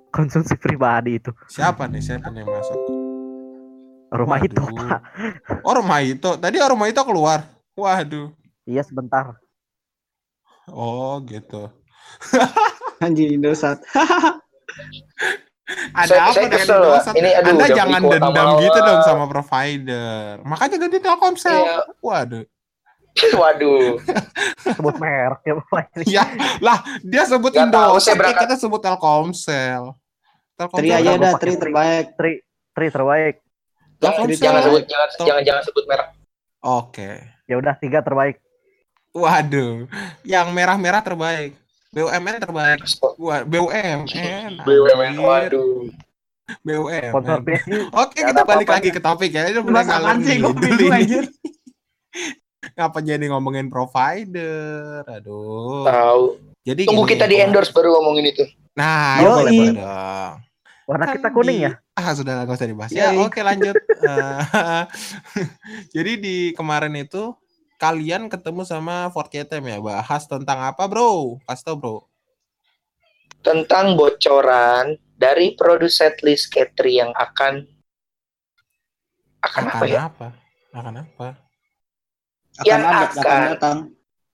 Konsumsi 0.09 0.55
pribadi 0.55 1.19
itu. 1.19 1.31
Siapa 1.47 1.87
nih? 1.87 2.01
Siapa 2.01 2.29
nih 2.29 2.43
yang 2.43 2.51
masuk? 2.51 2.79
Rumah 4.09 4.39
itu 4.41 4.57
pak. 4.57 5.01
Oh, 5.61 5.75
rumah 5.77 6.01
itu. 6.01 6.31
Tadi 6.35 6.57
rumah 6.59 6.89
itu 6.89 7.01
keluar. 7.05 7.45
Waduh. 7.77 8.33
Iya 8.65 8.83
sebentar. 8.83 9.37
Oh, 10.67 11.21
gitu. 11.25 11.69
Anjing 13.05 13.37
Indosat. 13.37 13.79
Ada 15.93 16.09
Saya- 16.09 16.21
apa 16.25 16.33
saya 16.33 16.49
dengan 16.49 16.65
Indosat? 16.65 17.13
Ini, 17.13 17.31
aduh, 17.37 17.49
Anda 17.53 17.67
jangan 17.69 18.01
dendam 18.01 18.49
gitu 18.59 18.79
dong 18.81 19.01
sama 19.05 19.25
provider. 19.29 20.41
Makanya 20.41 20.77
ganti 20.81 20.99
Telkomsel. 20.99 21.53
Iya. 21.53 21.77
Waduh. 22.01 22.45
Waduh 23.35 23.99
Sebut 24.63 24.95
merek 24.97 25.41
ya 25.43 25.55
pak. 25.59 25.85
Ya, 26.05 26.25
lah 26.59 26.79
dia 27.01 27.25
sebut 27.25 27.51
tahu, 27.51 27.99
saya 27.99 28.15
ya 28.15 28.19
berangkat- 28.21 28.43
kita 28.47 28.55
sebut 28.57 28.81
Telkomsel. 28.81 29.83
Telkomsel 30.55 30.83
Tri 30.83 30.89
aja 30.93 31.11
dah, 31.17 31.33
Tri 31.35 31.53
terbaik. 31.55 32.07
Tri 32.15 32.33
Tri 32.71 32.87
terbaik. 32.89 33.35
Telkomsel. 33.99 34.39
jangan 34.39 34.61
sebut 34.63 34.83
jangan 34.87 35.09
Tel- 35.09 35.27
jangan 35.27 35.43
jangan 35.43 35.63
sebut 35.65 35.85
merek 35.87 36.09
Oke. 36.59 37.11
Ya 37.47 37.55
udah 37.57 37.75
tiga 37.75 38.03
terbaik. 38.03 38.43
Waduh, 39.15 39.87
yang 40.23 40.53
merah-merah 40.53 41.01
terbaik. 41.01 41.55
BUMN 41.89 42.37
terbaik. 42.39 42.85
Wah, 43.17 43.41
BUMN. 43.43 44.05
BUMN 44.61 45.15
waduh 45.17 45.89
BUMN. 46.61 47.13
Oke, 47.93 48.21
Nggak 48.21 48.29
kita 48.29 48.31
ada 48.31 48.43
balik 48.45 48.69
lagi 48.69 48.89
ke 48.89 49.01
topik 49.01 49.31
ya. 49.33 49.49
Ini 49.49 49.61
ngalor 49.65 50.17
sih? 50.21 50.37
Gue 50.41 50.53
bingung 50.55 50.93
anjir. 50.93 51.25
Ngapa 52.75 52.99
jadi 53.01 53.25
ngomongin 53.31 53.69
provider? 53.69 55.05
Aduh. 55.07 55.87
Tahu. 55.87 56.25
Jadi 56.67 56.83
Tunggu 56.85 57.05
gini, 57.05 57.13
kita 57.17 57.25
di 57.25 57.37
endorse 57.41 57.73
baru 57.73 57.97
ngomongin 57.97 58.29
itu. 58.29 58.45
Nah, 58.77 59.19
itu 59.23 59.31
boleh 59.33 59.53
boleh 59.53 59.75
dong. 59.79 60.33
Warna 60.89 61.05
Kan 61.05 61.15
kita 61.21 61.29
kuning 61.33 61.59
di- 61.61 61.65
ya? 61.69 61.73
Ah, 61.93 62.13
sudah 62.17 62.45
nggak 62.45 62.57
usah 62.57 62.69
dibahas. 62.69 62.93
Ya, 62.93 63.13
oke 63.17 63.41
lanjut. 63.41 63.77
Eh, 63.77 64.41
Jadi 65.95 66.13
di 66.21 66.37
kemarin 66.57 66.95
itu 66.97 67.37
kalian 67.77 68.27
ketemu 68.33 68.65
sama 68.65 69.09
Fort 69.13 69.29
KTM 69.29 69.65
ya, 69.69 69.79
bahas 69.81 70.25
tentang 70.25 70.59
apa, 70.65 70.83
Bro? 70.89 71.41
Kasih 71.45 71.65
tau, 71.65 71.77
Bro. 71.77 71.97
Tentang 73.45 73.95
bocoran 73.95 74.97
dari 75.15 75.55
produser 75.55 76.15
list 76.23 76.51
Katri 76.51 76.99
yang 77.01 77.13
akan 77.15 77.67
akan 79.39 79.65
apa 79.71 79.85
ya? 79.87 80.01
apa? 80.11 80.29
Akan 80.75 80.95
apa? 80.99 81.29
Akan 82.59 82.67
Yang 82.67 82.83
ada, 82.83 82.91
akan- 82.91 83.19
akan 83.19 83.41
datang. 83.49 83.79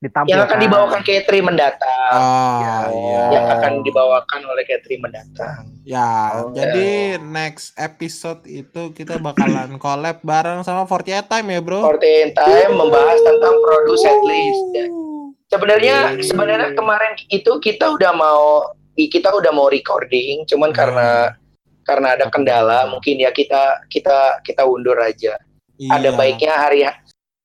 Ditampilkan. 0.01 0.29
Yang 0.29 0.41
akan 0.45 0.59
dibawakan 0.61 1.01
Katri 1.01 1.41
mendatang. 1.41 2.11
Oh, 2.13 2.61
Ya. 2.61 2.77
iya. 2.93 3.23
Yang 3.33 3.47
akan 3.57 3.73
dibawakan 3.81 4.41
oleh 4.45 4.65
Katri 4.65 4.97
mendatang. 4.97 5.61
Ya, 5.81 6.13
Oh. 6.35 6.53
jadi 6.53 6.89
next 7.19 7.73
episode 7.75 8.45
itu 8.45 8.93
kita 8.93 9.17
bakalan 9.17 9.77
collab 9.81 10.21
bareng 10.21 10.61
sama 10.61 10.85
Fortnite 10.85 11.25
Time 11.25 11.49
ya, 11.51 11.61
Bro. 11.61 11.81
14 11.81 12.33
Time 12.33 12.73
membahas 12.75 13.17
tentang 13.17 13.57
producer 13.59 14.13
list. 14.23 14.65
Ya. 14.73 14.87
Sebenarnya 15.47 15.97
Oke. 16.11 16.23
sebenarnya 16.23 16.71
kemarin 16.73 17.13
itu 17.27 17.53
kita 17.59 17.89
udah 17.89 18.13
mau 18.13 18.45
kita 18.95 19.33
udah 19.33 19.51
mau 19.51 19.67
recording, 19.67 20.45
cuman 20.45 20.69
Hmm. 20.69 20.77
karena 20.77 21.09
karena 21.81 22.09
ada 22.13 22.27
kendala 22.29 22.89
mungkin 22.89 23.21
ya 23.21 23.29
kita 23.29 23.89
kita 23.89 24.41
kita 24.41 24.65
undur 24.65 24.97
aja. 24.97 25.37
Ada 25.77 26.13
Iya. 26.13 26.17
baiknya 26.17 26.53
hari 26.55 26.81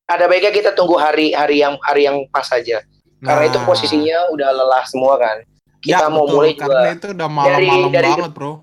ada 0.10 0.26
baiknya 0.26 0.50
kita 0.52 0.70
tunggu 0.74 0.98
hari 0.98 1.32
hari 1.32 1.62
yang 1.62 1.78
hari 1.80 2.04
yang 2.04 2.26
pas 2.28 2.50
aja. 2.50 2.82
Karena 3.20 3.46
itu 3.46 3.56
Nah, 3.56 3.64
posisinya 3.64 4.18
udah 4.30 4.50
lelah 4.50 4.84
semua 4.84 5.16
kan. 5.16 5.44
Kita 5.78 6.02
ya, 6.02 6.10
mau 6.10 6.24
betul, 6.24 6.36
mulai 6.36 6.52
karena 6.54 6.72
juga 6.74 6.90
itu 6.92 7.08
udah 7.14 7.30
malam-malam 7.30 7.90
dari- 7.90 8.12
banget, 8.12 8.32
Bro. 8.34 8.54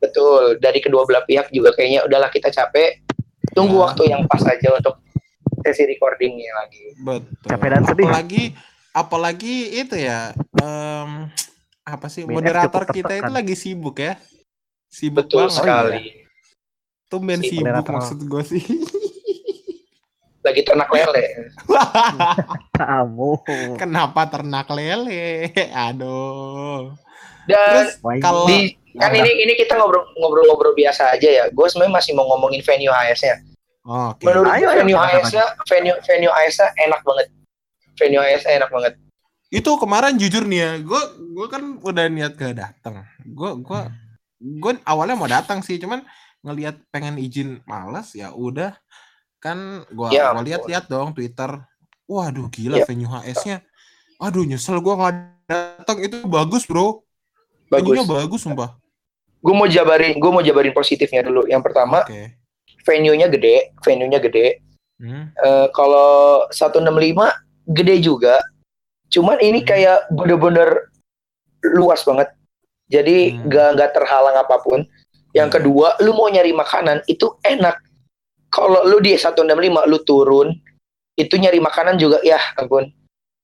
betul 0.00 0.42
dari 0.56 0.80
kedua 0.80 1.04
belah 1.04 1.22
pihak 1.22 1.46
juga 1.50 1.70
kayaknya 1.70 2.00
udahlah 2.02 2.26
kita 2.26 2.48
capek. 2.48 3.04
Tunggu 3.50 3.76
Ya. 3.76 3.82
waktu 3.84 4.02
yang 4.06 4.22
pas 4.24 4.40
aja 4.42 4.68
untuk 4.72 4.96
sesi 5.60 5.84
recordingnya 5.84 6.50
lagi. 6.56 6.82
Betul. 6.96 7.46
Capek 7.46 7.68
dan 7.68 7.82
sedih. 7.84 8.06
Apalagi 8.06 8.42
apalagi 8.90 9.54
itu 9.76 9.94
ya 9.94 10.32
em, 10.56 11.28
apa 11.82 12.06
sih 12.06 12.24
moderator 12.24 12.82
kita 12.84 13.12
itu 13.16 13.28
lagi 13.28 13.54
sibuk 13.54 13.96
ya. 13.96 14.16
Sibuk 14.86 15.26
Betul 15.26 15.46
banget. 15.46 15.54
sekali. 15.54 16.00
Tumben 17.06 17.40
Si 17.40 17.50
sibuk 17.52 17.66
moderator. 17.66 17.92
maksud 17.92 18.18
gue 18.22 18.42
sih. 18.44 18.62
Lagi 20.50 20.62
ternak 20.66 20.90
lele. 20.90 21.24
Kamu. 22.80 23.30
Kenapa 23.78 24.26
ternak 24.26 24.66
lele? 24.74 25.54
Aduh. 25.70 26.90
Dan 27.46 27.86
Terus 27.86 27.90
kalau 28.18 28.50
di 28.50 28.74
kan 28.98 29.14
ini 29.14 29.46
ini 29.46 29.54
kita 29.54 29.78
ngobrol 29.78 30.02
ngobrol-ngobrol 30.18 30.74
biasa 30.74 31.14
aja 31.14 31.28
ya. 31.30 31.44
Gue 31.54 31.70
sebenarnya 31.70 31.94
masih 32.02 32.12
mau 32.18 32.26
ngomongin 32.34 32.66
venue 32.66 32.90
HS-nya. 32.90 33.46
Oke. 33.86 34.26
Menurut 34.26 34.50
Ayo, 34.50 34.66
ayo, 34.74 34.82
venue 34.82 34.98
silakan 34.98 35.22
HS-nya 35.22 35.44
venue 35.70 35.96
venue 36.02 36.32
HS-nya 36.34 36.68
enak 36.90 37.00
banget. 37.06 37.26
Venue 37.94 38.22
HS-nya 38.26 38.54
enak 38.66 38.72
banget. 38.74 38.94
itu 39.50 39.66
kemarin 39.82 40.14
jujur 40.14 40.46
nih 40.46 40.62
ya 40.62 40.70
gue 40.78 41.02
gue 41.34 41.46
kan 41.50 41.82
udah 41.82 42.06
niat 42.06 42.38
ke 42.38 42.54
datang 42.54 43.02
gue 43.18 43.50
gue 43.66 43.80
gue 44.38 44.72
awalnya 44.86 45.18
mau 45.18 45.26
datang 45.26 45.58
sih 45.58 45.74
cuman 45.74 46.06
ngelihat 46.46 46.78
pengen 46.94 47.18
izin 47.18 47.58
males 47.66 48.14
ya 48.14 48.30
udah 48.30 48.78
kan 49.40 49.82
gue 49.88 50.06
Ya 50.12 50.30
gua 50.30 50.44
lihat-lihat 50.44 50.84
dong 50.86 51.16
twitter 51.16 51.64
waduh 52.04 52.46
gila 52.46 52.76
Ya. 52.78 52.84
venue 52.84 53.08
HS-nya 53.08 53.64
aduh 54.16 54.44
nyesel 54.44 54.78
gue 54.78 54.92
nggak 54.92 55.14
datang 55.48 55.98
itu 55.98 56.20
bagus 56.24 56.68
bro 56.68 57.00
venue-nya 57.66 58.04
Bagus. 58.04 58.16
bagus 58.28 58.40
sumpah 58.44 58.70
Gue 59.40 59.56
mau 59.56 59.64
jabarin 59.64 60.20
gue 60.20 60.30
mau 60.30 60.44
jabarin 60.44 60.76
positifnya 60.76 61.24
dulu. 61.24 61.48
Yang 61.48 61.62
pertama 61.64 62.04
oke 62.04 62.36
venue-nya 62.84 63.24
gede, 63.26 63.72
venue-nya 63.80 64.20
gede. 64.20 64.60
Hmm, 65.00 65.32
Eh, 65.32 65.66
kalau 65.72 66.44
165 66.52 67.32
gede 67.64 68.04
juga. 68.04 68.36
Cuman 69.08 69.40
ini 69.40 69.64
Hmm. 69.64 69.68
kayak 69.68 69.98
bener-bener 70.12 70.92
luas 71.72 72.04
banget. 72.04 72.28
Jadi 72.86 73.32
Hmm. 73.32 73.48
nggak 73.48 73.96
terhalang 73.96 74.36
apa 74.36 74.60
pun. 74.60 74.84
Yang 75.32 75.48
Hmm. 75.48 75.56
kedua, 75.56 75.88
lu 76.04 76.12
mau 76.12 76.28
nyari 76.28 76.52
makanan 76.52 77.00
itu 77.06 77.32
enak. 77.40 77.80
Kalau 78.50 78.82
lu 78.82 78.98
di 78.98 79.14
165 79.14 79.46
lu 79.86 79.98
turun, 80.02 80.48
itu 81.14 81.34
nyari 81.38 81.62
makanan 81.62 81.94
juga 81.96 82.18
ya 82.26 82.38
ampun. 82.58 82.90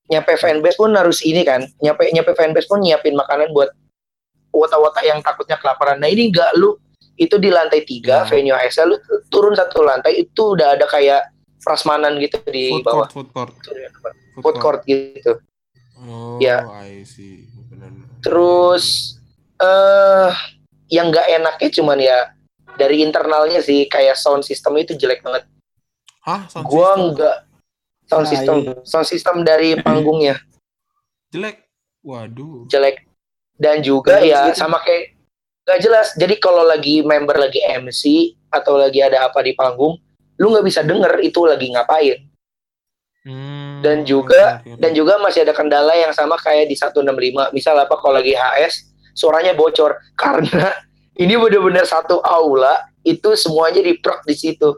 Nyampe 0.07 0.39
fanbase 0.39 0.79
pun 0.79 0.95
harus 0.95 1.23
ini 1.23 1.43
kan. 1.43 1.63
Nyampe 1.83 2.11
nyampe 2.11 2.35
fanbase 2.35 2.67
pun 2.67 2.83
nyiapin 2.83 3.15
makanan 3.15 3.51
buat 3.55 3.71
wota-wota 4.51 5.03
yang 5.07 5.23
takutnya 5.23 5.59
kelaparan. 5.59 5.99
Nah 6.03 6.11
ini 6.11 6.31
enggak 6.31 6.55
lu 6.59 6.75
itu 7.17 7.41
di 7.41 7.49
lantai 7.49 7.83
tiga 7.87 8.23
Ya. 8.23 8.29
venue 8.29 8.53
ASL 8.53 8.93
lu 8.93 8.97
turun 9.33 9.57
satu 9.57 9.81
lantai 9.81 10.21
itu 10.21 10.53
udah 10.53 10.77
ada 10.77 10.85
kayak 10.85 11.33
prasmanan 11.65 12.21
gitu 12.21 12.37
di 12.53 12.69
food 12.77 12.85
bawah 12.85 13.09
court 13.09 13.33
food 13.33 13.53
court 13.57 14.17
food 14.45 14.57
court 14.61 14.81
gitu. 14.85 15.33
oh 16.05 16.37
Ya. 16.39 16.61
I 16.85 17.03
see 17.09 17.49
benar 17.73 17.89
Terus 18.21 19.17
eh 19.57 20.31
yang 20.93 21.09
nggak 21.11 21.27
enaknya 21.41 21.69
cuman 21.73 21.99
ya 21.99 22.19
dari 22.77 23.01
internalnya 23.01 23.59
sih 23.59 23.85
kayak 23.85 24.15
sound 24.15 24.41
system 24.41 24.77
itu 24.77 24.93
jelek 24.93 25.21
banget. 25.21 25.45
hah 26.23 26.45
sound 26.47 26.65
Gua 26.65 26.91
system 26.91 27.01
nggak 27.13 27.37
sound 28.05 28.23
Tai. 28.23 28.31
system 28.31 28.57
sound 28.83 29.07
system 29.07 29.37
dari 29.43 29.69
panggungnya 29.85 30.39
jelek 31.29 31.67
waduh 32.01 32.65
jelek 32.67 33.03
dan 33.57 33.81
juga 33.81 34.21
Bagus 34.21 34.29
ya 34.29 34.41
gitu. 34.47 34.59
sama 34.59 34.79
kayak 34.79 35.17
nggak 35.67 35.81
jelas. 35.81 36.15
Jadi 36.15 36.35
kalau 36.37 36.63
lagi 36.63 37.03
member 37.03 37.35
lagi 37.35 37.59
MC 37.59 38.03
atau 38.47 38.77
lagi 38.77 39.03
ada 39.03 39.27
apa 39.27 39.43
di 39.43 39.51
panggung, 39.51 39.99
lu 40.37 40.47
nggak 40.47 40.63
bisa 40.63 40.87
denger 40.87 41.19
itu 41.21 41.43
lagi 41.43 41.75
ngapain. 41.75 42.23
Hmm, 43.27 43.83
Dan 43.83 44.07
juga- 44.07 44.63
oke. 44.63 44.79
Dan 44.79 44.95
juga 44.95 45.19
masih 45.19 45.43
ada 45.43 45.51
kendala 45.51 45.99
yang 45.99 46.15
sama 46.15 46.39
kayak 46.39 46.71
di 46.71 46.79
165. 46.79 47.51
Misal 47.51 47.75
apa 47.75 47.99
kalau 47.99 48.15
lagi 48.15 48.31
HS 48.31 48.87
suaranya 49.11 49.51
bocor 49.53 49.99
karena 50.15 50.71
ini 51.17 51.35
bener-bener 51.35 51.85
satu 51.85 52.21
aula 52.21 52.77
itu 53.03 53.33
semuanya 53.35 53.81
diprok 53.81 54.23
di 54.23 54.35
situ. 54.35 54.77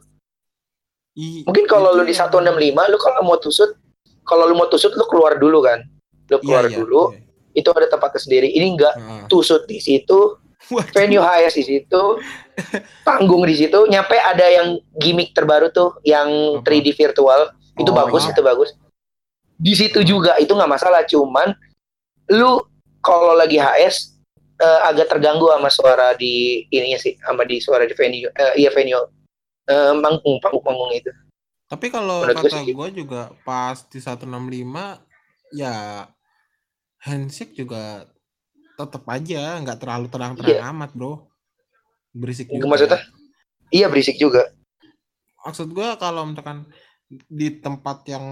I- 1.15 1.43
Mungkin 1.43 1.67
kalau 1.67 1.91
lu 1.93 2.03
di 2.03 2.15
yang- 2.15 2.31
165 2.31 2.55
lu 2.87 2.97
kalau 2.97 3.21
mau 3.23 3.37
tusut 3.37 3.75
kalau 4.23 4.45
lu 4.45 4.55
mau 4.55 4.69
tusut 4.69 4.93
lu 4.93 5.03
keluar 5.05 5.35
dulu 5.35 5.59
kan. 5.61 5.83
Lu 6.29 6.37
Iya, 6.37 6.39
keluar 6.39 6.65
iya, 6.65 6.77
dulu, 6.77 7.03
iya. 7.11 7.25
itu 7.57 7.69
ada 7.69 7.89
tempatnya 7.89 8.21
sendiri. 8.21 8.49
Ini 8.51 8.67
enggak 8.71 8.95
Heeh. 8.95 9.23
tusut 9.27 9.65
di 9.65 9.81
situ, 9.81 10.37
Waduh. 10.69 10.93
venue 10.93 11.19
HS 11.19 11.55
di 11.57 11.65
situ, 11.65 12.03
panggung 13.01 13.49
di 13.49 13.57
situ, 13.57 13.89
nyampe 13.89 14.15
ada 14.15 14.45
yang 14.45 14.77
gimmick 14.95 15.33
terbaru 15.33 15.73
tuh 15.73 15.97
yang 16.03 16.29
Apa? 16.61 16.69
3D 16.69 16.93
virtual. 16.93 17.51
Itu 17.75 17.89
Oh, 17.89 17.97
bagus, 17.97 18.23
iya. 18.23 18.31
itu 18.31 18.43
bagus. 18.43 18.71
Di 19.57 19.73
situ 19.73 20.05
juga 20.05 20.37
itu 20.37 20.53
nggak 20.53 20.69
masalah, 20.69 21.03
cuman 21.03 21.57
lu 22.29 22.61
kalau 23.01 23.33
lagi 23.33 23.57
HS 23.57 24.18
eh, 24.59 24.81
agak 24.87 25.07
terganggu 25.11 25.47
sama 25.51 25.71
suara 25.71 26.13
di 26.19 26.67
ininya 26.69 26.99
sih, 26.99 27.15
sama 27.23 27.47
di 27.47 27.63
suara 27.63 27.87
di 27.87 27.95
venue, 27.95 28.31
eh, 28.31 28.55
iya 28.59 28.71
venue 28.75 29.01
eh, 29.71 29.93
panggung 30.03 30.37
panggung 30.43 30.65
panggung 30.65 30.93
itu. 30.93 31.11
Tapi 31.69 31.93
kalau 31.93 32.25
Menurut 32.25 32.49
kata 32.49 32.65
sih 32.65 32.73
gue 32.73 32.89
juga 32.97 33.31
pas 33.45 33.77
di 33.93 34.01
165 34.01 34.25
ya 35.53 36.09
handshake 37.05 37.53
juga 37.53 38.09
tetap 38.79 39.05
aja 39.11 39.61
nggak 39.61 39.79
terlalu 39.83 40.07
terang-terang 40.09 40.65
amat 40.73 40.91
bro 40.97 41.29
berisik 42.17 42.49
juga. 42.49 42.67
Maksudnya? 42.73 43.01
Iya 43.69 43.87
berisik 43.93 44.17
juga. 44.17 44.49
Maksud 45.45 45.69
gue 45.77 45.89
kalau 46.01 46.25
misalkan 46.25 46.65
di 47.29 47.61
tempat 47.61 48.05
yang 48.09 48.25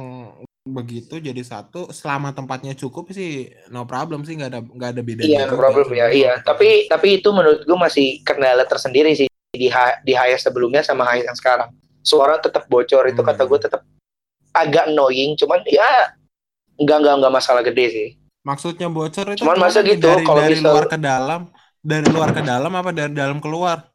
begitu 0.67 1.23
jadi 1.23 1.39
satu 1.41 1.95
selama 1.95 2.35
tempatnya 2.35 2.75
cukup 2.75 3.07
sih 3.09 3.47
no 3.71 3.87
problem 3.87 4.27
sih 4.27 4.35
nggak 4.35 4.51
ada 4.51 4.61
nggak 4.61 4.91
ada 4.93 5.03
bedanya. 5.03 5.31
Iya, 5.31 5.43
no 5.47 5.55
problem 5.55 5.87
ya. 5.95 6.07
Iya, 6.11 6.33
tapi 6.43 6.91
tapi 6.91 7.23
itu 7.23 7.31
menurut 7.31 7.63
gue 7.63 7.79
masih 7.79 8.19
kendala 8.21 8.67
tersendiri 8.67 9.15
sih 9.15 9.31
di 9.49 9.71
H- 9.71 10.03
di 10.03 10.13
HS 10.13 10.51
sebelumnya 10.51 10.83
sama 10.83 11.07
HS 11.07 11.31
yang 11.31 11.39
sekarang. 11.39 11.71
Suara 12.03 12.37
tetap 12.37 12.67
bocor 12.67 13.07
itu 13.07 13.23
Hmm. 13.23 13.31
kata 13.31 13.47
gue 13.47 13.59
tetap 13.63 13.81
agak 14.51 14.91
annoying, 14.91 15.39
cuman 15.39 15.63
ya 15.65 16.11
enggak 16.77 16.99
enggak 16.99 17.15
enggak 17.17 17.33
masalah 17.33 17.63
gede 17.63 17.87
sih. 17.89 18.09
maksudnya 18.43 18.87
bocor 18.87 19.35
itu 19.35 19.43
Cuman 19.43 19.59
masa 19.59 19.83
gitu, 19.83 20.07
dari, 20.07 20.23
kalau 20.23 20.39
dari 20.39 20.55
misal- 20.55 20.71
luar 20.71 20.85
ke 20.87 20.99
dalam 20.99 21.41
dari 21.83 22.07
luar 22.07 22.31
ke 22.31 22.43
dalam 22.43 22.71
apa 22.71 22.91
dari 22.91 23.11
dalam 23.11 23.43
keluar 23.43 23.91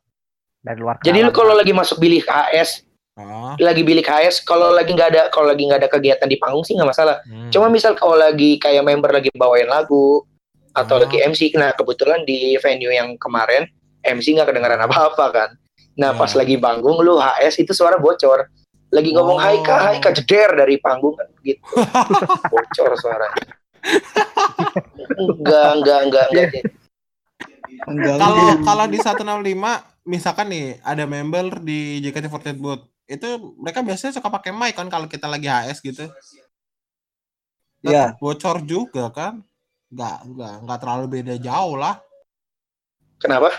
dari 0.60 0.76
luar 0.76 1.00
Jadi 1.00 1.20
lu 1.20 1.32
kalau 1.32 1.56
lagi 1.56 1.72
masuk 1.72 1.96
bilik 1.98 2.28
HS, 2.28 2.84
oh, 3.20 3.54
lagi 3.60 3.82
bilik 3.84 4.08
HS, 4.08 4.44
kalau 4.46 4.72
lagi 4.72 4.94
nggak 4.96 5.10
ada 5.12 5.22
kalau 5.34 5.52
lagi 5.52 5.68
nggak 5.68 5.84
ada 5.84 5.90
kegiatan 5.92 6.28
di 6.30 6.38
panggung 6.40 6.64
sih 6.64 6.76
nggak 6.78 6.90
masalah. 6.90 7.20
hmm. 7.28 7.52
Cuma 7.52 7.68
misal 7.68 7.96
kalau 7.98 8.16
lagi 8.16 8.56
kayak 8.62 8.84
member 8.86 9.12
lagi 9.12 9.28
bawain 9.36 9.68
lagu 9.68 10.24
atau 10.72 10.96
Oh. 10.96 11.02
lagi 11.04 11.20
MC, 11.20 11.52
nah 11.60 11.76
kebetulan 11.76 12.24
di 12.24 12.56
venue 12.64 12.96
yang 12.96 13.20
kemarin 13.20 13.68
MC 14.02 14.36
nggak 14.40 14.48
kedengaran 14.50 14.80
apa-apa 14.80 15.26
kan. 15.32 15.50
Nah 16.00 16.16
pas 16.16 16.32
lagi 16.32 16.56
panggung 16.56 17.04
lu 17.04 17.20
HS 17.20 17.62
itu 17.62 17.76
suara 17.76 18.00
bocor. 18.00 18.48
Lagi 18.92 19.12
ngomong 19.16 19.40
Oh. 19.40 19.44
Haika 19.44 19.76
Haika 19.92 20.10
jeder 20.16 20.56
dari 20.56 20.80
panggung 20.80 21.16
kan 21.20 21.28
gitu. 21.44 21.60
bocor 22.52 22.92
suara. 23.00 23.28
enggak 25.18 25.70
enggak 25.80 26.00
enggak 26.08 26.26
enggak. 26.32 26.50
Enggak. 27.88 28.16
Kalau 28.20 28.46
kalau 28.64 28.86
di 28.88 29.00
165 29.00 30.08
misalkan 30.08 30.48
nih 30.50 30.80
ada 30.82 31.04
member 31.06 31.62
di 31.62 32.02
JKT48 32.02 32.58
booth, 32.58 32.84
itu 33.12 33.28
mereka 33.60 33.84
biasanya 33.84 34.16
suka 34.16 34.32
pakai 34.32 34.56
mic 34.56 34.72
kan 34.72 34.88
kalau 34.88 35.12
kita 35.12 35.28
lagi 35.28 35.52
HS 35.52 35.84
gitu. 35.84 36.08
Iya. 37.84 38.16
Bocor 38.18 38.62
juga 38.64 39.10
kan? 39.12 39.44
Enggak, 39.92 40.18
enggak, 40.24 40.54
enggak 40.64 40.80
terlalu 40.80 41.06
beda 41.20 41.36
jauh 41.36 41.76
lah. 41.76 42.00
Kenapa? 43.20 43.52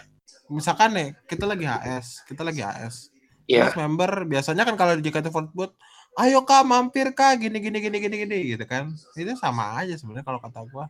Misalkan 0.49 0.91
nih, 0.97 1.09
kita 1.29 1.45
lagi 1.45 1.67
HS, 1.69 2.25
kita 2.25 2.43
lagi 2.43 2.65
HS. 2.65 3.13
Ya 3.51 3.69
Terus 3.69 3.77
member 3.77 4.25
biasanya 4.25 4.63
kan 4.65 4.79
kalau 4.79 4.95
di 4.97 5.03
JKT48 5.05 5.51
booth, 5.53 5.75
ayo 6.17 6.47
kak 6.47 6.63
mampir 6.63 7.11
kak 7.13 7.43
gini 7.43 7.59
gini 7.59 7.79
gini 7.83 7.99
gini 7.99 8.17
gini 8.25 8.39
gitu 8.55 8.65
kan. 8.65 8.95
Itu 9.19 9.35
sama 9.37 9.83
aja 9.83 9.93
sebenarnya 9.99 10.25
kalau 10.25 10.41
kata 10.41 10.63
gua. 10.71 10.89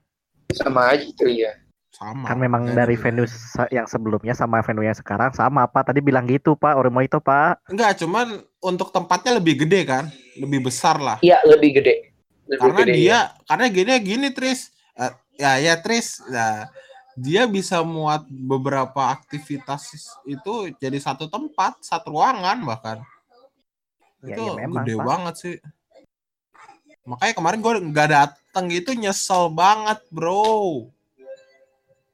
sama 0.52 0.92
aja 0.92 1.00
itu 1.00 1.24
ya. 1.32 1.56
Sama. 1.88 2.28
Kan 2.28 2.36
memang 2.36 2.68
Jadi- 2.68 2.76
dari 2.76 2.96
venue 3.00 3.24
se- 3.24 3.72
yang 3.72 3.88
sebelumnya 3.88 4.36
sama 4.36 4.60
venue 4.60 4.84
yang 4.84 4.92
sekarang 4.96 5.32
sama 5.32 5.64
Pak. 5.64 5.88
Tadi 5.92 6.04
bilang 6.04 6.28
gitu 6.28 6.60
Pak, 6.60 6.76
Orimo 6.76 7.00
itu 7.00 7.16
Pak. 7.16 7.72
Enggak, 7.72 7.96
cuman 7.96 8.44
untuk 8.62 8.94
tempatnya 8.94 9.42
lebih 9.42 9.66
gede 9.66 9.82
kan, 9.82 10.04
lebih 10.38 10.70
besar 10.70 10.96
lah. 11.02 11.18
Iya 11.18 11.42
lebih 11.44 11.82
gede. 11.82 12.14
Lebih 12.46 12.58
karena 12.62 12.80
gede, 12.86 12.92
dia 12.94 13.10
ya. 13.10 13.20
karena 13.44 13.66
gini 13.68 13.92
gini 14.00 14.28
Tris 14.30 14.70
Eh, 14.92 15.12
ya 15.40 15.56
ya 15.56 15.74
Tris 15.80 16.20
nah, 16.28 16.68
dia 17.16 17.48
bisa 17.48 17.80
muat 17.80 18.28
beberapa 18.28 19.08
aktivitas 19.08 19.88
itu 20.28 20.68
jadi 20.76 21.00
satu 21.00 21.32
tempat 21.32 21.80
satu 21.80 22.12
ruangan 22.12 22.60
bahkan 22.64 22.98
Ya, 24.22 24.38
itu 24.38 24.42
ya 24.44 24.54
memang, 24.54 24.86
gede 24.86 24.94
Pak. 24.94 25.06
banget 25.08 25.34
sih 25.40 25.56
makanya 27.02 27.34
kemarin 27.34 27.58
gue 27.58 27.72
nggak 27.90 28.08
datang 28.14 28.66
itu 28.70 28.94
nyesel 28.94 29.50
banget 29.50 29.98
bro 30.14 30.86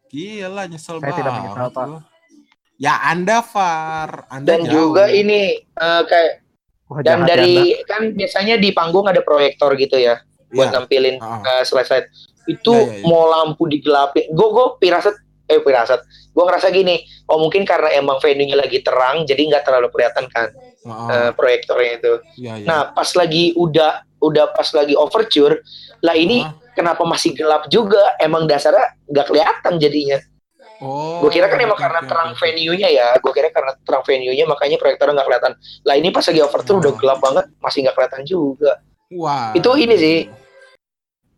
gila 0.08 0.64
nyesel 0.64 0.96
Saya 0.96 1.04
banget 1.04 1.18
tidak 1.20 1.32
menyesal, 1.36 1.68
Pak. 1.68 1.86
Ya 2.78 3.02
anda 3.04 3.42
Far 3.42 4.24
anda 4.28 4.46
Dan 4.48 4.64
jauh. 4.64 4.94
juga 4.94 5.10
ini 5.10 5.58
eh, 5.60 6.02
kayak 6.04 6.32
Wah, 6.86 7.04
dan 7.04 7.20
jahat, 7.20 7.28
dari 7.28 7.54
Anda. 7.74 7.84
kan 7.84 8.02
biasanya 8.12 8.54
di 8.56 8.70
panggung 8.70 9.04
ada 9.04 9.20
proyektor 9.20 9.76
gitu 9.76 9.98
ya 9.98 10.24
buat 10.48 10.72
ya. 10.72 10.80
nampilin 10.80 11.20
Ah. 11.20 11.44
eh, 11.44 11.62
slide-slide. 11.62 12.08
Itu 12.46 12.72
Ya, 12.72 12.80
ya, 12.80 12.94
ya. 12.94 13.04
mau 13.04 13.28
lampu 13.28 13.66
digelapin. 13.66 14.24
Gue 14.32 14.48
gue 14.48 14.66
pirasat 14.78 15.12
eh 15.44 15.60
pirasat. 15.60 16.00
Gue 16.30 16.44
ngerasa 16.44 16.70
gini, 16.70 16.96
oh 17.26 17.36
mungkin 17.38 17.60
karena 17.62 17.92
emang 17.92 18.16
venue-nya 18.18 18.56
lagi 18.56 18.80
terang 18.80 19.24
jadi 19.24 19.36
nggak 19.44 19.62
terlalu 19.62 19.88
kelihatan 19.90 20.24
kan 20.26 20.48
Ah, 20.82 21.08
eh, 21.10 21.30
proyektornya 21.34 21.92
itu. 21.98 22.12
ya, 22.38 22.56
ya. 22.56 22.64
Nah, 22.64 22.80
pas 22.88 23.10
lagi 23.12 23.52
udah 23.52 23.92
udah 24.18 24.48
pas 24.48 24.68
lagi 24.72 24.94
overture, 24.94 25.60
lah 26.00 26.14
ini 26.14 26.40
Ah. 26.40 26.56
kenapa 26.72 27.04
masih 27.04 27.32
gelap 27.32 27.68
juga? 27.68 28.00
Emang 28.16 28.44
dasarnya 28.44 28.96
nggak 29.04 29.26
kelihatan 29.26 29.72
jadinya. 29.76 30.16
Oh, 30.80 31.20
Gue 31.20 31.30
kira 31.30 31.46
kan 31.46 31.58
emang 31.58 31.74
karena 31.74 32.00
terang 32.02 32.30
venue-nya 32.32 32.88
ya. 32.88 33.08
Gue 33.18 33.32
kira 33.32 33.48
karena 33.48 33.72
terang 33.80 34.02
venue-nya 34.02 34.44
makanya 34.44 34.76
proyektornya 34.76 35.14
nggak 35.14 35.26
kelihatan. 35.26 35.52
Lah 35.82 35.94
ini 35.94 36.08
pas 36.08 36.22
lagi 36.22 36.40
overture 36.40 36.78
udah 36.78 36.92
Oh. 36.92 36.96
gelap 36.96 37.18
banget, 37.18 37.44
masih 37.58 37.78
nggak 37.82 37.94
kelihatan 37.94 38.22
juga. 38.24 38.72
Wah. 39.10 39.50
Itu 39.52 39.70
ini 39.74 39.94
sih. 39.94 40.18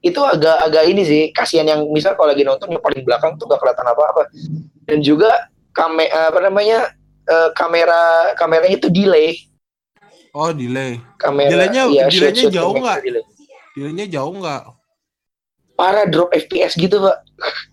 Itu 0.00 0.20
agak-agak 0.20 0.85
ini 0.87 1.03
sih. 1.03 1.22
Kasihan 1.31 1.66
yang 1.66 1.81
misal 1.88 2.16
kalau 2.16 2.33
lagi 2.33 2.40
nonton 2.40 2.68
yang 2.68 2.81
paling 2.81 3.05
belakang 3.05 3.37
tuh 3.37 3.44
nggak 3.44 3.61
kelihatan 3.61 3.87
apa-apa. 3.87 4.22
Dan 4.85 4.98
juga 5.00 5.48
kame 5.70 6.09
apa 6.09 6.40
namanya 6.40 6.90
eh, 7.22 7.50
kamera 7.53 8.33
kameranya 8.35 8.74
itu 8.74 8.88
delay. 8.88 9.37
Oh, 10.33 10.50
delay. 10.50 10.98
Kamera. 11.14 11.50
Delaynya- 11.50 11.90
iya, 11.90 12.05
delaynya 12.07 12.48
jauh 12.48 12.74
nggak? 12.74 12.98
delay. 13.03 13.22
Delaynya 13.76 14.07
jauh 14.09 14.33
nggak? 14.33 14.62
Parah 15.81 16.05
drop 16.05 16.29
FPS 16.31 16.77
gitu 16.77 17.01
pak. 17.01 17.25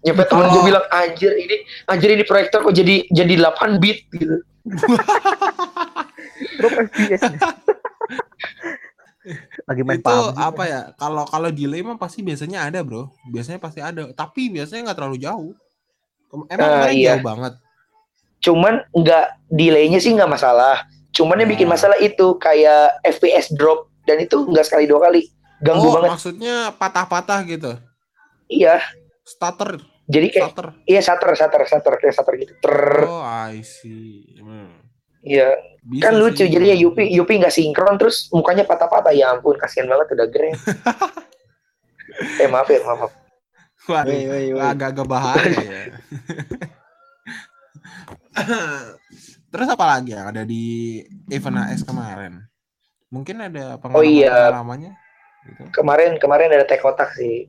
Nyampe 0.02 0.24
temen 0.24 0.40
Kalau- 0.42 0.54
gue 0.54 0.64
bilang 0.66 0.86
anjir 0.90 1.36
ini 1.36 1.56
anjir 1.86 2.10
ini 2.10 2.24
proyektor 2.24 2.64
kok 2.64 2.72
jadi 2.72 3.04
jadi 3.10 3.34
8 3.36 3.76
bit 3.78 4.08
gitu. 4.10 4.40
Drop 6.58 6.74
FPS. 6.88 7.22
Lagi 9.68 9.82
main 9.84 10.00
itu 10.00 10.08
PUBG. 10.08 10.40
apa 10.40 10.64
ya 10.64 10.82
kalau 10.96 11.28
kalau 11.28 11.52
delay 11.52 11.84
mah 11.84 12.00
pasti 12.00 12.24
biasanya 12.24 12.64
ada 12.64 12.80
bro 12.80 13.12
biasanya 13.28 13.60
pasti 13.60 13.84
ada 13.84 14.08
tapi 14.14 14.48
biasanya 14.48 14.88
nggak 14.88 14.98
terlalu 14.98 15.18
jauh 15.20 15.52
emang 16.48 16.48
kemarin 16.48 16.96
iya. 16.96 17.12
jauh 17.14 17.26
banget 17.26 17.54
Cuman 18.38 18.86
nggak 18.94 19.26
delaynya 19.50 19.98
sih 19.98 20.14
nggak 20.14 20.30
masalah. 20.30 20.86
Cuman 21.10 21.42
yang 21.42 21.50
Ya. 21.50 21.54
bikin 21.58 21.68
masalah 21.68 21.98
itu 21.98 22.38
kayak 22.38 23.02
FPS 23.04 23.50
drop 23.52 23.90
dan 24.06 24.22
itu 24.22 24.46
nggak 24.46 24.62
sekali 24.62 24.86
dua 24.86 25.04
kali 25.04 25.26
ganggu 25.58 25.84
oh 25.84 25.94
banget. 25.98 26.10
maksudnya 26.14 26.56
patah-patah 26.72 27.42
gitu 27.44 27.76
Iya. 28.48 28.80
stutter 29.22 29.76
Jadi 30.08 30.28
kayak 30.30 30.44
stutter 30.50 30.68
iya 30.84 31.00
shutter 31.00 31.32
shutter 31.34 31.62
shutter 31.64 31.94
kayak 31.98 32.14
shutter 32.14 32.34
gitu. 32.36 32.54
Ter. 32.58 32.78
oh 33.04 33.20
I 33.22 33.60
see 33.60 34.40
Hmm. 34.40 34.72
Iya. 35.20 35.52
Bisa 35.84 36.04
Kan 36.04 36.16
lucu 36.16 36.42
sih. 36.42 36.48
jadinya 36.48 36.72
Yupi 36.74 37.08
Yupi 37.10 37.34
nggak 37.38 37.52
sinkron 37.52 37.96
terus 37.96 38.28
mukanya 38.30 38.64
patah-patah 38.64 39.12
ya 39.12 39.32
ampun 39.32 39.56
kasihan 39.56 39.86
banget 39.86 40.08
udah 40.14 40.28
gereng. 40.28 40.56
eh 42.42 42.48
maaf 42.48 42.68
ya 42.68 42.80
maaf. 42.82 43.00
maaf. 43.04 43.12
Woi. 43.88 44.52
agak-agak 44.54 45.06
bahaya 45.06 45.48
ya 45.60 45.84
terus 49.48 49.68
apa 49.68 49.86
lagi 49.88 50.12
yang 50.12 50.28
ada 50.28 50.44
di 50.44 51.00
event 51.28 51.64
AS 51.64 51.82
kemarin 51.82 52.44
mungkin 53.08 53.40
ada 53.40 53.80
Oh 53.90 54.04
iya. 54.04 54.52
pengalaman-pengalamannya 54.52 54.92
gitu. 55.48 55.62
Kemarin 55.74 56.20
kemarin 56.20 56.52
ada 56.52 56.68
teh 56.68 56.76
kotak 56.78 57.16
sih. 57.16 57.48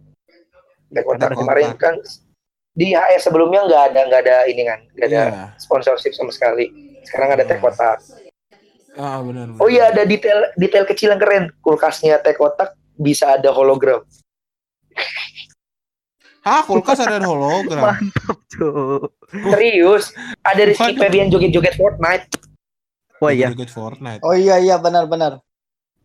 Teh 0.89 1.03
kotak 1.03 1.31
Teh 1.33 1.37
kemarin 1.37 1.73
kan 1.77 1.95
di 2.73 2.95
HS 2.95 3.27
sebelumnya 3.27 3.67
nggak 3.67 3.83
ada 3.91 4.01
nggak 4.07 4.21
ada 4.23 4.37
ini 4.47 4.63
kan 4.63 4.81
nggak 4.95 5.07
ada 5.11 5.23
Iya. 5.25 5.45
sponsorship 5.59 6.15
sama 6.15 6.31
sekali. 6.31 6.71
Sekarang 7.03 7.35
ada 7.35 7.43
teh 7.43 7.57
Iya. 7.57 7.63
kotak. 7.63 7.99
Ah, 8.95 9.23
benar, 9.23 9.55
Oh 9.57 9.67
benar. 9.67 9.71
iya 9.71 9.83
ada 9.91 10.03
detail 10.03 10.51
detail 10.55 10.85
kecil 10.85 11.11
yang 11.11 11.19
keren. 11.19 11.45
Kulkasnya 11.59 12.19
teh 12.19 12.33
kotak 12.33 12.73
bisa 12.95 13.35
ada 13.35 13.51
hologram. 13.51 14.03
Hah, 16.41 16.65
kulkas 16.65 16.97
ada 16.99 17.21
hologram. 17.21 17.83
Mantap, 17.85 18.39
Cuk. 18.49 19.13
Serius? 19.53 20.15
Ada 20.41 20.63
Rizky. 20.65 20.97
Febian 20.97 21.29
joget-joget 21.29 21.77
Fortnite. 21.77 22.25
Oh 23.21 23.29
iya. 23.29 23.53
Joget 23.53 23.69
Fortnite. 23.69 24.23
Oh 24.25 24.33
iya 24.33 24.57
iya 24.57 24.81
benar-benar. 24.81 25.43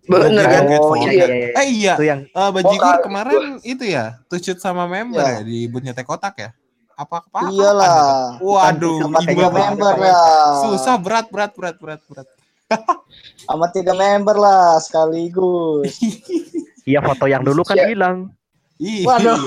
Bener 0.03 0.43
kan? 0.43 0.63
Joget-joget 0.67 0.81
Oh, 0.83 0.95
iya, 0.95 1.11
iya, 1.11 1.25
iya. 1.25 1.47
Eh 1.55 1.67
iya, 1.69 1.93
Itu 1.95 2.03
yang 2.03 2.19
eh, 2.27 2.49
Bajigur 2.51 2.83
Oh, 2.85 2.99
kemarin 2.99 3.43
itu 3.63 3.83
ya, 3.87 4.19
shoot 4.35 4.59
sama 4.59 4.83
member 4.83 5.19
Ya. 5.19 5.39
ya 5.39 5.41
di 5.41 5.65
bootnya 5.65 5.95
Teh 5.95 6.03
Kotak 6.03 6.35
ya? 6.35 6.49
Apa 6.93 7.23
apa? 7.23 7.39
Iyalah. 7.49 8.37
Waduh, 8.37 8.99
Sama 9.01 9.17
imbang 9.17 9.25
tiga 9.25 9.47
member 9.49 9.93
lah. 9.97 10.61
Susah 10.61 10.95
berat 10.99 11.31
berat 11.31 11.51
berat 11.55 11.75
berat 11.79 12.01
berat. 12.05 12.27
Sama 13.47 13.65
tiga 13.71 13.93
member 13.93 14.35
lah 14.35 14.77
sekaligus. 14.77 15.89
iya 16.89 16.99
foto 16.99 17.25
yang 17.25 17.41
dulu 17.41 17.63
kan 17.63 17.79
hilang. 17.81 18.17
Iya. 18.77 19.07
Waduh. 19.07 19.39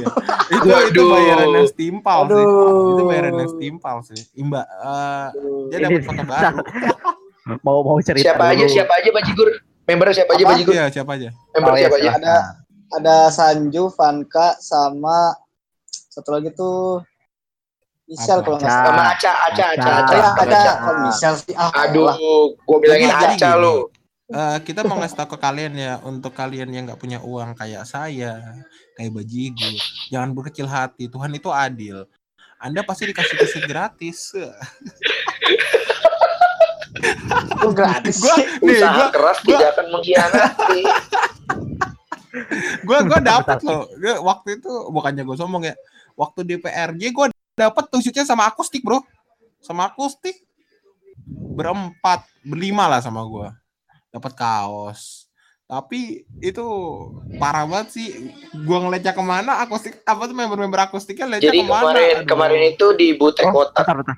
itu 0.48 0.66
itu 0.66 0.72
Waduh. 0.72 1.08
bayarannya 1.12 1.62
setimpal 1.68 2.18
sih. 2.26 2.44
Itu 2.90 3.02
bayarannya 3.04 3.46
setimpal 3.46 3.96
sih. 4.02 4.20
Imba 4.34 4.62
eh, 4.64 5.26
dia 5.68 5.78
dapat 5.84 6.02
foto 6.02 6.22
baru. 6.24 6.56
Mau 7.62 7.78
mau 7.86 7.94
cerita 8.02 8.34
Siapa 8.34 8.42
aja 8.50 8.66
dulu. 8.66 8.74
siapa 8.74 8.92
aja 8.98 9.10
Bajigur? 9.14 9.48
Membernya 9.86 10.14
siapa 10.16 10.30
aja? 10.32 10.44
Bajigur? 10.44 10.72
Iya, 10.72 10.84
siapa 10.90 11.10
aja? 11.14 11.28
Member 11.52 11.70
Oh, 11.70 11.76
iya, 11.76 11.82
siapa 11.82 11.96
aja? 11.96 12.02
silakan. 12.02 12.20
Ada 12.20 12.36
ada 12.88 13.16
Sanju, 13.28 13.84
Vanka 13.88 14.48
sama 14.58 15.34
satu 15.88 16.30
lagi 16.30 16.50
tuh 16.50 17.02
Michelle 18.04 18.38
Apa? 18.38 18.46
kalau 18.46 18.56
nggak 18.56 18.66
Aca. 18.66 18.76
salah. 18.76 18.86
Sama 18.88 19.02
Aca, 19.04 19.32
Aca, 19.32 19.64
Aca, 19.68 19.90
Aca. 19.92 20.16
Aca. 20.16 20.30
Ada 20.40 20.56
Aca. 20.56 20.72
oh, 20.84 20.96
Michelle 21.04 21.36
sih. 21.36 21.54
Ah, 21.54 21.70
Aduh, 21.82 22.06
gua 22.60 22.76
bilangin 22.78 23.10
Aca 23.10 23.34
gini. 23.34 23.50
lu. 23.56 23.76
Eh, 24.26 24.58
kita 24.60 24.82
mau 24.82 24.98
ngasih 24.98 25.14
tahu 25.16 25.28
ke 25.32 25.38
kalian 25.38 25.72
ya 25.72 26.02
untuk 26.02 26.34
kalian 26.34 26.66
yang 26.68 26.82
nggak 26.84 26.98
punya 26.98 27.22
uang 27.22 27.54
kayak 27.54 27.86
saya 27.86 28.58
kayak 28.92 29.14
bajigur 29.14 29.70
jangan 30.10 30.34
berkecil 30.34 30.66
hati 30.66 31.06
Tuhan 31.06 31.30
itu 31.30 31.46
adil 31.46 32.10
anda 32.58 32.82
pasti 32.82 33.06
dikasih 33.06 33.38
tisu 33.38 33.58
gratis 33.62 34.34
Itu 36.96 37.68
gratis. 37.70 38.16
gua 38.18 38.34
nih 38.36 38.76
Usaha 38.76 38.92
gua 38.92 39.06
keras 39.10 39.38
gua- 39.38 39.50
tidak 39.52 39.68
akan 39.72 39.86
mengkhianati. 39.90 40.80
gua 42.82 42.98
gua 43.02 43.18
dapat 43.18 43.58
loh 43.62 43.82
Gua 43.92 44.14
waktu 44.22 44.48
itu 44.56 44.72
bukannya 44.88 45.22
gue 45.22 45.36
sombong 45.36 45.64
ya 45.64 45.74
waktu 46.14 46.40
di 46.42 46.54
PRJ 46.56 47.02
gua 47.10 47.26
dapat 47.52 47.84
tusuknya 47.88 48.22
sama 48.22 48.44
akustik 48.44 48.80
bro 48.80 49.00
sama 49.58 49.88
akustik 49.88 50.36
berempat 51.26 52.22
berlima 52.42 52.86
lah 52.86 53.00
sama 53.00 53.22
gua 53.22 53.56
dapat 54.08 54.32
kaos 54.32 55.24
tapi 55.64 56.22
itu 56.38 56.62
parah 57.34 57.66
banget 57.66 57.88
sih 57.90 58.06
gua 58.62 58.78
ngeliatnya 58.80 59.10
ke 59.10 59.20
mana 59.20 59.58
akustik 59.58 59.98
apa 60.00 60.24
tuh 60.24 60.36
member-member 60.36 60.78
akustiknya 60.84 61.26
liatnya 61.28 61.48
Jadi 61.48 61.58
ke 61.58 61.66
mana 61.66 61.82
kemarin 61.82 62.14
Aduh. 62.14 62.28
kemarin 62.28 62.60
itu 62.68 62.86
di 62.94 63.08
Bute 63.12 63.42
Oh, 63.42 63.66
bentar, 63.66 63.96
bentar. 63.96 64.16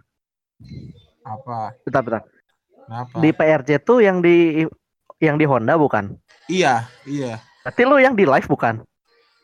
Apa? 1.22 1.72
Bentar, 1.82 2.02
bentar. 2.02 2.22
Kenapa? 2.88 3.20
Di 3.20 3.30
PRJ 3.30 3.70
tuh 3.78 4.00
yang 4.00 4.18
di 4.18 4.64
yang 5.18 5.36
di 5.36 5.44
Honda 5.44 5.76
bukan? 5.76 6.16
Iya, 6.46 6.88
iya. 7.04 7.36
Berarti 7.60 7.82
lu 7.84 8.00
yang 8.00 8.16
di 8.16 8.24
live 8.24 8.48
bukan? 8.48 8.80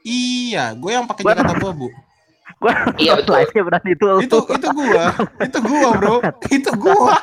Iya, 0.00 0.72
gue 0.72 0.90
yang 0.90 1.04
pakai 1.04 1.22
Gua- 1.22 1.36
Jakarta 1.36 1.54
Bobo. 1.58 1.88
Gua 2.60 2.72
Iya, 2.96 3.12
betul. 3.18 3.32
live-nya 3.34 3.62
berarti 3.62 3.88
itu. 3.90 4.06
itu 4.18 4.38
itu 4.38 4.68
gua 4.70 5.04
itu 5.38 5.58
gua 5.60 5.88
bro 5.94 6.16
itu 6.46 6.70
gua 6.74 7.16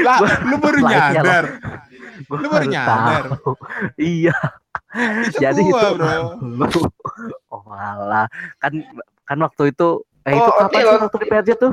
lah 0.00 0.18
lu 0.42 0.56
baru 0.58 0.78
nyadar 0.80 1.44
Gua 2.26 2.36
lu 2.36 2.46
baru 2.48 2.66
nyadar. 2.66 3.22
Iya. 3.96 4.34
itu 5.24 5.38
Jadi 5.38 5.62
gua 5.64 5.80
itu 5.82 5.94
bro. 5.96 6.18
Oh 7.50 7.62
malah 7.64 8.26
kan 8.56 8.70
kan 9.24 9.38
waktu 9.40 9.70
itu 9.70 9.88
eh 10.22 10.34
Oh, 10.34 10.36
itu 10.36 10.50
kapan 10.52 10.78
sih 10.78 10.86
waktu 11.00 11.16
di 11.16 11.26
PRJ 11.26 11.50
tuh? 11.56 11.72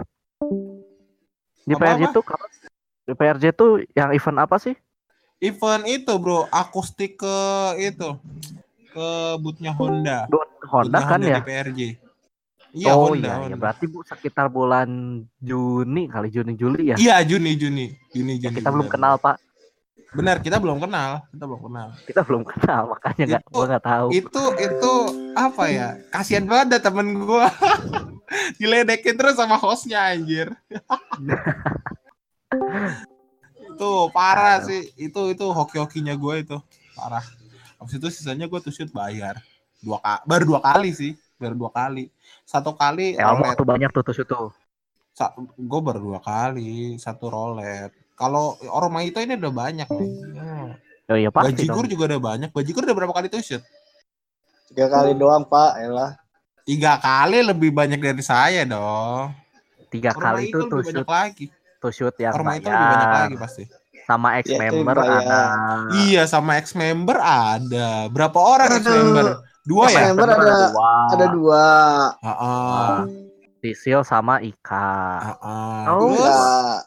Di 1.65 1.73
Apa-apa? 1.73 1.97
PRJ 1.97 2.04
tuh 2.13 2.23
kapan? 2.23 2.49
Di 3.06 3.13
PRJ 3.13 3.43
tuh 3.54 3.71
yang 3.93 4.10
event 4.13 4.39
apa 4.39 4.58
sih? 4.58 4.75
event 5.43 5.84
itu 5.86 6.13
bro 6.15 6.47
akustik 6.47 7.19
ke 7.19 7.38
itu 7.78 8.15
ke 8.89 9.08
bootnya 9.38 9.75
Honda 9.75 10.32
Honda 10.71 10.99
kan 11.04 11.19
ya? 11.19 11.38
di 11.38 11.43
PRJ 11.43 11.80
iya 12.71 12.95
oh 12.95 13.12
Honda, 13.12 13.19
iya, 13.19 13.32
iya, 13.36 13.39
Honda. 13.51 13.58
berarti 13.60 13.86
Bu 13.86 13.99
sekitar 14.01 14.47
bulan 14.47 14.88
Juni 15.38 16.08
kali 16.08 16.32
Juni 16.32 16.56
Juli 16.56 16.95
ya. 16.95 16.97
iya 16.97 17.19
Juni 17.21 17.60
Juni 17.60 17.91
Juni 18.15 18.39
Ya, 18.39 18.47
Juni 18.47 18.56
kita 18.58 18.71
belum 18.71 18.88
benar. 18.88 18.95
kenal 18.95 19.13
Pak, 19.19 19.36
benar 20.15 20.36
kita 20.39 20.58
belum 20.58 20.78
kenal 20.80 21.12
kita 21.36 21.43
belum 21.45 21.62
kenal 21.67 21.88
kita 22.08 22.21
belum 22.23 22.43
kenal 22.47 22.82
makanya 22.95 23.23
nggak, 23.28 23.43
gua 23.51 23.65
nggak 23.67 23.84
tahu. 23.84 24.08
itu 24.15 24.43
itu 24.56 24.93
apa 25.36 25.63
ya 25.67 25.88
kasihan 26.15 26.47
banget 26.47 26.80
temen 26.80 27.28
gua 27.28 27.51
diledekin 28.56 29.15
terus 29.15 29.36
sama 29.36 29.56
hostnya 29.58 30.12
anjir 30.12 30.52
itu 33.65 33.91
parah 34.15 34.62
Aduh. 34.62 34.67
sih 34.71 34.82
itu 34.95 35.21
itu 35.32 35.45
hoki-hokinya 35.45 36.15
gue 36.15 36.36
itu 36.41 36.58
parah 36.93 37.24
habis 37.76 37.93
itu 38.00 38.08
sisanya 38.08 38.48
gue 38.48 38.60
tuh 38.60 38.71
shoot 38.71 38.89
bayar 38.89 39.39
dua 39.80 40.00
ka 40.00 40.24
baru 40.24 40.56
dua 40.56 40.62
kali 40.63 40.89
sih 40.91 41.12
baru 41.36 41.56
dua 41.58 41.71
kali 41.71 42.08
satu 42.48 42.71
kali 42.74 43.19
Ya, 43.19 43.28
rolet 43.28 43.52
waktu 43.54 43.63
banyak 43.63 43.89
tuh 43.91 44.04
tuh. 44.24 44.48
Sa- 45.12 45.36
gue 45.38 45.82
baru 45.84 46.00
dua 46.00 46.19
kali 46.24 46.95
satu 46.95 47.28
rolet 47.28 47.91
kalau 48.15 48.56
Orma 48.71 49.04
itu 49.04 49.19
ini 49.19 49.36
udah 49.36 49.54
banyak 49.54 49.88
nih 49.88 50.12
Hmm. 50.36 50.71
Oh 51.06 51.13
iya 51.13 51.30
pasti 51.30 51.54
Bajigur 51.69 51.86
dong. 51.86 51.91
juga 51.93 52.04
udah 52.15 52.21
banyak 52.24 52.50
Bajigur 52.50 52.82
udah 52.82 52.95
berapa 52.95 53.13
kali 53.13 53.28
tuh 53.30 53.43
shoot 53.43 53.63
Tiga 54.65 54.89
kali 54.89 55.13
doang, 55.13 55.45
Pak. 55.45 55.78
Elah. 55.78 56.17
Tiga 56.65 56.97
kali 56.97 57.45
lebih 57.45 57.69
banyak 57.71 58.01
dari 58.01 58.23
saya 58.25 58.65
dong 58.65 59.32
Tiga 59.93 60.12
Orma 60.12 60.36
kali 60.36 60.49
itu 60.51 60.60
tuh 60.65 60.82
lebih 60.82 60.91
shoot, 60.91 61.06
banyak 61.06 61.08
lagi 61.08 61.45
tuh 61.80 61.91
shoot 61.93 62.15
yang 62.19 62.34
Orma 62.36 62.58
itu 62.58 62.67
lebih 62.67 62.88
banyak 62.89 63.08
bayar. 63.08 63.21
lagi 63.30 63.36
pasti 63.39 63.63
Sama 64.06 64.38
ex 64.38 64.45
Ya, 64.45 64.58
itu 64.58 64.62
member 64.62 64.97
bayar. 65.01 65.17
ada. 65.25 65.41
Iya 66.06 66.23
sama 66.30 66.62
ex 66.62 66.78
member 66.78 67.17
ada. 67.17 68.06
Berapa 68.13 68.38
orang 68.38 68.69
ex 68.78 68.86
member? 68.86 69.41
Dua 69.65 69.89
ya? 69.89 70.13
Ex-member 70.13 70.28
ada 70.30 70.54
dua. 70.69 70.89
ada 71.10 71.25
dua. 71.34 71.65
Heeh. 72.21 72.89
Sisil 73.65 74.06
sama 74.06 74.38
Ika. 74.45 74.93
Heeh. 75.25 75.82
Oh. 75.89 75.97
Terus 76.06 76.21
Enggak. 76.21 76.78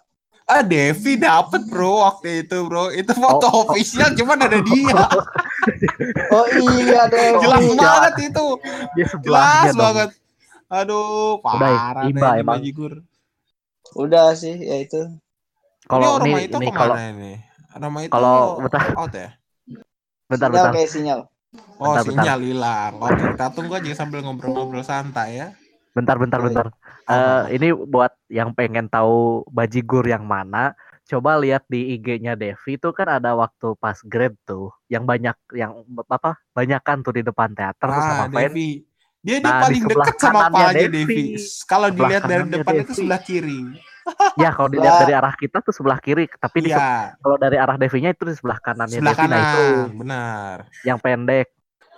Ah 0.48 0.62
Devi 0.62 1.14
dapet 1.14 1.62
bro 1.64 2.02
waktu 2.02 2.42
itu 2.42 2.64
bro. 2.64 2.88
Itu 2.90 3.12
foto 3.12 3.46
Oh, 3.46 3.52
oh. 3.52 3.62
official 3.68 4.12
cuman 4.14 4.38
ada 4.42 4.58
dia. 4.58 4.96
Oh 6.32 6.46
iya 6.72 7.04
deh. 7.06 7.36
Jelas 7.36 7.60
Iya. 7.62 7.76
banget 7.76 8.14
itu. 8.24 8.46
Dia 8.96 9.06
Jelas 9.20 9.68
dong. 9.68 9.78
banget. 9.78 10.10
Aduh, 10.68 11.40
Udah, 11.40 11.68
parah 11.68 12.04
iba 12.08 12.28
deh 12.32 12.40
emang. 12.40 12.60
Bajigur. 12.60 12.92
Udah 13.94 14.32
sih, 14.32 14.56
ya 14.58 14.80
itu. 14.80 15.00
Kalau 15.84 16.20
ini 16.20 16.30
ini, 16.30 16.40
itu 16.44 16.56
ini 16.56 16.66
ke 16.66 16.72
mana 16.72 16.78
kalau 16.78 16.96
ini? 16.96 17.32
Itu 18.04 18.12
kalau 18.12 18.36
bentar 18.60 18.82
out 18.96 19.12
ya? 19.12 19.28
bentar 20.28 20.48
sinyal 20.48 20.52
bentar. 20.52 20.72
kayak 20.72 20.90
sinyal. 20.90 21.20
Oh 21.78 21.92
Bentar, 21.92 22.04
bentar. 22.04 22.12
sinyal 22.20 22.38
hilang. 22.44 22.92
Oke 23.00 23.22
kita 23.32 23.46
tunggu 23.52 23.72
aja 23.74 23.92
sambil 23.96 24.20
ngobrol-ngobrol 24.20 24.84
santai 24.84 25.40
ya. 25.40 25.48
Bentar 25.98 26.16
bentar 26.16 26.38
Oh, 26.38 26.46
bentar. 26.46 26.66
Apa? 26.70 27.50
Eh, 27.50 27.58
ini 27.58 27.68
buat 27.74 28.14
yang 28.30 28.54
pengen 28.54 28.86
tahu 28.86 29.42
bajigur 29.50 30.06
yang 30.06 30.22
mana, 30.22 30.78
coba 31.02 31.34
lihat 31.42 31.66
di 31.66 31.98
IG-nya 31.98 32.38
Devi 32.38 32.78
itu 32.78 32.88
kan 32.94 33.18
ada 33.18 33.34
waktu 33.34 33.74
pas 33.74 33.98
grade 34.04 34.38
tuh, 34.46 34.70
yang 34.86 35.02
banyak 35.02 35.34
yang 35.50 35.82
apa? 36.06 36.38
Banyakan 36.54 37.02
tuh 37.02 37.18
di 37.18 37.22
depan 37.26 37.50
teater 37.50 37.90
sama 37.90 38.24
Ah, 38.24 38.30
fans. 38.30 38.54
Devi. 38.54 38.86
Dia 39.18 39.42
dia 39.42 39.50
Nah, 39.50 39.66
di 39.66 39.82
paling 39.82 39.84
dekat 39.90 40.16
sama 40.22 40.40
apa 40.46 40.58
aja 40.70 40.86
Devi. 40.86 40.94
Devi. 40.94 41.22
Kalau 41.66 41.88
dilihat 41.90 42.22
dari 42.22 42.42
depan 42.46 42.72
itu 42.78 42.82
Devi. 42.86 42.94
sebelah 42.94 43.20
kiri. 43.20 43.60
Ya 44.40 44.48
kalau 44.56 44.72
dilihat 44.72 45.04
dari 45.04 45.12
arah 45.12 45.36
kita 45.36 45.60
tuh 45.60 45.74
sebelah 45.74 46.00
kiri, 46.00 46.24
tapi 46.40 46.64
di 46.64 46.72
Iya, 46.72 47.12
kalau 47.20 47.36
dari 47.36 47.60
arah 47.60 47.76
Devinya 47.76 48.08
itu 48.08 48.24
di 48.24 48.32
sebelah 48.32 48.56
kanannya 48.56 48.96
sebelah 48.96 49.12
Devi, 49.12 49.28
nah 49.28 49.36
itu 49.36 49.60
kanan. 49.60 49.98
Benar. 50.00 50.56
yang 50.80 50.96
pendek. 50.96 51.46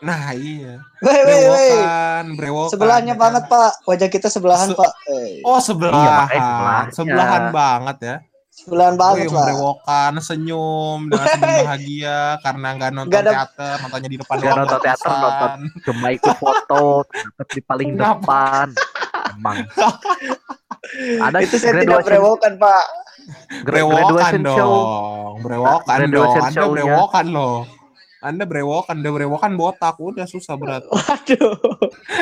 Nah, 0.01 0.33
iya. 0.33 0.81
Wei, 0.99 1.21
wei, 1.21 1.43
wei. 1.45 1.71
Brewokan, 1.71 2.25
brewokan. 2.35 2.73
Sebelahnya 2.73 3.07
ya 3.07 3.15
kan? 3.15 3.23
banget, 3.23 3.45
Pak. 3.47 3.73
Wajah 3.85 4.09
kita 4.09 4.29
sebelahan, 4.29 4.69
Se- 4.69 4.75
Pak. 4.75 4.91
Eh, 5.07 5.41
Oh, 5.43 5.59
sebelahan. 5.59 6.01
Iya, 6.01 6.17
sebelahnya. 6.33 6.91
sebelahan 6.91 7.45
banget 7.51 7.99
ya. 8.01 8.17
sebelahan 8.51 8.93
banget, 8.95 9.17
Wih, 9.19 9.29
Pak. 9.31 9.45
brewokan, 9.47 10.13
senyum 10.21 10.99
dengan 11.07 11.27
senyum 11.27 11.65
bahagia 11.65 12.19
karena 12.39 12.69
nggak 12.75 12.91
nonton 12.91 13.09
Nggak 13.09 13.23
ada- 13.23 13.35
teater, 13.35 13.75
nontonnya 13.79 14.09
di 14.11 14.19
depan 14.21 14.35
Nggak 14.35 14.45
doang 14.47 14.59
nonton 14.61 14.81
teater, 14.83 15.11
nonton. 15.15 15.51
Cuma 15.81 16.07
ikut 16.11 16.35
foto, 16.37 16.85
di 17.47 17.61
paling 17.63 17.89
Kenapa? 17.91 18.21
depan. 18.21 18.67
Emang. 19.31 19.57
Ada 21.23 21.37
Itu 21.41 21.57
saya 21.57 21.73
tidak 21.79 22.05
berewokan, 22.05 22.53
Pak. 22.57 22.85
Brewokan 23.63 24.33
dong. 24.43 25.35
Brewokan 25.41 25.99
dong. 26.09 26.35
Anda 26.37 26.63
brewokan 26.67 27.27
loh. 27.31 27.57
Anda 28.21 28.45
brewokan, 28.45 29.01
udah 29.01 29.13
brewokan 29.15 29.53
botak, 29.55 29.97
udah 29.97 30.25
susah 30.25 30.53
berat. 30.55 30.85
Waduh. 30.87 31.57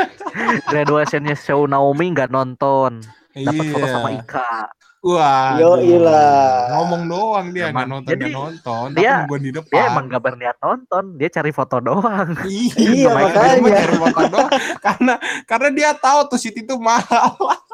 graduationnya 0.71 1.35
show 1.35 1.65
Naomi 1.65 2.13
nggak 2.13 2.29
nonton 2.29 3.03
dapat 3.35 3.67
foto 3.69 3.79
Iya. 3.81 3.93
sama 3.93 4.11
Ika 4.15 4.53
Wah. 4.99 5.55
Yo, 5.55 5.79
ilah. 5.79 6.75
Ngomong 6.75 7.07
doang 7.07 7.47
dia 7.51 7.71
nggak 7.71 7.87
nonton 7.87 8.11
Jadi, 8.13 8.23
nggak 8.25 8.35
nonton, 8.37 8.87
dia- 8.93 9.15
tapi 9.17 9.29
gua 9.29 9.39
di 9.39 9.51
depan. 9.53 9.71
dia 9.71 9.83
emang 9.89 10.05
gak 10.09 10.23
berniat 10.25 10.57
nonton 10.59 11.05
dia 11.15 11.29
cari 11.29 11.53
foto 11.53 11.77
doang 11.79 12.29
Iya, 12.75 13.07
makanya. 13.09 13.79
cari 13.79 13.95
foto 13.97 14.23
doang. 14.29 14.51
karena 14.81 15.15
karena 15.45 15.69
dia 15.73 15.91
tahu 15.95 16.21
tuh 16.27 16.39
situ 16.41 16.59
itu 16.61 16.75
mahal. 16.77 17.31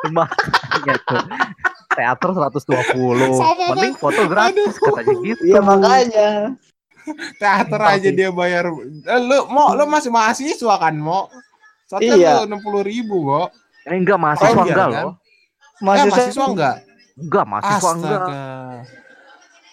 makanya 0.07 0.95
tuh 1.03 1.25
teater 1.91 2.31
120 2.31 2.93
Sama 3.33 3.65
mending 3.73 3.97
foto 3.97 4.21
gratis 4.27 4.73
Aduh. 4.75 4.93
katanya 4.93 5.15
gitu 5.25 5.43
Iya, 5.47 5.61
makanya. 5.61 6.29
Teater 7.37 7.81
aja 7.81 8.09
dia 8.11 8.31
bayar. 8.31 8.69
Eh, 9.05 9.21
lu 9.21 9.49
mau 9.49 9.73
lu 9.73 9.85
masih 9.85 10.09
mahasiswa 10.09 10.75
kan, 10.75 10.95
mau? 10.95 11.29
Soalnya 11.85 12.15
Iya. 12.15 12.33
lu 12.43 12.57
60 12.57 12.81
ribu 12.83 13.17
kok. 13.27 13.49
eh, 13.85 13.93
enggak 13.95 14.17
mahasiswa 14.17 14.49
Oh, 14.51 14.65
iya, 14.65 14.73
enggak 14.73 14.89
kan? 14.89 15.05
loh 15.05 15.13
Eh, 15.13 15.83
Mahasiswa, 15.83 16.09
mahasiswa 16.09 16.45
enggak? 16.47 16.77
enggak 17.15 17.45
mahasiswa 17.45 17.91
enggak 17.93 18.21
Astaga. 18.23 18.43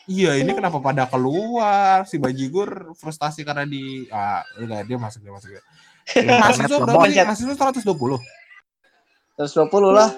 Iya, 0.03 0.31
ini 0.35 0.51
kenapa 0.51 0.77
pada 0.77 1.03
keluar? 1.05 2.03
Si 2.03 2.17
Bajigur 2.17 2.67
frustasi 2.93 3.41
karena 3.41 3.63
di 3.63 3.81
ah, 4.09 4.43
enggak 4.55 4.83
dia 4.83 4.97
masuk 4.97 5.19
dia 5.19 5.31
masuk. 5.31 5.49
dia. 5.49 5.61
Mahasiswa 6.35 6.67
Internet 6.67 6.83
berapa 6.83 7.05
sih? 7.05 7.13
lemot. 7.13 7.25
Mahasiswa 7.25 7.55
120. 7.55 8.19
120 9.37 9.91
lah. 9.91 10.11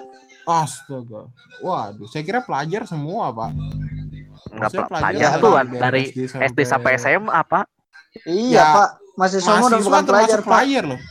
Astaga. 0.44 1.30
Waduh, 1.58 2.04
saya 2.04 2.20
kira 2.20 2.40
pelajar 2.40 2.84
semua, 2.84 3.30
Pak. 3.30 3.50
Enggak 4.46 4.70
Maksudnya 4.70 4.86
pelajar 4.88 5.30
tuh 5.36 5.52
dari 5.52 5.74
dari 5.74 6.02
SD 6.08 6.40
SD 6.44 6.58
sampai 6.62 6.92
SMA 6.96 7.40
pak 7.44 7.64
Iya, 8.22 8.54
Ya, 8.54 8.64
Pak. 8.72 8.88
Mahasiswa 9.14 9.50
mah 9.52 9.66
udah 9.66 9.80
bukan 9.80 10.02
pelajar, 10.04 10.38
Pak. 10.38 10.46
pelajar 10.46 10.84
loh. 10.86 10.98
Ma- 10.98 11.04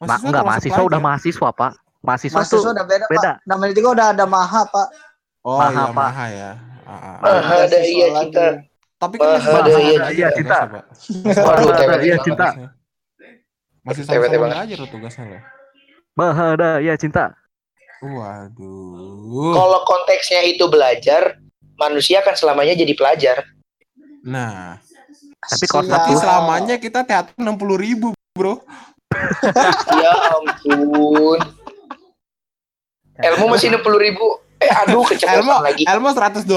Mahasiswa 0.00 0.16
enggak 0.22 0.32
termasuk 0.32 0.48
mahasiswa 0.48 0.82
udah 0.82 1.00
mahasiswa 1.00 1.48
pak 1.50 1.72
mahasiswa, 1.98 2.36
Mahasiswa 2.36 2.56
tuh 2.58 2.72
udah 2.72 2.86
beda, 2.86 3.04
beda. 3.06 3.32
Pak. 3.34 3.36
Namanya 3.44 3.72
juga 3.72 3.88
udah 3.92 4.06
ada 4.12 4.24
maha, 4.24 4.62
Pak. 4.64 4.88
Oh 5.42 5.56
Maha, 5.56 5.68
iya, 5.70 5.84
Pak. 5.84 5.92
maha 5.94 6.26
ya. 6.30 6.50
Ah, 6.82 6.92
ah. 6.94 7.16
Maha 7.20 7.54
ada 7.62 7.78
iya 7.80 8.06
kita. 8.18 8.46
Tapi 8.98 9.14
kan 9.14 9.28
masih 9.30 9.46
Maha 9.46 9.60
ada 9.60 9.70
iya 10.10 10.28
tugasnya, 10.32 10.66
Pak. 10.66 10.84
Waduh, 11.38 11.68
Ada, 11.68 11.84
iya, 12.00 12.16
banget. 12.16 12.24
cinta. 12.24 12.46
Masih 13.84 14.02
sama-sama 14.04 14.46
aja 14.50 14.74
loh 14.74 14.88
tugasnya 14.88 15.24
loh. 15.26 15.42
Mahada 16.12 16.70
ya 16.80 16.94
cinta 16.96 17.24
Waduh. 17.98 19.52
Kalau 19.52 19.80
konteksnya 19.84 20.42
itu 20.44 20.64
belajar, 20.66 21.38
manusia 21.78 22.18
kan 22.20 22.34
selamanya 22.34 22.74
jadi 22.74 22.92
pelajar. 22.92 23.46
Nah, 24.20 24.82
Tapi 25.38 25.64
Satu. 25.64 26.18
selamanya 26.18 26.76
kita 26.76 27.06
teater 27.06 27.30
60 27.38 27.46
ribu, 27.78 28.10
bro. 28.34 28.58
Ya 29.94 30.12
ampun. 30.34 31.38
Ilmu 33.16 33.44
masih 33.48 33.72
60 33.72 33.86
ribu. 33.98 34.26
Eh 34.58 34.66
aduh 34.66 35.00
Elmo, 35.00 35.06
keceplosan 35.06 35.62
lagi. 35.62 35.82
Elmo 35.86 36.10
120 36.10 36.50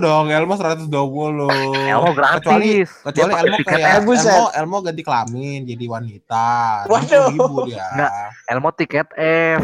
dong, 0.00 0.24
Elmo 0.32 0.54
120. 0.56 0.88
Elmo 1.92 2.10
Kecuali, 2.16 2.80
gratis 2.80 2.88
kecuali 3.04 3.28
pakai 3.28 3.44
Elmo 3.44 3.56
kayak 3.62 3.92
Eh, 3.92 4.00
buset. 4.02 4.32
Elmo, 4.32 4.46
Elmo 4.56 4.76
ganti 4.80 5.02
kelamin 5.04 5.60
jadi 5.68 5.84
wanita. 5.86 6.48
Waduh. 6.88 7.28
60 7.28 7.36
ribu 7.36 7.58
dia. 7.68 7.84
Enggak. 7.92 8.12
Elmo 8.48 8.68
tiket 8.72 9.08
F 9.12 9.62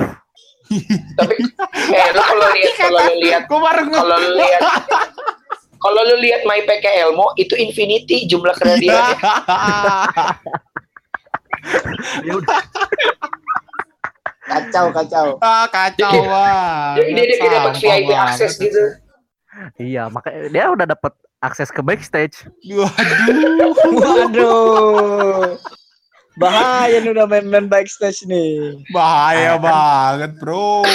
Tapi 1.17 1.35
eh 1.91 2.09
lu 2.13 2.21
kalau 2.21 2.49
lihat 2.53 2.75
kalau 2.77 3.01
lu 3.01 3.15
lihat 3.21 3.43
kalau 3.49 4.17
lu 4.17 4.31
lihat 4.37 4.63
kalau 5.79 6.01
lu 6.05 6.17
lihat 6.19 6.43
My 6.43 6.61
PK 6.63 6.85
Elmo 7.07 7.33
itu 7.35 7.55
infinity 7.55 8.27
jumlah 8.27 8.53
Iya. 8.53 8.61
kehadirannya. 8.61 9.19
Ya 12.25 12.33
udah. 12.35 12.61
Kacau 14.49 14.87
kacau. 14.91 15.27
ah, 15.45 15.69
kacau 15.69 16.13
banget. 16.25 16.97
Jadi 16.97 17.11
dia, 17.13 17.25
dia 17.37 17.51
dapat 17.53 17.73
VIP 17.77 18.11
akses 18.11 18.57
itu. 18.57 18.65
gitu. 18.65 18.85
Iya, 19.77 20.09
makanya 20.09 20.41
dia 20.49 20.65
udah 20.73 20.87
dapat 20.89 21.13
akses 21.39 21.69
ke 21.69 21.85
backstage. 21.85 22.49
Waduh. 22.65 23.75
Waduh. 23.93 25.59
Bahaya 26.39 26.97
nih 26.99 27.11
udah 27.11 27.27
main-main 27.27 27.67
backstage 27.67 28.23
nih. 28.25 28.79
Bahaya 28.89 29.55
Ah, 29.55 29.57
kan. 29.57 29.63
banget, 29.63 30.31
Bro. 30.39 30.87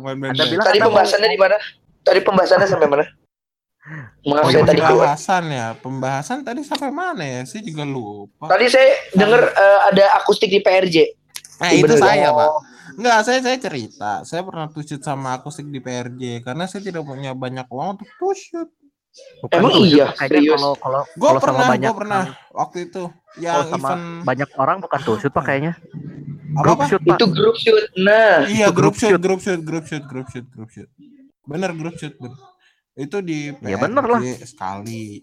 Main-main 0.00 0.32
Anda 0.32 0.44
bilang 0.46 0.66
Tadi 0.66 0.78
pembahasannya 0.78 1.28
di 1.28 1.38
mana? 1.38 1.56
Tadi 2.00 2.20
pembahasannya 2.20 2.66
sampai 2.66 2.88
mana? 2.88 3.04
Maaf 4.24 4.40
Oh, 4.40 4.48
saya 4.48 4.56
iya, 4.56 4.64
tadi 4.64 4.80
pembahasan 4.80 5.44
ya, 5.46 5.66
pembahasan 5.76 6.38
tadi 6.40 6.60
sampai 6.64 6.88
mana 6.88 7.20
ya? 7.20 7.40
Saya 7.44 7.60
juga 7.60 7.84
lupa. 7.84 8.48
Tadi 8.48 8.64
saya 8.66 8.88
dengar 9.12 9.44
eh, 9.44 9.80
ada 9.92 10.04
akustik 10.16 10.48
di 10.48 10.60
PRJ. 10.60 10.96
Nah, 11.54 11.70
itu 11.70 11.84
Bener. 11.84 12.00
saya, 12.00 12.28
Pak. 12.32 12.50
Enggak, 12.94 13.18
saya 13.26 13.38
saya 13.42 13.56
cerita. 13.58 14.12
Saya 14.22 14.40
pernah 14.40 14.70
tuh 14.70 14.80
shoot 14.80 15.02
sama 15.02 15.36
akustik 15.36 15.66
di 15.66 15.78
PRJ 15.78 16.40
karena 16.40 16.64
saya 16.64 16.80
tidak 16.80 17.04
punya 17.04 17.34
banyak 17.34 17.66
uang 17.66 17.98
untuk 17.98 18.08
tuh 18.14 18.32
shoot. 18.32 18.70
Bukan 19.40 19.56
Emang 19.56 19.72
iya? 19.80 20.10
Serius? 20.16 20.58
kalau 20.58 20.74
kalau 20.74 21.02
Gue 21.12 21.28
sama 21.30 21.40
pernah, 21.40 21.66
banyak 21.68 21.86
gue 21.86 21.96
pernah 21.96 22.22
waktu 22.50 22.78
itu 22.84 23.02
kalau 23.04 23.36
yang 23.36 23.62
sama 23.68 23.88
event 23.88 24.02
banyak 24.24 24.50
orang 24.56 24.76
bukan 24.78 24.98
tuh 25.00 25.14
shoot 25.16 25.30
pak 25.30 25.44
kayaknya. 25.44 25.72
apa 26.50 26.60
Group 26.60 26.76
apa? 26.76 26.84
shoot 26.86 27.00
pak. 27.00 27.14
itu 27.14 27.24
grup 27.28 27.56
shoot. 27.56 27.84
Nah, 27.96 28.34
Iya, 28.44 28.66
Itu 28.66 28.72
grup 28.72 28.74
group 28.74 28.94
shoot, 28.96 29.10
shoot. 29.10 29.20
grup 29.20 29.40
shoot, 29.40 29.60
grup 29.60 29.84
shoot, 29.84 30.04
grup 30.04 30.26
shoot, 30.28 30.46
grup 30.48 30.68
shoot. 30.68 30.90
Bener 31.44 31.70
grup 31.72 31.94
shoot, 31.94 32.14
bener. 32.14 32.38
Itu 32.92 33.16
di 33.20 33.38
Ya, 33.60 33.74
PRJ 33.74 33.82
bener 33.82 34.04
lah. 34.04 34.20
sekali. 34.40 35.22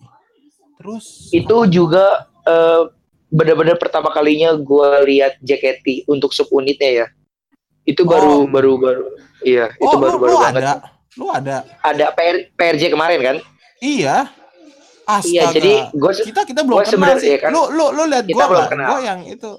Terus 0.76 1.06
itu 1.30 1.58
juga 1.68 2.06
eh, 2.44 2.84
benar-benar 3.28 3.76
pertama 3.76 4.10
kalinya 4.10 4.52
gue 4.54 4.90
lihat 5.06 5.40
JKT 5.40 6.04
untuk 6.06 6.32
subunitnya 6.32 6.92
ya. 6.98 7.08
Itu 7.82 8.04
baru 8.04 8.44
Oh. 8.44 8.48
baru 8.48 8.76
baru. 8.78 9.04
Iya, 9.42 9.72
itu 9.74 9.88
Oh, 9.90 9.98
baru 9.98 10.16
lu, 10.16 10.22
baru 10.22 10.32
lu 10.32 10.40
banget. 10.42 10.62
ada? 10.62 10.74
Lu 11.14 11.26
ada? 11.28 11.56
Ada 11.82 12.06
PR, 12.12 12.36
PRJ 12.52 12.88
kemarin 12.90 13.20
kan? 13.20 13.38
Iya. 13.82 14.30
Astaga. 15.04 15.28
Iya, 15.28 15.44
jadi 15.52 15.74
gue 15.92 16.12
kita 16.24 16.42
kita 16.46 16.62
belum 16.62 16.78
gua 16.78 16.86
kenal 16.86 17.18
sih. 17.18 17.34
iya 17.34 17.38
kan? 17.42 17.50
Lu 17.50 17.68
lu 17.68 17.90
lu 17.92 18.04
lihat 18.06 18.26
gua 18.30 18.46
belum 18.48 18.66
kenal. 18.70 18.88
Gua 18.88 19.00
yang 19.02 19.20
itu. 19.26 19.52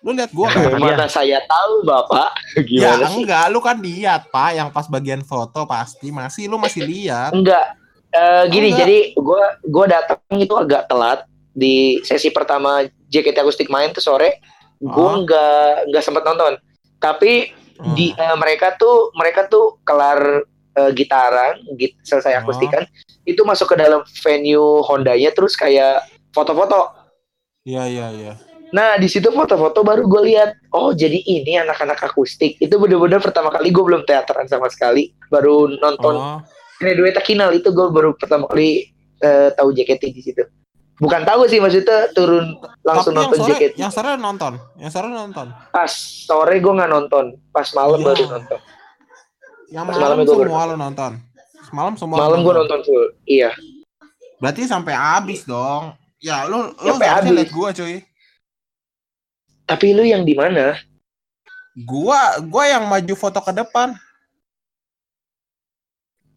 Lu 0.00 0.10
lihat 0.12 0.32
gua 0.32 0.48
kan? 0.48 0.72
mana 0.74 1.06
saya 1.06 1.38
tahu 1.44 1.84
bapak 1.84 2.28
ya 2.56 2.62
gimana 2.96 3.04
sih? 3.06 3.16
enggak, 3.20 3.44
lu 3.48 3.60
kan 3.60 3.76
lihat, 3.78 4.28
Pak, 4.28 4.50
yang 4.52 4.68
pas 4.68 4.84
bagian 4.84 5.20
foto 5.20 5.64
pasti 5.64 6.08
masih 6.08 6.48
lu 6.48 6.56
masih 6.56 6.82
lihat. 6.82 7.32
Enggak. 7.32 7.76
Eh, 8.10 8.44
gini, 8.48 8.72
enggak. 8.72 8.80
jadi 8.80 8.98
gue 9.14 9.42
gua 9.66 9.84
datang 9.86 10.18
itu 10.34 10.54
agak 10.54 10.88
telat 10.88 11.24
di 11.52 12.00
sesi 12.00 12.28
pertama 12.28 12.82
JKT 13.06 13.36
akustik 13.38 13.68
main 13.68 13.92
tuh 13.92 14.00
sore. 14.00 14.40
Gue 14.76 14.90
Oh. 14.98 15.20
nggak 15.22 15.92
nggak 15.92 16.02
sempat 16.02 16.24
nonton. 16.24 16.56
Tapi 16.98 17.52
Hmm. 17.74 17.90
di 17.92 18.14
eh, 18.14 18.36
mereka 18.38 18.78
tuh 18.78 19.10
mereka 19.12 19.44
tuh 19.44 19.82
kelar 19.82 20.46
eh, 20.74 20.90
gitaran, 20.92 21.58
git, 21.74 21.94
selesai 22.02 22.34
Oh. 22.34 22.40
akustikan, 22.42 22.84
itu 23.22 23.40
masuk 23.42 23.70
ke 23.70 23.76
dalam 23.76 24.02
venue 24.20 24.82
Hondanya 24.82 25.30
terus 25.30 25.54
kayak 25.54 26.02
foto-foto. 26.30 26.90
Iya, 27.62 27.86
iya, 27.86 28.06
iya. 28.10 28.34
Nah 28.70 28.98
di 28.98 29.06
situ 29.06 29.30
foto-foto 29.30 29.80
baru 29.80 30.04
gue 30.04 30.22
lihat, 30.28 30.50
oh 30.70 30.90
jadi 30.90 31.14
ini 31.16 31.56
anak-anak 31.56 32.02
akustik. 32.04 32.58
Itu 32.58 32.76
bener-bener 32.76 33.18
pertama 33.18 33.48
kali 33.48 33.70
gue 33.70 33.80
belum 33.80 34.02
teateran 34.02 34.44
sama 34.44 34.66
sekali, 34.66 35.14
baru 35.28 35.70
nonton 35.72 36.14
Oh. 36.14 36.38
Graduate 36.74 37.22
Kinal 37.22 37.54
itu 37.54 37.70
gue 37.70 37.86
baru 37.88 38.12
pertama 38.12 38.50
kali 38.50 38.90
eh, 39.16 39.48
tahu 39.54 39.70
JKT 39.70 40.02
di 40.10 40.20
situ. 40.20 40.42
Bukan 40.94 41.22
tahu 41.22 41.46
sih 41.46 41.58
maksudnya 41.58 42.10
turun 42.10 42.54
langsung 42.82 43.14
Tapi 43.14 43.22
yang 43.22 43.30
nonton 43.30 43.38
sore, 43.40 43.50
JKT. 43.54 43.74
yang 43.78 43.90
sore 43.90 44.10
nonton. 44.14 44.52
Yang 44.76 44.90
sore 44.92 45.08
nonton. 45.08 45.46
Pas 45.70 45.92
sore 46.26 46.54
gue 46.58 46.72
nggak 46.74 46.90
nonton, 46.90 47.24
pas 47.50 47.66
malam 47.72 47.98
Iya. 47.98 48.06
baru 48.10 48.22
nonton. 48.28 48.58
Yang 49.74 49.84
malam 49.90 50.16
gua 50.22 50.36
semua 50.38 50.62
lu 50.70 50.76
nonton. 50.78 51.12
Malam 51.74 51.94
semua. 51.98 52.16
Malam 52.22 52.46
gue 52.46 52.54
nonton 52.54 52.80
full. 52.86 53.04
Iya. 53.26 53.50
Berarti 54.38 54.70
sampai 54.70 54.94
habis 54.94 55.42
dong. 55.42 55.98
Ya, 56.22 56.46
lu 56.46 56.70
lu 56.78 56.94
Sampai 56.94 57.10
habis. 57.10 57.34
lihat 57.34 57.50
gua, 57.50 57.74
cuy. 57.74 58.06
Tapi 59.66 59.86
lu 59.90 60.06
yang 60.06 60.22
di 60.22 60.38
mana? 60.38 60.78
Gua 61.82 62.38
gua 62.46 62.64
yang 62.70 62.86
maju 62.86 63.14
foto 63.18 63.42
ke 63.42 63.50
depan. 63.50 63.98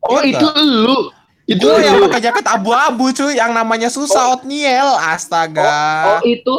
Oh 0.01 0.17
Iya 0.25 0.41
itu 0.41 0.47
lu. 0.65 0.99
Itu 1.47 1.63
Gua 1.63 1.79
yang 1.79 2.03
pakai 2.09 2.21
jaket 2.25 2.45
abu-abu, 2.49 3.13
cuy, 3.13 3.37
yang 3.37 3.53
namanya 3.53 3.87
susah 3.93 4.33
Otniel. 4.33 4.97
Astaga. 4.97 6.17
Oh 6.17 6.19
itu 6.25 6.55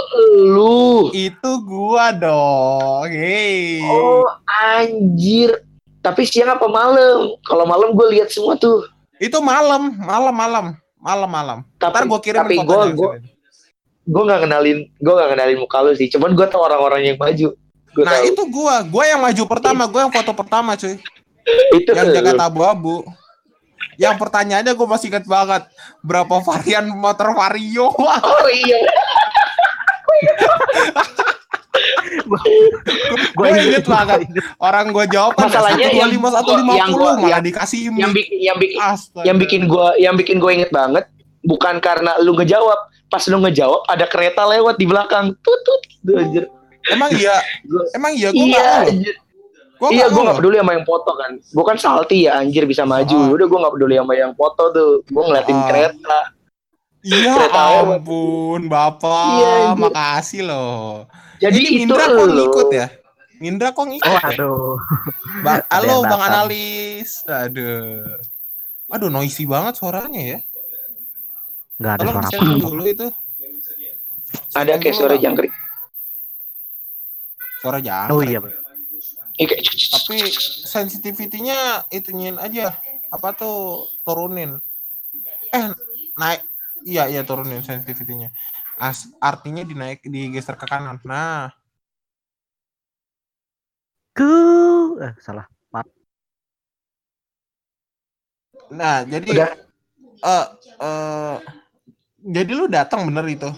lu. 0.46 1.10
Itu 1.10 1.50
gua 1.66 2.14
dong. 2.14 3.10
Hei. 3.10 3.82
Oh 3.82 4.24
anjir. 4.46 5.67
Tapi 5.98 6.22
siang 6.24 6.54
apa 6.54 6.66
malam? 6.70 7.34
Kalau 7.42 7.64
malam 7.66 7.90
gue 7.94 8.06
lihat 8.18 8.30
semua 8.30 8.54
tuh. 8.54 8.86
Itu 9.18 9.42
malam, 9.42 9.98
malam, 9.98 10.34
malam, 10.34 10.66
malam, 10.98 11.30
malam. 11.30 11.58
Tapi 11.76 11.90
Ntar 11.90 12.04
gua 12.06 12.20
kirim 12.22 12.40
tapi 12.46 12.54
gue 12.62 12.82
gue 12.94 13.10
gue 14.08 14.22
nggak 14.24 14.40
kenalin 14.48 14.78
gue 14.88 15.12
nggak 15.12 15.30
kenalin 15.34 15.58
muka 15.58 15.78
lu 15.82 15.92
sih. 15.98 16.06
Cuman 16.08 16.38
gue 16.38 16.46
tau 16.46 16.62
orang-orang 16.62 17.12
yang 17.12 17.18
maju. 17.18 17.48
Gue 17.92 18.02
Nah, 18.06 18.22
tahu. 18.22 18.30
itu 18.30 18.42
gua, 18.52 18.74
gua 18.86 19.04
yang 19.10 19.20
maju 19.20 19.42
pertama, 19.48 19.82
gua 19.90 20.06
yang 20.06 20.14
foto 20.14 20.32
pertama, 20.36 20.78
cuy. 20.78 20.96
itu 21.78 21.90
Yang 21.90 22.14
jaket 22.14 22.38
abu-abu. 22.38 23.02
Yang 23.98 24.14
pertanyaannya 24.22 24.78
gue 24.78 24.86
masih 24.86 25.10
ingat 25.10 25.26
banget 25.26 25.66
berapa 26.06 26.38
varian 26.38 26.86
motor 26.86 27.34
Vario. 27.34 27.90
Oh 27.90 28.46
iya. 28.46 28.78
Gue 33.34 33.46
inget 33.50 33.84
banget. 33.84 34.20
Orang 34.58 34.90
gue 34.90 35.04
jawab 35.08 35.32
kan 35.34 35.48
Masalahnya 35.48 35.88
yang- 35.90 36.10
lima 36.10 36.28
satu 36.30 36.50
lima 36.54 36.72
yang 36.74 36.90
puluh 36.90 37.04
gua- 37.04 37.16
malah 37.18 37.30
yang- 37.30 37.44
dikasih 37.44 37.80
yang 37.90 38.12
bikin 38.12 38.36
yang 38.38 38.56
bikin 38.56 38.78
yang 39.24 39.36
bikin 39.36 39.60
gue 39.64 39.86
yang 39.98 40.14
bikin 40.14 40.36
gue 40.38 40.50
inget 40.52 40.70
banget 40.70 41.04
bukan 41.42 41.78
karena 41.78 42.18
lu 42.18 42.34
ngejawab. 42.34 42.78
Pas 43.08 43.24
lu 43.24 43.40
ngejawab 43.40 43.88
ada 43.88 44.04
kereta 44.04 44.44
lewat 44.44 44.76
di 44.76 44.84
belakang. 44.84 45.32
Tut 45.40 45.60
tut 45.62 45.80
gitu 45.88 46.12
anjir. 46.14 46.44
Emang 46.88 47.08
iya, 47.10 47.36
Gua- 47.64 47.88
emang 47.92 48.12
iya? 48.12 48.28
Gue 48.28 48.44
iya 48.44 48.68
gue 49.78 49.88
iya 49.94 50.04
gue 50.04 50.12
nggak 50.12 50.24
nggak 50.24 50.36
peduli 50.36 50.56
sama 50.58 50.72
yang 50.74 50.84
foto 50.84 51.10
kan. 51.14 51.30
Gue 51.38 51.64
kan 51.64 51.76
salty 51.76 52.18
ya 52.24 52.36
anjir 52.36 52.64
bisa 52.64 52.82
maju. 52.82 53.16
Ah. 53.16 53.32
udah 53.32 53.46
gue 53.46 53.58
nggak 53.58 53.74
peduli 53.74 53.94
sama 53.96 54.12
yang 54.12 54.32
foto 54.34 54.62
tuh. 54.70 54.90
Gue 55.04 55.22
ngeliatin 55.22 55.54
Ah. 55.54 55.66
kereta. 55.66 56.20
Iya 56.98 57.30
Kereta 57.30 57.62
ampun, 57.80 58.60
bapak, 58.66 59.30
Iya, 59.32 59.48
anjir. 59.70 59.80
makasih 59.80 60.42
loh. 60.44 61.06
Jadi 61.38 61.58
Ini 61.58 61.68
itu 61.68 61.78
Mindra 61.86 62.04
kok 62.10 62.26
ngikut 62.28 62.68
ya? 62.70 62.86
Mindra 63.38 63.68
kok 63.70 63.86
ngikut? 63.86 64.06
Oh 64.06 64.18
ya? 64.18 64.28
aduh. 64.34 64.74
Bang, 65.40 65.60
Ada 65.70 65.74
halo 65.78 65.94
Bang 66.02 66.10
datang. 66.10 66.20
Analis. 66.26 67.10
Aduh. 67.24 68.18
Aduh 68.88 69.08
noisy 69.08 69.44
banget 69.44 69.78
suaranya 69.78 70.22
ya. 70.36 70.38
Nggak 71.78 71.92
ada 71.94 72.02
Tolong 72.02 72.16
suara 72.26 72.42
apa. 72.42 72.58
dulu 72.58 72.84
itu. 72.84 73.08
ada 74.52 74.76
kayak 74.76 74.92
suara 74.92 75.16
jangkrik 75.16 75.48
Suara 77.62 77.78
jangkrik. 77.80 78.12
Oh 78.12 78.20
iya. 78.20 78.38
Tapi 79.88 80.16
sensitivity-nya 80.66 81.86
ituin 81.88 82.36
aja. 82.36 82.74
Apa 83.08 83.32
tuh 83.32 83.86
turunin. 84.02 84.58
Eh 85.54 85.64
naik. 86.18 86.42
Iya 86.82 87.06
iya 87.08 87.22
turunin 87.22 87.62
sensitivity-nya. 87.62 88.28
As, 88.78 89.10
artinya 89.18 89.62
dinaik 89.62 90.06
digeser 90.06 90.54
ke 90.54 90.64
kanan. 90.64 91.02
Nah, 91.02 91.50
Ku 94.14 94.32
eh 94.98 95.14
salah. 95.22 95.46
nah 98.68 99.00
jadi 99.00 99.32
Udah. 99.32 99.50
eh 100.20 100.46
eh 100.76 101.36
jadi 102.20 102.50
lu 102.52 102.68
datang 102.68 103.08
bener 103.08 103.24
itu. 103.24 103.48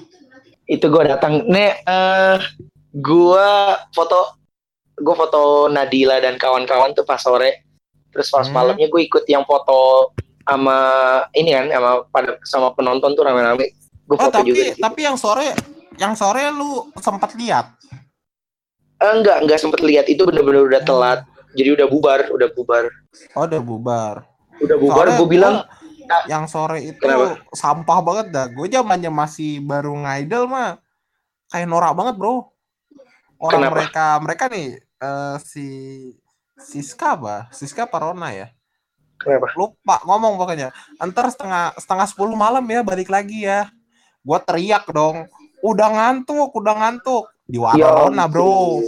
itu 0.71 0.87
gue 0.87 1.03
datang 1.03 1.51
nih 1.51 1.83
eh 1.83 2.39
gue 2.95 3.49
foto 3.91 4.39
gue 4.95 5.15
foto 5.19 5.67
Nadila 5.67 6.23
dan 6.23 6.39
kawan-kawan 6.39 6.95
tuh 6.95 7.03
pas 7.03 7.19
sore 7.19 7.67
terus 8.15 8.31
pas 8.31 8.47
Hmm. 8.47 8.55
malamnya 8.55 8.87
gue 8.87 9.03
ikut 9.03 9.27
yang 9.27 9.43
foto 9.43 10.15
sama 10.47 10.79
ini 11.35 11.59
kan 11.59 11.67
sama 11.75 11.91
pada 12.07 12.31
sama 12.47 12.69
penonton 12.79 13.11
tuh 13.19 13.27
rame-rame 13.27 13.75
gue 14.11 14.17
Oh 14.19 14.27
foto 14.27 14.43
juga 14.43 14.75
tapi 14.75 14.83
tapi 14.83 15.01
yang 15.07 15.15
sore 15.15 15.55
yang 15.95 16.19
sore 16.19 16.51
lu 16.51 16.91
sempat 16.99 17.31
lihat. 17.39 17.71
Eh, 18.99 19.13
enggak 19.15 19.47
enggak 19.47 19.59
sempet 19.63 19.81
lihat 19.81 20.11
itu 20.11 20.27
bener-bener 20.27 20.67
udah 20.67 20.83
Hmm. 20.83 20.91
telat 20.91 21.21
jadi 21.55 21.79
udah 21.79 21.87
bubar 21.87 22.21
udah 22.35 22.49
bubar 22.51 22.85
Oh 23.39 23.47
udah 23.47 23.63
bubar. 23.63 24.15
udah 24.61 24.77
bubar 24.77 25.07
gue 25.09 25.17
gua 25.17 25.29
bilang 25.31 25.55
yang 26.29 26.45
sore 26.51 26.91
itu 26.91 27.01
Kenapa? 27.01 27.39
sampah 27.55 27.99
banget 28.03 28.27
dah. 28.35 28.47
Gue 28.51 28.67
zamannya 28.67 29.09
masih 29.09 29.63
baru 29.63 29.95
ngaidel 29.95 30.51
mah 30.51 30.83
kayak 31.49 31.71
norak 31.71 31.95
banget 31.95 32.19
bro. 32.19 32.51
Orang 33.41 33.63
Kenapa? 33.63 33.75
mereka 33.79 34.07
mereka 34.21 34.45
nih 34.51 34.67
eh, 34.83 35.37
si 35.41 35.67
Siska 36.61 37.17
apa? 37.17 37.49
Siska 37.55 37.89
Parona 37.89 38.35
ya? 38.37 38.51
Kenapa? 39.17 39.49
Lupa 39.57 39.97
ngomong 40.05 40.37
pokoknya. 40.37 40.75
Antar 41.01 41.33
setengah 41.33 41.73
setengah 41.79 42.07
sepuluh 42.11 42.37
malam 42.37 42.65
ya 42.69 42.85
balik 42.85 43.09
lagi 43.09 43.49
ya. 43.49 43.71
Gua 44.21 44.39
teriak 44.41 44.85
dong. 44.93 45.29
Udah 45.61 45.89
ngantuk, 45.93 46.51
udah 46.57 46.75
ngantuk. 46.77 47.29
Di 47.45 47.59
Warona, 47.61 48.25
Bro. 48.29 48.85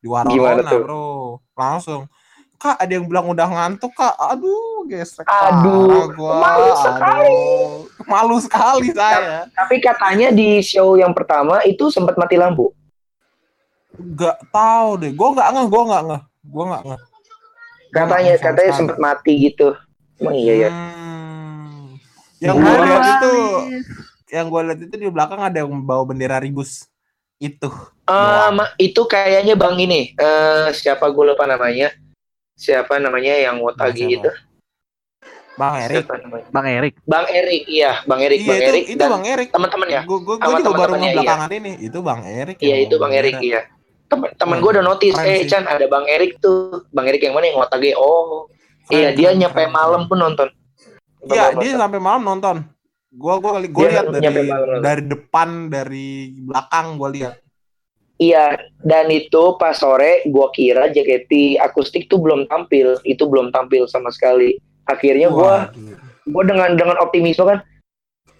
Di 0.00 0.08
Warona? 0.08 0.70
Bro. 0.70 1.40
Langsung. 1.56 2.08
Kak, 2.54 2.80
ada 2.80 2.92
yang 2.96 3.04
bilang 3.04 3.28
udah 3.28 3.44
ngantuk, 3.44 3.92
Kak. 3.92 4.16
Aduh, 4.16 4.88
gesek 4.88 5.28
Aduh, 5.28 6.08
gua. 6.16 6.40
malu 6.40 6.72
sekali. 6.80 7.28
Aduh. 7.28 7.68
Malu 8.08 8.36
sekali 8.40 8.88
saya. 8.96 9.44
Tapi 9.52 9.84
katanya 9.84 10.32
di 10.32 10.64
show 10.64 10.96
yang 10.96 11.12
pertama 11.12 11.60
itu 11.68 11.92
sempat 11.92 12.16
mati 12.16 12.40
lampu. 12.40 12.72
Gak 14.16 14.48
tahu 14.48 14.96
deh. 14.96 15.12
Gua 15.12 15.28
nggak 15.36 15.48
ngeh, 15.52 15.66
gua 15.68 15.82
nggak 15.84 16.02
ngeh. 16.08 16.22
Gua 16.48 16.64
nggak 16.72 16.82
ngeh. 16.88 17.00
Gua 17.00 17.04
nggak 17.04 17.12
Katanya 17.94 18.34
sama 18.34 18.44
katanya 18.48 18.72
sempat 18.74 18.98
mati 18.98 19.32
gitu. 19.38 19.68
Emang 20.18 20.34
iya 20.34 20.54
ya. 20.66 20.70
Hmm. 20.70 21.98
Yang 22.42 22.56
gue 22.60 22.76
lihat 22.84 23.02
itu, 23.08 23.34
yang 24.34 24.50
gue 24.50 24.60
lihat 24.66 24.80
itu 24.82 24.94
di 24.98 25.06
belakang 25.06 25.38
ada 25.38 25.62
yang 25.62 25.70
bawa 25.86 26.02
bendera 26.02 26.42
ribus. 26.42 26.90
Itu. 27.38 27.70
Ah, 28.10 28.50
ma- 28.50 28.74
itu 28.76 29.06
kayaknya 29.06 29.54
bang 29.54 29.78
ini. 29.78 30.00
Eh 30.18 30.68
siapa 30.74 31.06
gue 31.06 31.24
lupa 31.30 31.46
namanya. 31.46 31.94
Siapa 32.58 32.98
namanya 32.98 33.34
yang 33.38 33.62
Wotagi 33.62 34.10
Siapa? 34.10 34.14
itu? 34.18 34.30
Bang 35.54 35.74
Erik. 35.78 36.04
Bang 36.50 36.66
Erik. 36.66 36.94
Bang 37.06 37.26
Erik, 37.30 37.62
iya, 37.70 38.02
Bang 38.10 38.18
Erik, 38.18 38.42
Iya 38.42 38.50
Bang 38.50 38.58
itu, 38.58 38.70
Erik 38.74 38.84
itu 38.90 38.98
dan 38.98 39.10
Bang 39.14 39.24
Erik. 39.26 39.48
teman-teman 39.54 39.86
ya. 39.86 40.02
Gue 40.02 40.18
gue 40.26 40.36
juga 40.42 40.50
baru 40.50 40.62
teman-temannya, 40.66 40.98
ngeh 40.98 41.14
belakangan 41.14 41.50
ini. 41.54 41.72
Itu 41.78 41.98
Bang 42.02 42.20
Erik. 42.26 42.56
Iya 42.58 42.76
itu 42.82 42.94
Bang 42.98 43.12
Erik, 43.14 43.36
iya. 43.38 43.60
Teman-teman 44.10 44.56
gue 44.58 44.70
udah 44.74 44.84
notice, 44.84 45.18
eh 45.22 45.38
sih. 45.42 45.48
Chan 45.50 45.64
ada 45.66 45.86
Bang 45.86 46.06
Erik 46.10 46.42
tuh. 46.42 46.82
Bang 46.90 47.06
Erik 47.06 47.22
yang 47.22 47.34
mana 47.38 47.46
yang 47.50 47.58
Wotagi? 47.62 47.94
Oh, 47.94 48.50
iya 48.90 49.14
dia 49.14 49.30
nyampe 49.30 49.62
malam 49.70 50.10
pun 50.10 50.18
nonton. 50.18 50.50
Iya, 51.24 51.54
dia 51.56 51.70
sampai 51.78 52.02
malam 52.02 52.22
nonton. 52.26 52.66
Gua 53.14 53.38
gua 53.38 53.62
kali 53.62 53.70
gua 53.70 53.86
lihat 53.86 54.06
dari 54.10 54.50
dari 54.82 55.02
depan 55.06 55.70
dari 55.70 56.34
belakang 56.34 56.98
gua 56.98 57.10
lihat. 57.14 57.34
Iya, 58.18 58.58
dan 58.82 59.10
itu 59.10 59.58
pas 59.58 59.78
sore 59.78 60.26
gua 60.30 60.50
kira 60.50 60.90
JKT 60.90 61.62
akustik 61.62 62.10
tuh 62.10 62.18
belum 62.18 62.46
tampil, 62.50 62.98
itu 63.06 63.22
belum 63.26 63.54
tampil 63.54 63.86
sama 63.86 64.10
sekali. 64.10 64.58
Akhirnya 64.90 65.30
gua 65.30 65.70
Waduh. 65.70 65.98
gua 66.30 66.42
dengan 66.42 66.70
dengan 66.74 66.96
optimisme 66.98 67.46
kan 67.46 67.58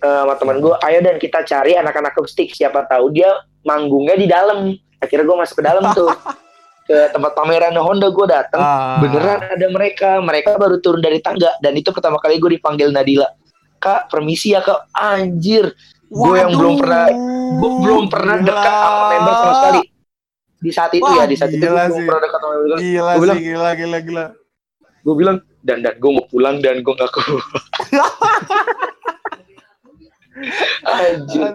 eh, 0.03 0.21
sama 0.27 0.35
teman 0.39 0.59
gua, 0.59 0.79
ayo 0.91 0.99
dan 1.03 1.23
kita 1.23 1.47
cari 1.47 1.79
anak-anak 1.79 2.15
akustik 2.15 2.51
siapa 2.51 2.87
tahu 2.91 3.15
dia 3.15 3.31
manggungnya 3.63 4.19
di 4.19 4.27
dalam. 4.27 4.75
Akhirnya 4.99 5.27
gua 5.27 5.47
masuk 5.47 5.63
ke 5.63 5.65
dalam 5.67 5.87
tuh 5.95 6.11
ke 6.91 6.97
tempat 7.15 7.33
pameran 7.39 7.79
Honda 7.79 8.11
gua 8.11 8.27
datang. 8.27 8.63
Ah. 8.63 8.99
Beneran 8.99 9.43
ada 9.55 9.67
mereka, 9.71 10.19
mereka 10.19 10.59
baru 10.59 10.83
turun 10.83 10.99
dari 10.99 11.23
tangga 11.23 11.55
dan 11.63 11.79
itu 11.79 11.95
pertama 11.95 12.19
kali 12.19 12.43
gue 12.43 12.59
dipanggil 12.59 12.91
Nadila. 12.91 13.27
Kak, 13.85 14.09
permisi 14.09 14.51
ya 14.51 14.61
kak. 14.61 14.89
Anjir, 14.91 15.77
gue 16.07 16.35
yang 16.35 16.51
belum 16.51 16.81
pernah 16.81 17.05
gue 17.55 17.71
belum 17.79 18.05
pernah 18.09 18.41
dekat 18.41 18.65
sama 18.75 19.05
member 19.11 19.35
sama 19.35 19.53
sekali. 19.55 19.81
Di 20.57 20.71
saat 20.73 20.93
itu 20.93 21.05
Wah, 21.05 21.17
ya, 21.21 21.25
di 21.29 21.37
saat 21.37 21.53
itu 21.53 21.61
gue 21.61 21.69
belum 21.69 22.03
pernah 22.03 22.23
dekat 22.25 22.41
sama 22.41 22.55
member. 22.57 22.77
Gila 22.81 23.05
Gua 23.05 23.21
bilang- 23.21 23.37
sih, 23.37 23.45
gila 23.45 23.71
gila 23.75 23.99
gila. 24.01 24.25
Gue 25.05 25.15
bilang, 25.15 25.37
dan 25.61 25.85
dan 25.85 25.95
gue 25.95 26.11
mau 26.11 26.25
pulang 26.25 26.57
dan 26.59 26.81
gue 26.81 26.95
gak 26.95 27.13
keluar. 27.13 27.45
Anjir, 30.85 31.47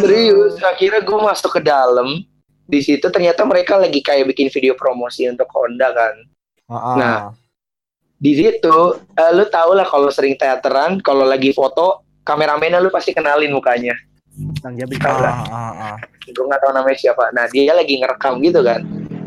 serius. 0.00 0.54
Akhirnya 0.60 1.00
gue 1.00 1.18
masuk 1.18 1.50
ke 1.52 1.62
dalam. 1.62 2.24
Di 2.64 2.80
situ 2.80 3.04
ternyata 3.04 3.44
mereka 3.44 3.76
lagi 3.76 4.00
kayak 4.00 4.24
bikin 4.26 4.48
video 4.48 4.72
promosi 4.72 5.28
untuk 5.28 5.46
Honda 5.52 5.92
kan. 5.92 6.14
Ah, 6.64 6.96
Nah, 6.96 7.16
di 8.24 8.32
situ 8.32 8.76
eh, 8.96 9.30
lu 9.36 9.44
tau 9.52 9.76
lah 9.76 9.84
kalau 9.84 10.08
sering 10.08 10.32
teateran 10.40 10.96
kalau 11.04 11.28
lagi 11.28 11.52
foto 11.52 12.00
kameramennya 12.24 12.80
lu 12.80 12.88
pasti 12.88 13.12
kenalin 13.12 13.52
mukanya 13.52 13.92
Bang 14.64 14.80
Jabi. 14.80 14.96
tau 14.96 15.14
ah, 15.14 15.20
lah. 15.20 15.34
ah, 15.52 15.72
ah, 15.92 15.96
gue 16.24 16.32
nggak 16.48 16.60
tahu 16.64 16.72
namanya 16.72 16.96
siapa 16.96 17.28
nah 17.36 17.44
dia 17.52 17.76
lagi 17.76 18.00
ngerekam 18.00 18.40
gitu 18.40 18.64
kan 18.64 18.80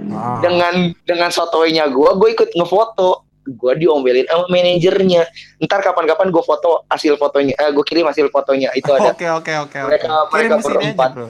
ah. 0.10 0.42
dengan 0.42 0.98
dengan 1.06 1.30
sotoynya 1.30 1.86
gue 1.94 2.10
gue 2.18 2.30
ikut 2.34 2.50
ngefoto 2.58 3.22
gue 3.48 3.74
diomelin 3.80 4.28
sama 4.28 4.50
manajernya 4.52 5.24
ntar 5.64 5.80
kapan-kapan 5.80 6.34
gue 6.34 6.44
foto 6.44 6.84
hasil 6.90 7.16
fotonya 7.22 7.54
eh, 7.56 7.70
gue 7.70 7.86
kirim 7.86 8.10
hasil 8.10 8.34
fotonya 8.34 8.74
itu 8.74 8.90
ada 8.92 9.14
Oke 9.16 9.30
oke 9.30 9.54
oke. 9.64 9.78
Mereka- 9.88 10.10
Kirim 10.10 10.32
mereka 10.34 10.56
aja, 10.58 10.66
berempat. 10.68 11.10
bro. 11.16 11.28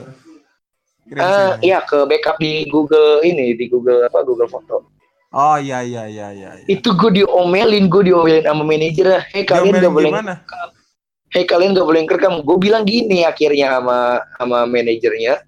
Kirim 1.06 1.20
eh 1.22 1.50
iya 1.62 1.78
ke 1.84 1.98
backup 2.08 2.40
di 2.42 2.66
Google 2.66 3.22
ini 3.22 3.54
di 3.54 3.70
Google 3.70 4.08
apa 4.08 4.24
Google 4.26 4.50
Foto 4.50 4.97
Oh 5.28 5.60
iya 5.60 5.84
iya 5.84 6.08
iya 6.08 6.32
iya. 6.32 6.50
iya. 6.56 6.66
itu 6.72 6.88
gue 6.96 7.20
diomelin 7.20 7.92
gue 7.92 8.02
diomelin 8.08 8.48
sama 8.48 8.64
manajernya 8.64 9.28
hei 9.28 9.44
kalian 9.44 9.76
gak 9.76 9.92
boleh 9.92 10.08
hei 11.32 11.44
kalian 11.44 11.76
gak 11.76 11.88
boleh 11.88 12.02
ngerekam. 12.04 12.40
Gue 12.44 12.56
bilang 12.56 12.84
gini 12.88 13.24
akhirnya 13.24 13.78
sama 13.78 14.24
sama 14.40 14.58
manajernya. 14.64 15.44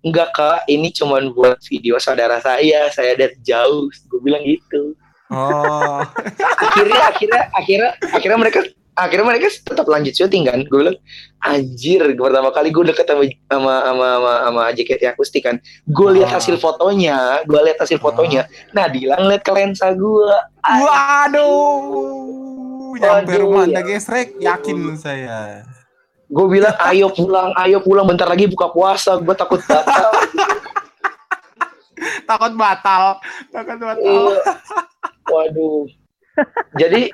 Enggak 0.00 0.32
kak. 0.32 0.60
Ini 0.64 0.88
cuman 0.96 1.36
buat 1.36 1.60
video 1.68 2.00
saudara 2.00 2.40
saya. 2.40 2.88
Saya 2.88 3.12
dari 3.16 3.36
jauh. 3.44 3.92
Gue 4.08 4.20
bilang 4.24 4.40
gitu. 4.44 4.96
Oh. 5.30 6.02
akhirnya 6.58 7.00
akhirnya 7.06 7.42
akhirnya 7.54 7.90
akhirnya 8.10 8.38
mereka 8.40 8.60
akhirnya 8.92 9.26
mereka 9.26 9.48
tetap 9.48 9.84
lanjut 9.84 10.12
syuting 10.12 10.44
kan 10.44 10.58
gue 10.62 10.78
bilang 10.80 10.96
anjir 11.40 11.98
pertama 12.14 12.48
kali 12.50 12.68
gue 12.68 12.82
deket 12.86 13.06
sama 13.06 13.22
sama 13.46 13.72
sama 13.80 14.06
sama, 14.06 14.32
sama 14.44 14.60
JKT 14.70 15.02
akustik 15.08 15.42
kan 15.42 15.56
gue 15.86 16.08
lihat 16.14 16.28
Ah. 16.28 16.32
hasil 16.36 16.54
fotonya 16.56 17.40
gue 17.44 17.58
lihat 17.62 17.78
hasil 17.78 17.96
fotonya 17.96 18.44
nah 18.70 18.86
Dilan 18.86 19.26
lihat 19.26 19.40
ke 19.40 19.50
lensa 19.50 19.90
gue 19.90 20.30
Waduh. 20.60 21.80
Nyampe 22.92 23.32
rumah 23.38 23.64
ya. 23.64 23.66
anda 23.70 23.80
gesrek, 23.82 24.34
yakin 24.36 24.94
saya. 24.94 25.64
gue 26.26 26.46
bilang 26.46 26.74
ayo 26.84 27.08
pulang 27.08 27.50
ayo 27.56 27.80
pulang 27.80 28.04
bentar 28.04 28.24
lagi 28.24 28.44
buka 28.46 28.68
puasa 28.68 29.16
gue 29.16 29.34
takut 29.34 29.58
batal 29.62 30.10
Takut 32.24 32.54
batal. 32.54 33.18
Takut 33.50 33.76
batal. 33.76 34.00
Iya. 34.00 34.38
Waduh. 35.26 35.84
Jadi 36.74 37.10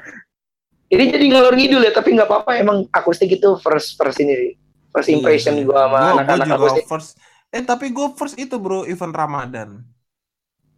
ini 0.87 1.05
jadi 1.11 1.25
ngalor 1.27 1.55
ngidul 1.55 1.83
ya, 1.83 1.91
tapi 1.91 2.15
nggak 2.15 2.29
apa-apa. 2.29 2.51
Emang 2.57 2.87
akustik 2.91 3.31
itu 3.33 3.59
first 3.59 3.99
first 3.99 4.19
ini. 4.19 4.55
First 4.91 5.11
impression 5.11 5.59
Iya, 5.59 5.65
gua 5.67 5.79
sama 5.85 5.99
anak-anak 6.17 6.47
akustik. 6.57 6.85
first. 6.89 7.11
Eh 7.51 7.61
tapi 7.61 7.93
gue 7.93 8.09
first 8.17 8.37
itu 8.37 8.57
bro 8.57 8.83
event 8.85 9.13
Ramadan. 9.13 9.85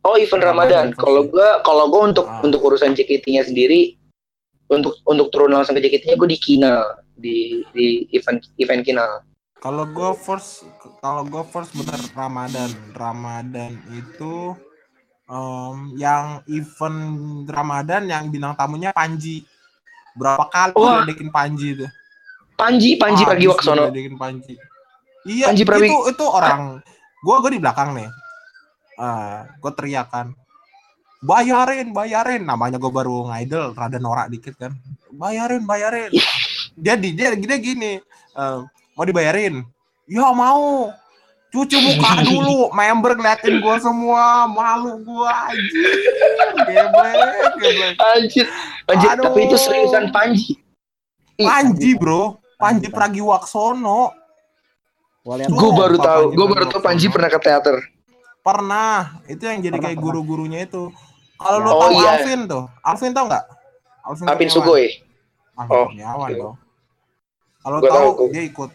Oh, 0.03 0.15
event 0.15 0.43
Ramadan 0.43 0.91
Kalau 0.93 1.23
gua 1.27 1.61
kalau 1.63 1.87
gua 1.87 2.03
untuk 2.09 2.27
Ah. 2.27 2.43
untuk 2.43 2.61
urusan 2.63 2.95
JKT-nya 2.95 3.45
sendiri 3.45 3.95
untuk 4.67 4.99
untuk 5.05 5.31
turun 5.31 5.55
langsung 5.55 5.75
ke 5.75 5.83
JKT-nya 5.83 6.17
gua 6.17 6.29
di 6.29 6.39
Kinal 6.39 6.83
di 7.15 7.37
di 7.71 7.87
event 8.11 8.43
event 8.57 8.83
Kinal. 8.83 9.23
Kalau 9.59 9.83
gue 9.85 10.11
first, 10.15 10.63
kalau 11.03 11.27
gue 11.27 11.43
first 11.51 11.75
bener 11.75 11.99
Ramadan. 12.15 12.71
Ramadan 12.95 13.75
itu 13.91 14.55
em, 15.27 15.77
yang 15.95 16.47
event 16.47 16.99
Ramadan 17.45 18.07
yang 18.07 18.31
bintang 18.31 18.55
tamunya 18.55 18.95
Panji. 18.95 19.43
Berapa 20.19 20.45
kali 20.51 20.75
Wah. 20.75 21.07
ledekin 21.07 21.31
Panji 21.31 21.79
itu? 21.79 21.87
Panji 22.59 22.99
Panji 22.99 23.23
Habis 23.23 23.31
Pragiwaksono. 23.39 23.87
diledekin 23.87 24.19
Panji. 24.19 24.55
Iya, 25.23 25.47
Panji 25.47 25.63
Prawi- 25.63 25.87
itu 25.87 25.97
itu 26.11 26.25
orang. 26.27 26.83
Gua 27.23 27.39
gua 27.39 27.51
di 27.51 27.61
belakang 27.63 27.95
nih. 27.95 28.11
Ah, 28.99 29.47
gua 29.63 29.71
teriak 29.71 30.11
kan. 30.11 30.35
Bayarin, 31.21 31.91
bayarin. 31.91 32.43
Namanya 32.43 32.77
gua 32.77 32.91
baru 32.93 33.27
ngidol, 33.27 33.75
rada 33.75 33.99
norak 33.99 34.27
dikit 34.29 34.59
kan. 34.59 34.75
Bayarin, 35.09 35.63
bayarin. 35.63 36.11
Dia 36.75 36.95
di 36.95 37.11
dia, 37.11 37.35
dia 37.35 37.59
gini, 37.59 37.99
eh, 38.35 38.59
mau 38.95 39.05
dibayarin? 39.05 39.63
Ya 40.05 40.31
mau. 40.31 40.91
Cuci 41.49 41.81
muka 41.81 42.13
dulu, 42.29 42.69
member 42.71 43.17
ngeliatin 43.17 43.59
gua 43.59 43.79
semua, 43.79 44.45
malu 44.47 45.01
gua 45.01 45.49
anjir. 45.49 45.91
Geblek, 46.67 47.51
geblek. 47.57 47.95
Anjir. 47.97 48.47
Anjir, 48.89 49.09
Aduh. 49.13 49.25
tapi 49.29 49.39
itu 49.45 49.57
seriusan 49.61 50.09
Panji. 50.09 50.57
Panji, 51.37 51.93
Bro. 51.95 52.41
Panji 52.57 52.89
Pragiwaksono. 52.89 54.17
Gua 55.23 55.35
lihat 55.37 55.53
Gue 55.53 55.71
baru 55.77 55.97
tahu, 56.01 56.23
Panji 56.33 56.35
gue 56.35 56.47
baru 56.49 56.65
tahu 56.73 56.81
Panji 56.81 57.07
pernah 57.13 57.29
ke 57.29 57.39
teater. 57.39 57.77
Pernah. 58.41 59.21
Itu 59.29 59.45
yang 59.45 59.61
jadi 59.61 59.77
Pernah, 59.77 59.93
kayak 59.93 59.99
guru-gurunya 60.01 60.61
itu. 60.65 60.89
Kalau 61.39 61.59
lu 61.63 61.71
Oh, 61.71 61.81
tahu 61.85 61.93
iya. 62.01 62.11
Alvin 62.17 62.41
tuh. 62.49 62.65
Alvin 62.81 63.13
tau 63.13 63.25
nggak? 63.29 63.45
Alvin, 64.09 64.25
Alvin. 64.27 64.49
Sugoi. 64.49 64.89
Alvin 65.55 65.77
Oh, 65.77 65.87
Kurniawan 65.93 66.29
iya. 66.33 66.41
dong. 66.41 66.57
Kalau 67.61 67.79
Gua 67.85 67.91
tahu 67.93 68.09
dia 68.33 68.43
ikut. 68.49 68.71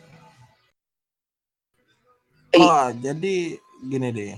Oh, 2.53 2.88
jadi 3.01 3.36
gini 3.82 4.07
deh. 4.14 4.38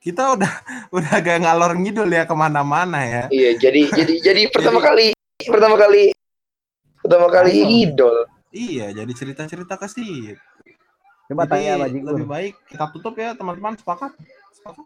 Kita 0.00 0.32
udah 0.32 0.48
udah 0.96 1.10
agak 1.12 1.44
ngalor 1.44 1.76
ngidul 1.76 2.08
ya 2.08 2.24
ke 2.24 2.32
mana-mana 2.32 3.04
ya. 3.04 3.22
Iya, 3.28 3.50
jadi 3.60 3.82
jadi 4.00 4.14
jadi 4.24 4.42
pertama 4.48 4.80
Jadi- 4.80 4.88
kali 4.88 5.06
pertama 5.40 5.76
kali 5.76 6.04
pertama 7.00 7.26
kali 7.28 7.52
Ayo. 7.54 7.68
idol. 7.68 8.16
Iya, 8.50 8.86
jadi 8.92 9.12
cerita-cerita 9.14 9.78
ke 9.78 9.86
situ. 9.86 10.34
Coba 11.30 11.46
Jadi 11.46 11.52
tanya 11.54 11.72
Baji 11.86 11.98
lebih 12.02 12.26
baik 12.26 12.54
kita 12.66 12.90
tutup 12.90 13.14
ya 13.14 13.38
teman-teman 13.38 13.78
sepakat. 13.78 14.10
Sepakat. 14.50 14.84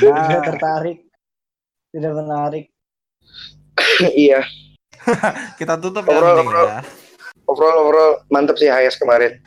Nggak 0.00 0.42
tertarik. 0.48 0.98
Tidak 1.92 2.12
menarik. 2.16 2.64
iya. 4.16 4.40
Kita 5.54 5.76
tutup 5.76 6.02
ya, 6.02 6.16
Obrol, 6.16 6.32
mending 6.34 6.48
obrol. 6.48 6.66
ya. 6.66 6.80
Overall 7.44 7.78
overall 7.82 8.12
mantep 8.30 8.56
sih 8.56 8.70
Hayas 8.70 8.94
kemarin. 8.96 9.42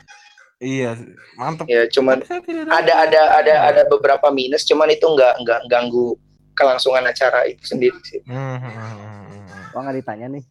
Iya, 0.62 0.96
mantep. 1.36 1.66
Ya 1.66 1.84
cuman 1.90 2.22
ada 2.70 2.92
ada 3.04 3.20
ada 3.42 3.54
ada 3.74 3.82
beberapa 3.90 4.30
minus 4.30 4.62
cuman 4.64 4.88
itu 4.90 5.04
nggak 5.04 5.42
nggak 5.42 5.60
ganggu 5.66 6.14
kelangsungan 6.54 7.04
acara 7.04 7.42
itu 7.50 7.62
sendiri 7.66 7.98
sih. 8.06 8.22
Hmm, 8.24 8.58
hmm, 8.62 8.70
hmm, 8.70 8.94
hmm. 8.94 9.62
Wah 9.74 9.80
nggak 9.82 9.96
ditanya 9.98 10.26
nih. 10.38 10.44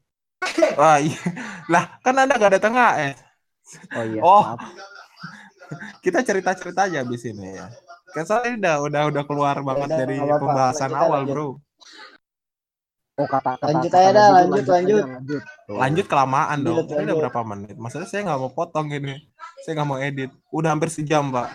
Wah, 0.80 1.00
iya. 1.00 1.20
Lah, 1.72 1.84
kan 2.04 2.20
Anda 2.20 2.36
gak 2.36 2.60
datang 2.60 2.76
eh. 2.76 3.16
Oh 3.96 4.04
iya. 4.04 4.20
Oh. 4.20 4.44
maaf. 4.44 4.60
Kita 6.04 6.20
cerita-cerita 6.22 6.92
aja 6.92 7.02
abis 7.02 7.24
ini 7.26 7.56
ya. 7.56 7.72
Kan 8.14 8.28
soalnya 8.28 8.50
ini 8.52 8.58
udah 8.60 8.76
udah 8.86 9.02
udah 9.10 9.24
keluar 9.26 9.56
banget 9.64 9.90
Udah, 9.90 9.98
dari 10.04 10.16
nggak 10.20 10.28
apa-apa. 10.28 10.44
pembahasan 10.44 10.92
Lanjut, 10.92 11.02
awal, 11.02 11.20
lanjut. 11.24 11.34
Bro. 11.34 11.48
Oh 13.14 13.28
kata 13.30 13.50
kata. 13.58 13.66
Lanjut 13.70 13.92
kata 13.94 13.98
aja 14.04 14.12
dah, 14.12 14.28
lanjut, 14.34 14.66
lanjut. 14.68 15.04
lanjut. 15.06 15.44
Tuh. 15.66 15.78
Lanjut 15.80 16.06
kelamaan 16.10 16.58
dong. 16.62 16.76
Lanjut, 16.78 16.86
Ini 16.86 16.94
udah 16.94 17.02
lanjut. 17.02 17.22
berapa 17.24 17.40
menit? 17.48 17.76
Maksudnya 17.80 18.08
saya 18.10 18.22
nggak 18.28 18.40
mau 18.42 18.52
potong 18.54 18.86
gini. 18.92 19.16
Saya 19.64 19.80
nggak 19.80 19.88
mau 19.88 20.00
edit. 20.00 20.32
Udah 20.52 20.76
hampir 20.76 20.92
sejam, 20.92 21.32
Pak. 21.32 21.48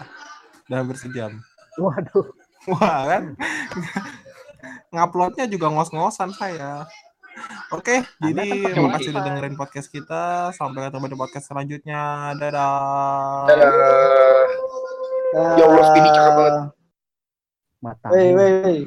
Udah 0.69 0.77
hampir 0.81 0.97
sejam. 0.97 1.45
Waduh. 1.77 2.27
Wah, 2.73 3.05
kan? 3.05 3.37
Nguploadnya 4.89 5.45
juga 5.45 5.69
ngos-ngosan 5.69 6.33
saya. 6.33 6.89
Oke, 7.71 8.03
jadi 8.25 8.33
kan 8.35 8.65
pakai 8.65 8.83
makasih 8.83 9.11
udah 9.13 9.23
dengerin 9.29 9.57
podcast 9.61 9.89
kita. 9.93 10.51
Sampai 10.57 10.89
ketemu 10.89 11.13
di 11.13 11.17
podcast 11.21 11.47
selanjutnya. 11.53 12.33
Dadah. 12.41 13.45
Dadah. 13.47 13.71
Ya 15.37 15.65
Allah, 15.69 15.85
Speedy 15.93 16.11
cakep 16.11 16.33
banget. 16.33 16.55
Mata. 17.85 18.07
Woi, 18.11 18.29
woi, 18.33 18.51
woi. 18.65 18.79